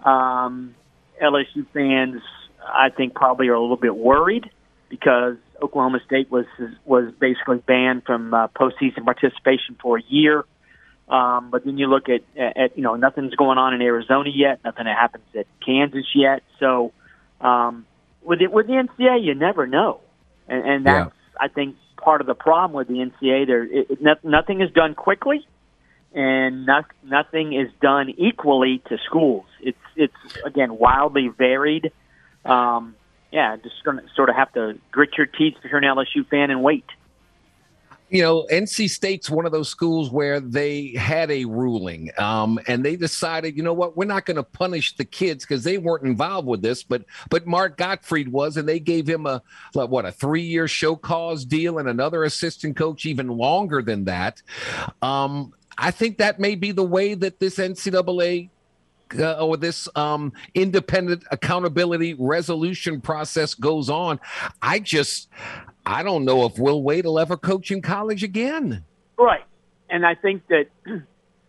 [0.04, 0.74] um,
[1.22, 2.22] LSU fans,
[2.66, 4.50] I think, probably are a little bit worried
[4.88, 6.46] because Oklahoma State was
[6.84, 10.44] was basically banned from uh, postseason participation for a year.
[11.10, 14.60] Um, but then you look at, at you know nothing's going on in Arizona yet,
[14.64, 16.42] nothing happens at Kansas yet.
[16.60, 16.92] So
[17.40, 17.84] um,
[18.22, 20.00] with it with the NCAA, you never know,
[20.46, 23.46] and, and that's I think part of the problem with the NCAA.
[23.46, 25.46] There, it, it, no- nothing is done quickly,
[26.14, 29.46] and not, nothing is done equally to schools.
[29.60, 30.14] It's it's
[30.44, 31.90] again wildly varied.
[32.44, 32.94] Um,
[33.32, 36.50] yeah, just gonna sort of have to grit your teeth if you're an LSU fan
[36.50, 36.84] and wait.
[38.10, 42.84] You know, NC State's one of those schools where they had a ruling, um, and
[42.84, 46.04] they decided, you know what, we're not going to punish the kids because they weren't
[46.04, 49.42] involved with this, but but Mark Gottfried was, and they gave him a
[49.74, 54.04] like, what a three year show cause deal, and another assistant coach even longer than
[54.04, 54.42] that.
[55.02, 58.50] Um, I think that may be the way that this NCAA
[59.18, 64.20] uh, or this um, independent accountability resolution process goes on.
[64.62, 65.28] I just,
[65.86, 68.84] I don't know if Will Wade will ever coach in college again.
[69.18, 69.44] Right.
[69.88, 71.04] And I think that you,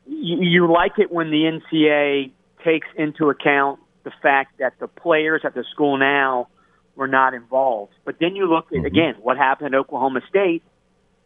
[0.07, 2.31] you like it when the NCAA
[2.63, 6.47] takes into account the fact that the players at the school now
[6.95, 7.93] were not involved.
[8.03, 10.63] But then you look at, again, what happened at Oklahoma State.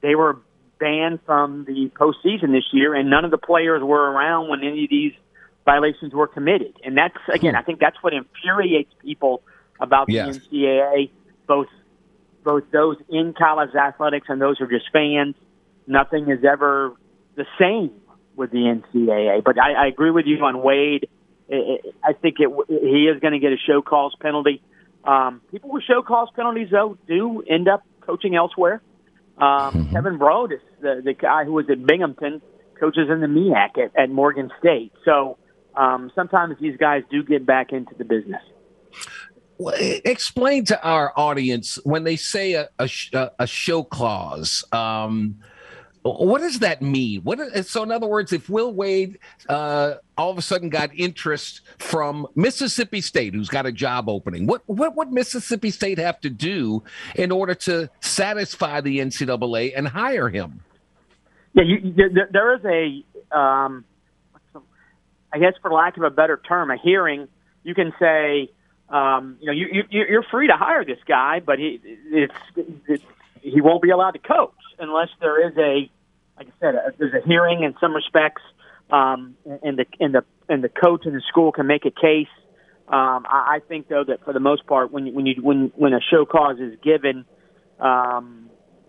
[0.01, 0.39] They were
[0.79, 4.83] banned from the postseason this year, and none of the players were around when any
[4.83, 5.13] of these
[5.65, 6.73] violations were committed.
[6.83, 9.41] And that's, again, I think that's what infuriates people
[9.79, 10.37] about Yes.
[10.37, 11.09] the NCAA,
[11.47, 11.67] both
[12.43, 15.35] both those in college athletics and those who are just fans.
[15.87, 16.93] Nothing is ever
[17.35, 17.91] the same
[18.35, 19.43] with the NCAA.
[19.43, 21.09] But I, I agree with you on Wade.
[21.51, 24.61] I think it, he is going to get a show cause penalty.
[25.03, 28.81] Um, people with show cause penalties, though, do end up coaching elsewhere.
[29.37, 32.41] Um, Kevin Broadus, the, the guy who was at Binghamton,
[32.79, 34.93] coaches in the MEAC at, at Morgan State.
[35.03, 35.37] So
[35.77, 38.41] um, sometimes these guys do get back into the business.
[39.57, 44.63] Well, Explain to our audience when they say a a, a show clause.
[44.71, 45.37] Um,
[46.05, 47.21] what does that mean?
[47.21, 49.17] What is, so, in other words, if Will Wade
[49.49, 54.45] uh, all of a sudden got interest from Mississippi State, who's got a job opening,
[54.45, 56.83] what what would Mississippi State have to do
[57.15, 60.61] in order to satisfy the NCAA and hire him?
[61.53, 63.83] Yeah, you, there, there is a, um,
[65.35, 67.27] I guess for lack of a better term, a hearing.
[67.63, 68.49] You can say,
[68.87, 73.03] um, you know, you, you, you're free to hire this guy, but he it's, it's
[73.41, 75.91] he won't be allowed to coach unless there is a,
[76.37, 78.43] like I said, a, there's a hearing in some respects,
[78.89, 82.31] um, and the and the and the coach and the school can make a case.
[82.87, 85.73] Um, I, I think though that for the most part, when you, when you when
[85.75, 87.25] when a show cause is given,
[87.81, 88.44] um,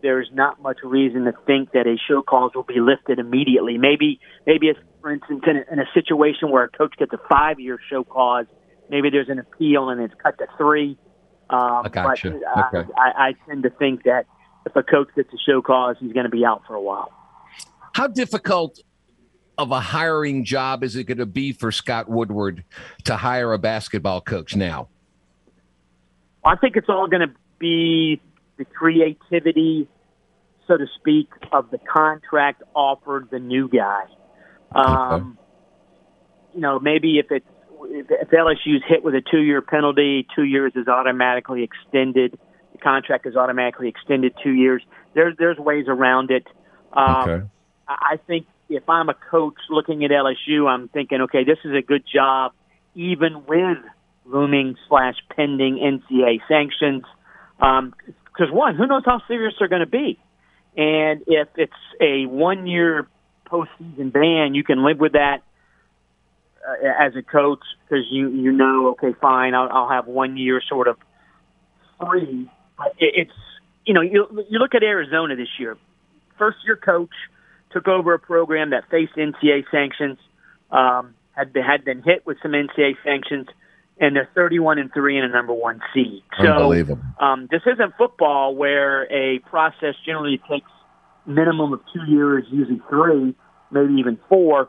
[0.07, 3.77] there's not much reason to think that a show cause will be lifted immediately.
[3.77, 7.19] Maybe, maybe if, for instance, in a, in a situation where a coach gets a
[7.29, 8.47] five-year show cause,
[8.89, 10.97] maybe there's an appeal and it's cut to three.
[11.51, 12.31] Um, I gotcha.
[12.31, 12.89] But Okay.
[12.97, 14.27] I, I, I tend to think that
[14.65, 17.11] if a coach gets a show cause, he's going to be out for a while.
[17.93, 18.79] How difficult
[19.59, 22.63] of a hiring job is it going to be for Scott Woodward
[23.07, 24.87] to hire a basketball coach now?
[26.45, 28.21] I think it's all going to be
[28.57, 29.89] the creativity,
[30.67, 34.05] so to speak, of the contract offered the new guy.
[34.73, 35.39] Um,
[36.55, 37.47] You know, maybe if it's
[37.83, 42.39] if LSU's hit with a two-year penalty, two years is automatically extended.
[42.73, 44.83] The contract is automatically extended two years.
[45.15, 46.47] There's there's ways around it.
[46.93, 47.47] Um, Okay.
[47.89, 51.73] I I think if I'm a coach looking at LSU, I'm thinking, okay, this is
[51.73, 52.53] a good job,
[52.95, 53.79] even with
[54.25, 57.05] looming slash pending NCAA sanctions.
[57.59, 60.19] Because one, who knows how serious they're going to be?
[60.77, 63.07] And if it's a one year
[63.47, 65.43] postseason ban, you can live with that
[66.69, 70.61] uh, as a coach because you you know, okay, fine, I'll, I'll have one year
[70.69, 70.97] sort of
[71.99, 72.51] free.
[72.77, 73.39] But it, it's
[73.87, 75.77] you know, you you look at Arizona this year,
[76.39, 77.15] first year coach
[77.71, 80.19] took over a program that faced NCAA sanctions,
[80.71, 83.47] um, had been, had been hit with some NCAA sanctions,
[83.99, 86.23] and they're 31 and three in a number one seed.
[86.43, 86.45] So
[87.19, 90.71] um, this isn't football where a process generally takes
[91.27, 93.35] minimum of two years, usually three,
[93.71, 94.69] maybe even four.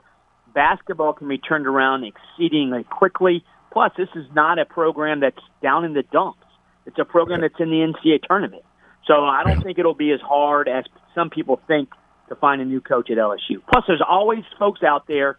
[0.53, 3.43] Basketball can be turned around exceedingly quickly.
[3.71, 6.39] Plus, this is not a program that's down in the dumps.
[6.85, 8.63] It's a program that's in the NCAA tournament.
[9.05, 11.89] So I don't think it'll be as hard as some people think
[12.29, 13.61] to find a new coach at LSU.
[13.71, 15.37] Plus, there's always folks out there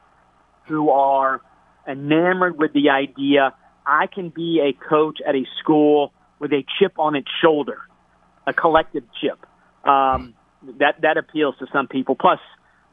[0.67, 1.41] who are
[1.87, 3.55] enamored with the idea
[3.89, 7.79] I can be a coach at a school with a chip on its shoulder,
[8.47, 9.45] a collective chip.
[9.85, 10.35] Um,
[10.79, 12.15] that that appeals to some people.
[12.15, 12.41] Plus,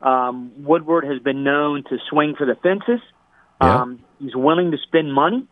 [0.01, 3.03] um, Woodward has been known to swing for the fences.
[3.61, 3.81] Yeah.
[3.81, 5.47] Um, he's willing to spend money.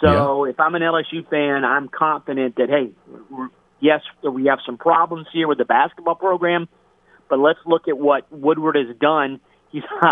[0.00, 2.90] So if I'm an LSU fan, I'm confident that hey,
[3.80, 6.68] yes, we have some problems here with the basketball program,
[7.28, 9.40] but let's look at what Woodward has done.
[9.70, 10.08] He's you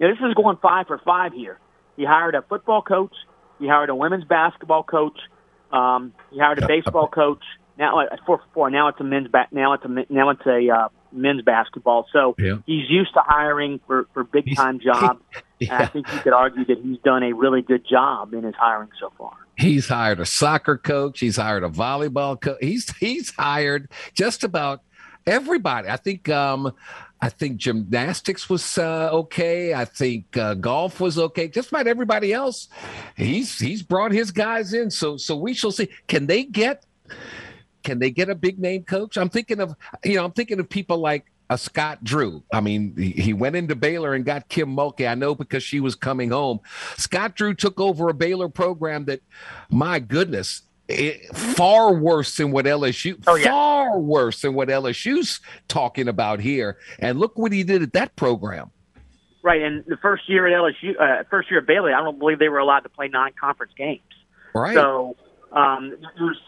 [0.00, 1.58] know, this is going five for five here.
[1.96, 3.14] He hired a football coach.
[3.60, 5.18] He hired a women's basketball coach.
[5.72, 7.42] Um, he hired a baseball coach.
[7.78, 8.70] Now uh, four for.
[8.70, 9.52] Now it's a men's back.
[9.52, 12.06] Now it's a now it's a uh, men's basketball.
[12.12, 12.56] So Yeah.
[12.66, 15.20] he's used to hiring for for big time jobs.
[15.60, 18.54] And I think you could argue that he's done a really good job in his
[18.58, 19.32] hiring so far.
[19.56, 21.20] He's hired a soccer coach.
[21.20, 22.58] He's hired a volleyball coach.
[22.60, 24.82] He's he's hired just about
[25.26, 25.88] everybody.
[25.88, 26.72] I think um,
[27.22, 29.74] I think gymnastics was uh, okay.
[29.74, 31.48] I think uh, golf was okay.
[31.48, 32.68] Just about everybody else,
[33.16, 34.90] he's he's brought his guys in.
[34.90, 35.88] So so we shall see.
[36.06, 36.86] Can they get?
[37.82, 39.16] Can they get a big name coach?
[39.16, 39.74] I'm thinking of
[40.04, 42.42] you know I'm thinking of people like a Scott Drew.
[42.52, 45.10] I mean, he went into Baylor and got Kim Mulkey.
[45.10, 46.60] I know because she was coming home.
[46.96, 49.20] Scott Drew took over a Baylor program that,
[49.68, 53.50] my goodness, it, far worse than what LSU, Oh, yeah.
[53.50, 56.78] far worse than what LSU's talking about here.
[56.98, 58.70] And look what he did at that program.
[59.42, 62.38] Right, and the first year at LSU, uh, first year at Baylor, I don't believe
[62.38, 64.00] they were allowed to play non-conference games.
[64.54, 64.74] Right.
[64.74, 65.16] So
[65.52, 66.38] um, there's,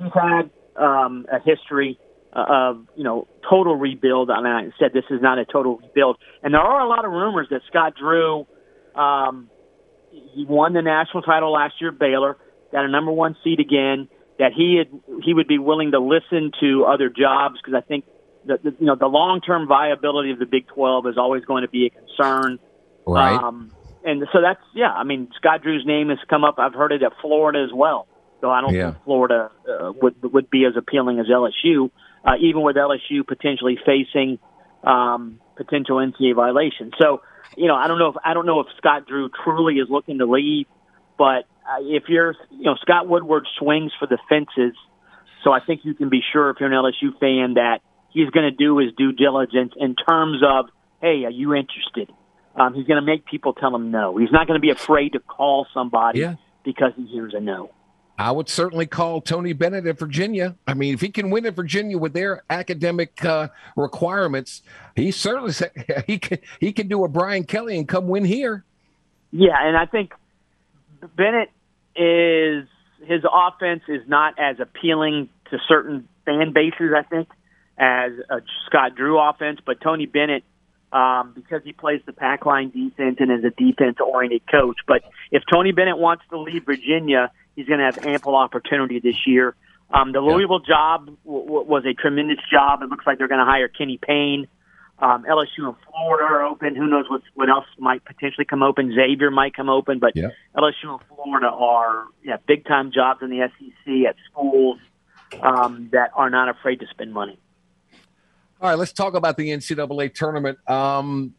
[0.00, 1.98] he's had um, a history
[2.32, 4.30] uh, of you know total rebuild.
[4.30, 7.04] I mean, I said this is not a total rebuild, and there are a lot
[7.04, 8.46] of rumors that Scott Drew,
[8.94, 9.50] um,
[10.10, 12.36] he won the national title last year at Baylor,
[12.72, 14.08] got a number one seed again.
[14.38, 14.88] That he had
[15.24, 18.04] he would be willing to listen to other jobs because I think
[18.44, 21.62] the, the you know the long term viability of the Big Twelve is always going
[21.62, 22.58] to be a concern.
[23.06, 23.38] Right.
[23.38, 23.72] Um,
[24.04, 24.92] and so that's yeah.
[24.92, 26.56] I mean, Scott Drew's name has come up.
[26.58, 28.06] I've heard it at Florida as well.
[28.40, 28.92] So I don't Yeah.
[28.92, 31.90] think Florida uh, would would be as appealing as LSU,
[32.24, 34.38] uh, even with LSU potentially facing
[34.84, 36.92] um, potential NCAA violations.
[37.00, 37.22] So
[37.56, 40.18] you know, I don't know if I don't know if Scott Drew truly is looking
[40.18, 40.66] to leave,
[41.18, 44.76] but uh, if you're you know Scott Woodward swings for the fences,
[45.44, 47.78] so I think you can be sure if you're an LSU fan that
[48.10, 50.66] he's going to do his due diligence in terms of,
[51.00, 52.10] hey, are you interested?
[52.54, 54.16] Um, he's going to make people tell him no.
[54.16, 56.36] He's not going to be afraid to call somebody Yeah.
[56.64, 57.70] because he hears a no.
[58.18, 60.56] I would certainly call Tony Bennett at Virginia.
[60.66, 64.62] I mean, if he can win at Virginia with their academic uh, requirements,
[64.94, 65.52] he certainly
[66.06, 68.64] he can he can do a Brian Kelly and come win here.
[69.32, 70.12] Yeah, and I think
[71.14, 71.50] Bennett
[71.94, 72.68] is
[73.04, 77.28] his offense is not as appealing to certain fan bases, I think,
[77.78, 79.60] as a Scott Drew offense.
[79.64, 80.44] But Tony Bennett,
[80.92, 84.78] um, because he plays the pack line defense and is a defense oriented coach.
[84.86, 89.26] But if Tony Bennett wants to leave Virginia, he's going to have ample opportunity this
[89.26, 89.54] year.
[89.92, 92.82] Um, the Louisville job w- w- was a tremendous job.
[92.82, 94.48] It looks like they're going to hire Kenny Payne.
[94.98, 96.74] Um, LSU and Florida are open.
[96.74, 98.94] Who knows what what else might potentially come open?
[98.94, 100.28] Xavier might come open, but Yeah.
[100.56, 104.78] LSU and Florida are yeah big time jobs in the SEC at schools
[105.42, 107.38] um, that are not afraid to spend money.
[108.60, 110.58] All right, let's talk about the NCAA tournament.
[110.68, 111.34] Um,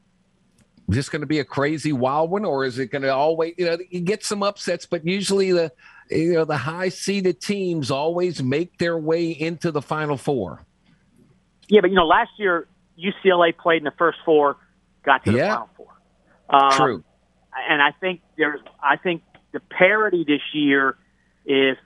[0.89, 3.55] is this going to be a crazy wild one, or is it going to always,
[3.57, 5.71] you know, you get some upsets, but usually the,
[6.11, 10.63] you know, the high seeded teams always make their way into the final four.
[11.67, 12.67] Yeah, but you know, last year
[12.98, 14.57] UCLA played in the first four,
[15.03, 15.53] got to the Yeah.
[15.53, 15.88] final four.
[16.49, 17.03] Um, True.
[17.69, 20.98] and I think there's, I think the parity this year
[21.45, 21.78] is.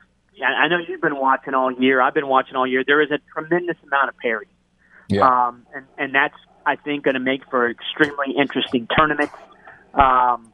[0.43, 2.01] I know you've been watching all year.
[2.01, 2.83] I've been watching all year.
[2.87, 4.49] There is a tremendous amount of parity.
[5.07, 5.27] Yeah.
[5.27, 6.33] Um, and, and that's,
[6.65, 9.29] I think, going to make for extremely interesting tournament.
[9.93, 10.51] Um,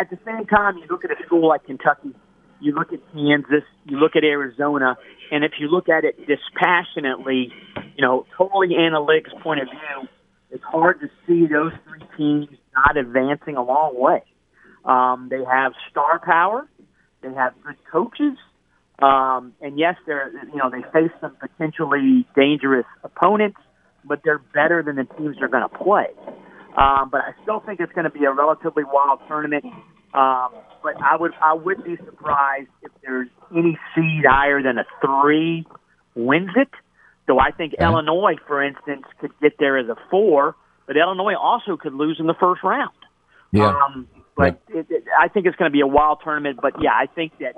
[0.00, 2.14] at the same time, you look at a school like Kentucky,
[2.60, 4.96] you look at Kansas, you look at Arizona,
[5.30, 7.52] and if you look at it dispassionately,
[7.96, 10.08] you know, totally analytics point of view,
[10.50, 14.22] it's hard to see those three teams not advancing a long way.
[14.84, 16.68] Um, they have star power,
[17.22, 18.36] they have good coaches,
[19.00, 23.58] um, and yes, they're you know they face some potentially dangerous opponents,
[24.04, 26.08] but they're better than the teams they're going to play.
[26.76, 29.64] Um, but I still think it's going to be a relatively wild tournament.
[30.14, 30.50] Um,
[30.82, 35.66] but I would I would be surprised if there's any seed higher than a three
[36.14, 36.68] wins it.
[37.26, 37.90] Though I think Yeah.
[37.90, 42.26] Illinois, for instance, could get there as a four, but Illinois also could lose in
[42.26, 42.90] the first round.
[43.52, 43.68] Yeah.
[43.68, 46.58] Um, but it, it, I think it's going to be a wild tournament.
[46.60, 47.56] But yeah, I think that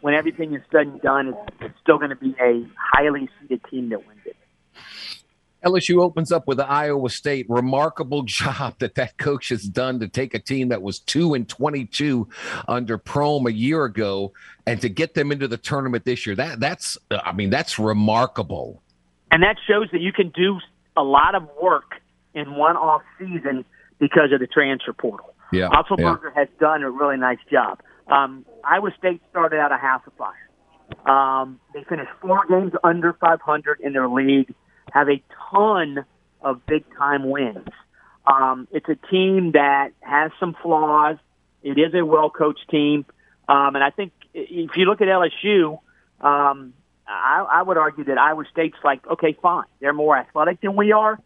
[0.00, 3.60] when everything is said and done, it's, it's still going to be a highly seeded
[3.70, 4.36] team that wins it.
[5.64, 7.46] LSU opens up with Iowa State.
[7.48, 11.48] Remarkable job that that coach has done to take a team that was two and
[11.48, 12.28] twenty-two
[12.68, 14.32] under Prohm a year ago,
[14.66, 16.36] and to get them into the tournament this year.
[16.36, 18.82] That that's I mean that's remarkable.
[19.30, 20.58] and that shows that you can do
[20.96, 21.94] a lot of work
[22.34, 23.64] in one off season
[23.98, 25.34] because of the transfer portal.
[25.52, 27.80] Yeah, Otzelberger has done a really nice job.
[28.08, 31.10] Um, Iowa State started out a house of fire.
[31.10, 34.54] Um, they finished four games under 500 in their league,
[34.94, 36.04] have a ton
[36.40, 37.68] of big time wins.
[38.26, 41.16] Um, it's a team that has some flaws.
[41.62, 43.04] It is a well coached team.
[43.48, 45.78] Um, and I think if you look at LSU,
[46.20, 46.72] um,
[47.06, 49.64] I, I would argue that Iowa State's like, okay, fine.
[49.80, 51.18] They're more athletic than we are,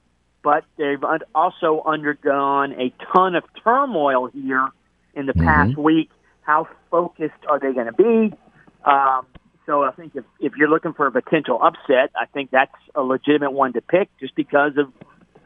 [0.42, 1.02] but they've
[1.34, 4.68] also undergone a ton of turmoil here
[5.14, 6.10] in the past week.
[6.40, 8.36] How focused are they going to be?
[8.84, 9.26] Um,
[9.68, 13.02] so I think if, if you're looking for a potential upset, I think that's a
[13.02, 14.90] legitimate one to pick just because of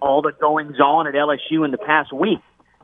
[0.01, 2.39] all the goings on at LSU in the past week.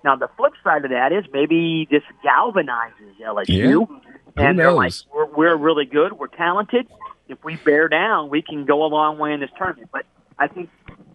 [0.05, 4.49] Now the flip side of that is maybe this galvanizes LSU, Yeah.
[4.49, 6.89] And they're like, we're, we're really good, we're talented.
[7.29, 9.91] If we bear down, we can go a long way in this tournament.
[9.93, 10.07] But
[10.41, 10.71] I think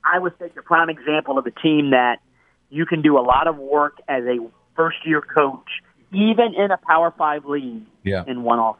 [0.05, 2.19] Iowa State's a prime example of a team that
[2.69, 4.37] you can do a lot of work as a
[4.75, 5.67] first year coach,
[6.11, 8.23] even in a Power Five league, Yeah.
[8.27, 8.77] in one off.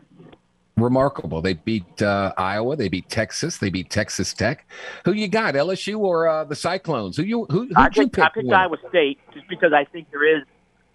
[0.76, 1.42] Remarkable.
[1.42, 2.76] They beat uh, Iowa.
[2.76, 3.58] They beat Texas.
[3.58, 4.68] They beat Texas Tech.
[5.06, 7.16] Who you got, LSU or uh, the Cyclones?
[7.18, 8.24] Who you who I who'd you picked, pick?
[8.24, 8.52] I picked?
[8.52, 10.44] Iowa State just because I think there is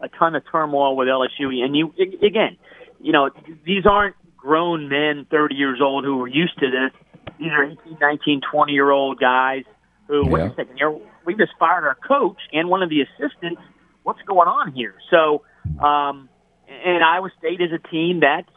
[0.01, 1.63] a ton of turmoil with LSU.
[1.63, 2.57] And you again,
[3.01, 3.31] you know,
[3.65, 7.35] these aren't grown men, 30 years old, who are used to this.
[7.39, 9.65] These are 18, 19, 20 year old guys
[10.09, 13.61] who, wait a second, you're, we just fired our coach and one of the assistants.
[14.03, 14.95] What's going on here?
[15.11, 15.43] So,
[15.85, 16.29] um,
[16.67, 18.49] and Iowa State is a team that's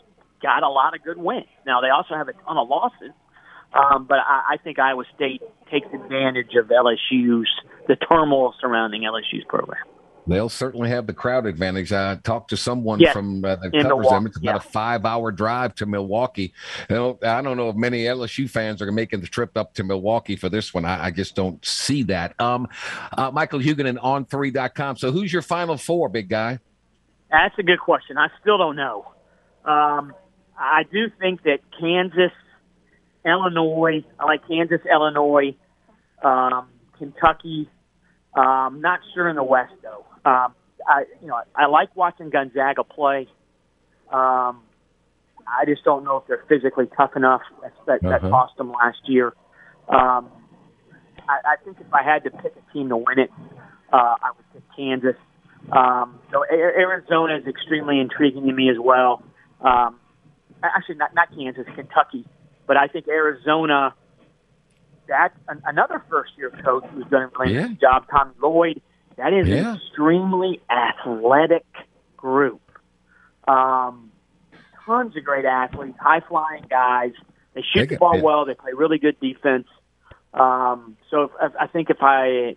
[0.41, 1.47] got a lot of good wins.
[1.65, 3.11] Now, they also have a ton of losses.
[3.73, 5.41] Um, but I, I think Iowa State
[5.71, 7.49] takes advantage of LSU's
[7.87, 9.83] the turmoil surrounding LSU's program.
[10.27, 11.91] They'll certainly have the crowd advantage.
[11.91, 14.27] I talked to someone Yes, from uh, that covers them.
[14.27, 14.57] It's about yeah.
[14.57, 16.53] a five-hour drive to Milwaukee.
[16.89, 19.83] You know, I don't know if many LSU fans are making the trip up to
[19.83, 20.85] Milwaukee for this one.
[20.85, 22.39] I, I just don't see that.
[22.39, 22.67] Um,
[23.17, 24.97] uh, Michael Huguenin on three.com.
[24.97, 26.59] So who's your final four, big guy?
[27.31, 28.17] That's a good question.
[28.17, 29.11] I still don't know.
[29.65, 30.13] Um,
[30.57, 32.31] I do think that Kansas,
[33.25, 35.55] Illinois, I like Kansas, Illinois,
[36.23, 36.67] um,
[36.97, 37.69] Kentucky.
[38.35, 40.05] Um, not sure in the West though.
[40.29, 40.53] Um,
[40.87, 43.27] I you know I like watching Gonzaga play.
[44.11, 44.61] Um,
[45.47, 47.41] I just don't know if they're physically tough enough.
[47.61, 48.29] That, that, that Uh-huh.
[48.29, 49.33] cost them last year.
[49.89, 50.29] Um,
[51.27, 53.31] I, I think if I had to pick a team to win it,
[53.91, 55.15] uh, I would pick Kansas.
[55.71, 59.23] Um, so A- Arizona is extremely intriguing to me as well.
[59.61, 59.99] Um,
[60.63, 62.25] actually, not not Kansas, Kentucky,
[62.67, 63.93] but I think Arizona.
[65.07, 67.67] That's an, another first-year coach who's done a really Yeah.
[67.67, 68.81] good job, Tommy Lloyd.
[69.17, 69.71] That is Yeah.
[69.71, 71.65] an extremely athletic
[72.15, 72.61] group.
[73.47, 74.11] Um,
[74.85, 77.11] tons of great athletes, high-flying guys.
[77.53, 78.21] They shoot They the ball yeah.
[78.23, 78.45] well.
[78.45, 79.67] They play really good defense.
[80.33, 82.55] Um, so if, I I think if I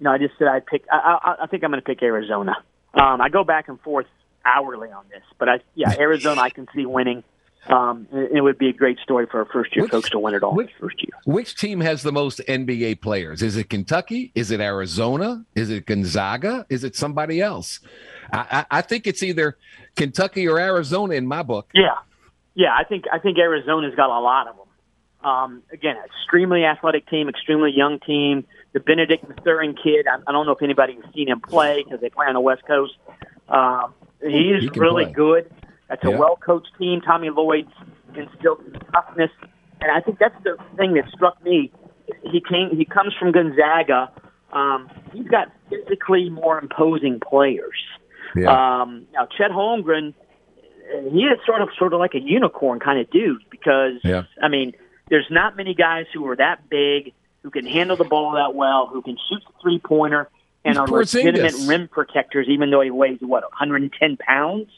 [0.00, 0.84] no, I just said I'd pick.
[0.90, 2.56] I, I, I think I'm going to pick Arizona.
[2.94, 4.06] Um, I go back and forth
[4.44, 7.24] hourly on this, but I yeah, Arizona I can see winning.
[7.68, 10.34] Um, it, would be a great story for a first year Which- coach to win
[10.34, 11.12] it all which- first year.
[11.26, 13.40] Which team has the most NBA players?
[13.40, 14.32] Is it Kentucky?
[14.34, 15.44] Is it Arizona?
[15.54, 16.66] Is it Gonzaga?
[16.68, 17.78] Is it somebody else?
[18.32, 19.58] I, I, I think it's either
[19.94, 21.68] Kentucky or Arizona in my book.
[21.72, 21.98] Yeah,
[22.54, 24.66] yeah, I think I think Arizona's got a lot of them.
[25.30, 28.44] Um, again, extremely athletic team, extremely young team.
[28.72, 32.08] The Benedict Mathurin kid, I, I don't know if anybody's seen him play because they
[32.10, 32.94] play on the West Coast.
[33.48, 35.12] Um, he is He really play.
[35.14, 35.50] good.
[35.88, 36.18] That's a Yeah.
[36.18, 37.00] well coached team.
[37.00, 37.72] Tommy Lloyd's
[38.14, 38.60] instilled
[38.92, 39.30] toughness,
[39.80, 41.70] and I think that's the thing that struck me.
[42.30, 42.76] He came.
[42.76, 44.10] He comes from Gonzaga.
[44.52, 47.78] Um, he's got physically more imposing players.
[48.46, 50.14] Um, now, Chet Holmgren,
[51.10, 54.22] he is sort of sort of like a unicorn kind of dude because Yeah.
[54.42, 54.72] I mean,
[55.08, 57.12] there's not many guys who are that big
[57.42, 60.28] who can handle the ball that well, who can shoot the three pointer,
[60.64, 62.46] and are legitimate rim protectors.
[62.48, 64.68] Even though he weighs what 110 pounds,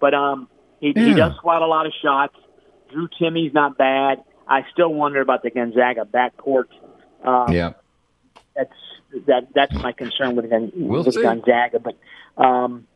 [0.00, 0.48] but um,
[0.80, 1.04] he, yeah.
[1.04, 2.36] he does squat a lot of shots.
[2.90, 4.22] Drew Timme's not bad.
[4.46, 6.68] I still wonder about the Gonzaga backcourt.
[7.22, 7.72] Um, yeah,
[8.54, 8.72] that's
[9.26, 9.48] that.
[9.54, 11.80] That's my concern with, we'll with Gonzaga.
[11.80, 11.96] But
[12.36, 12.86] um,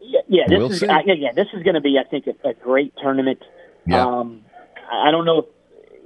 [0.00, 2.48] yeah, yeah, this we'll is I, yeah, this is going to be, I think, a,
[2.48, 3.42] a great tournament.
[3.86, 4.04] Yeah.
[4.04, 4.44] Um,
[4.90, 5.46] I don't know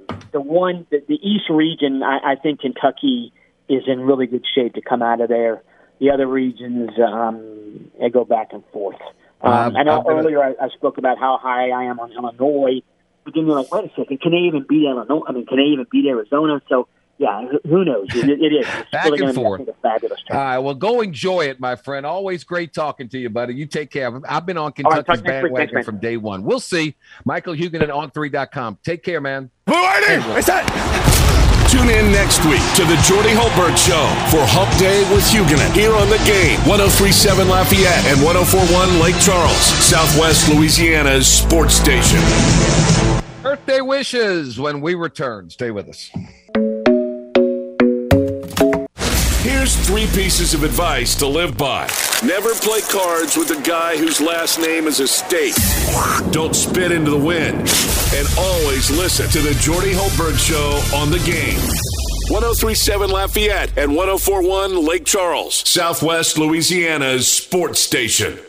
[0.09, 2.03] if the one the, the East region.
[2.03, 3.33] I, I think Kentucky
[3.67, 5.63] is in really good shape to come out of there.
[5.99, 8.99] The other regions, um, they go back and forth.
[9.41, 10.15] Um, I know gonna...
[10.15, 12.81] earlier I, I spoke about how high I am on Illinois,
[13.23, 15.23] but then you're like, wait a second, can they even beat Illinois?
[15.27, 16.61] I mean, can they even beat Arizona?
[16.67, 16.87] So
[17.17, 18.07] yeah, who knows?
[18.13, 18.67] It, it is.
[18.67, 19.65] It's Back really and forth.
[19.65, 22.05] Be, fabulous All right, well, go enjoy it, my friend.
[22.05, 23.55] Always great talking to you, buddy.
[23.55, 24.19] You take care.
[24.27, 26.43] I've been on Kentucky's right, bandwagon from day one.
[26.43, 26.95] We'll see.
[27.23, 28.79] Michael Huguenin at on3.com.
[28.83, 29.49] Take care, man.
[29.65, 30.91] Blue What's that?
[31.69, 35.93] Tune in next week to the Jordy Hultberg Show for Hump Day with Huguenin here
[35.93, 42.21] on the game 1037 Lafayette and 1041 Lake Charles, Southwest Louisiana's sports station.
[43.41, 45.49] Birthday wishes when we return.
[45.49, 46.11] Stay with us.
[49.45, 51.87] Here's three pieces of advice to live by.
[52.25, 55.53] Never play cards with a guy whose last name is a state.
[56.31, 57.59] Don't spit into the wind.
[57.59, 61.59] And always listen to the Jordy Hultberg Show on the game.
[62.31, 68.39] 1037 Lafayette and 1041 Lake Charles, Southwest Louisiana's sports station.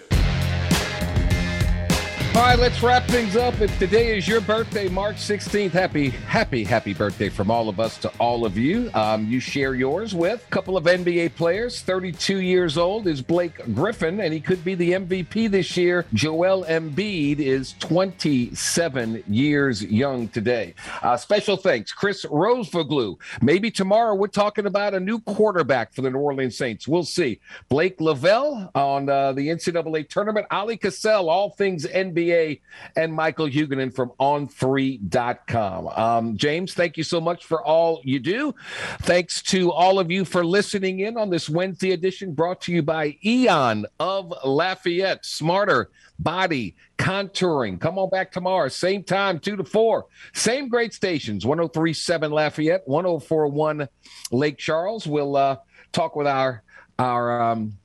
[2.37, 3.59] All right, let's wrap things up.
[3.63, 7.97] If today is your birthday, March 16th, happy, happy, happy birthday from all of us
[8.01, 8.91] to all of you.
[8.93, 11.81] Um, you share yours with a couple of NBA players.
[11.81, 16.05] 32 years old is Blake Griffin, and he could be the MVP this year.
[16.13, 20.75] Joel Embiid is 27 years young today.
[21.01, 23.17] Uh, special thanks, Chris Rosvoglou.
[23.41, 26.87] Maybe tomorrow we're talking about a new quarterback for the New Orleans Saints.
[26.87, 27.41] We'll see.
[27.71, 30.47] Blake Lovell on uh, the NCAA tournament.
[30.51, 32.61] Oleh Kosel, all things NBA NBA
[32.97, 35.89] and Michael Huguenin from on3.com.
[35.89, 38.55] Um, James, thank you so much for all you do.
[39.03, 42.83] Thanks to all of you for listening in on this Wednesday edition brought to you
[42.83, 45.25] by Eon of Lafayette.
[45.25, 47.81] Smarter body contouring.
[47.81, 50.07] Come on back tomorrow, same time, 2 to 4.
[50.35, 53.89] Same great stations 1037 Lafayette, 1041
[54.33, 55.07] Lake Charles.
[55.07, 55.57] We'll uh,
[55.93, 56.63] talk with our,
[56.99, 57.77] our um,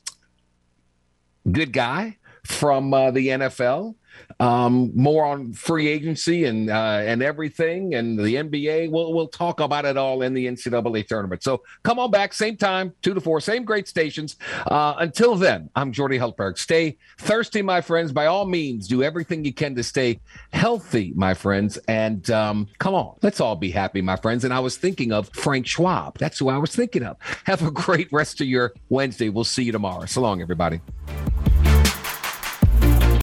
[1.51, 3.95] good guy from uh, the NFL
[4.41, 8.89] um, more on free agency and uh, and everything, and the NBA.
[8.89, 11.43] We'll we'll talk about it all in the NCAA tournament.
[11.43, 14.37] So come on back, same time, two to four, same great stations.
[14.65, 16.57] Uh, until then, I'm Jordy Hultberg.
[16.57, 18.11] Stay thirsty, my friends.
[18.11, 20.19] By all means, do everything you can to stay
[20.53, 21.77] healthy, my friends.
[21.87, 24.43] And um, come on, let's all be happy, my friends.
[24.43, 26.17] And I was thinking of Frank Schwab.
[26.17, 27.17] That's who I was thinking of.
[27.43, 29.29] Have a great rest of your Wednesday.
[29.29, 30.07] We'll see you tomorrow.
[30.07, 30.81] So long, everybody.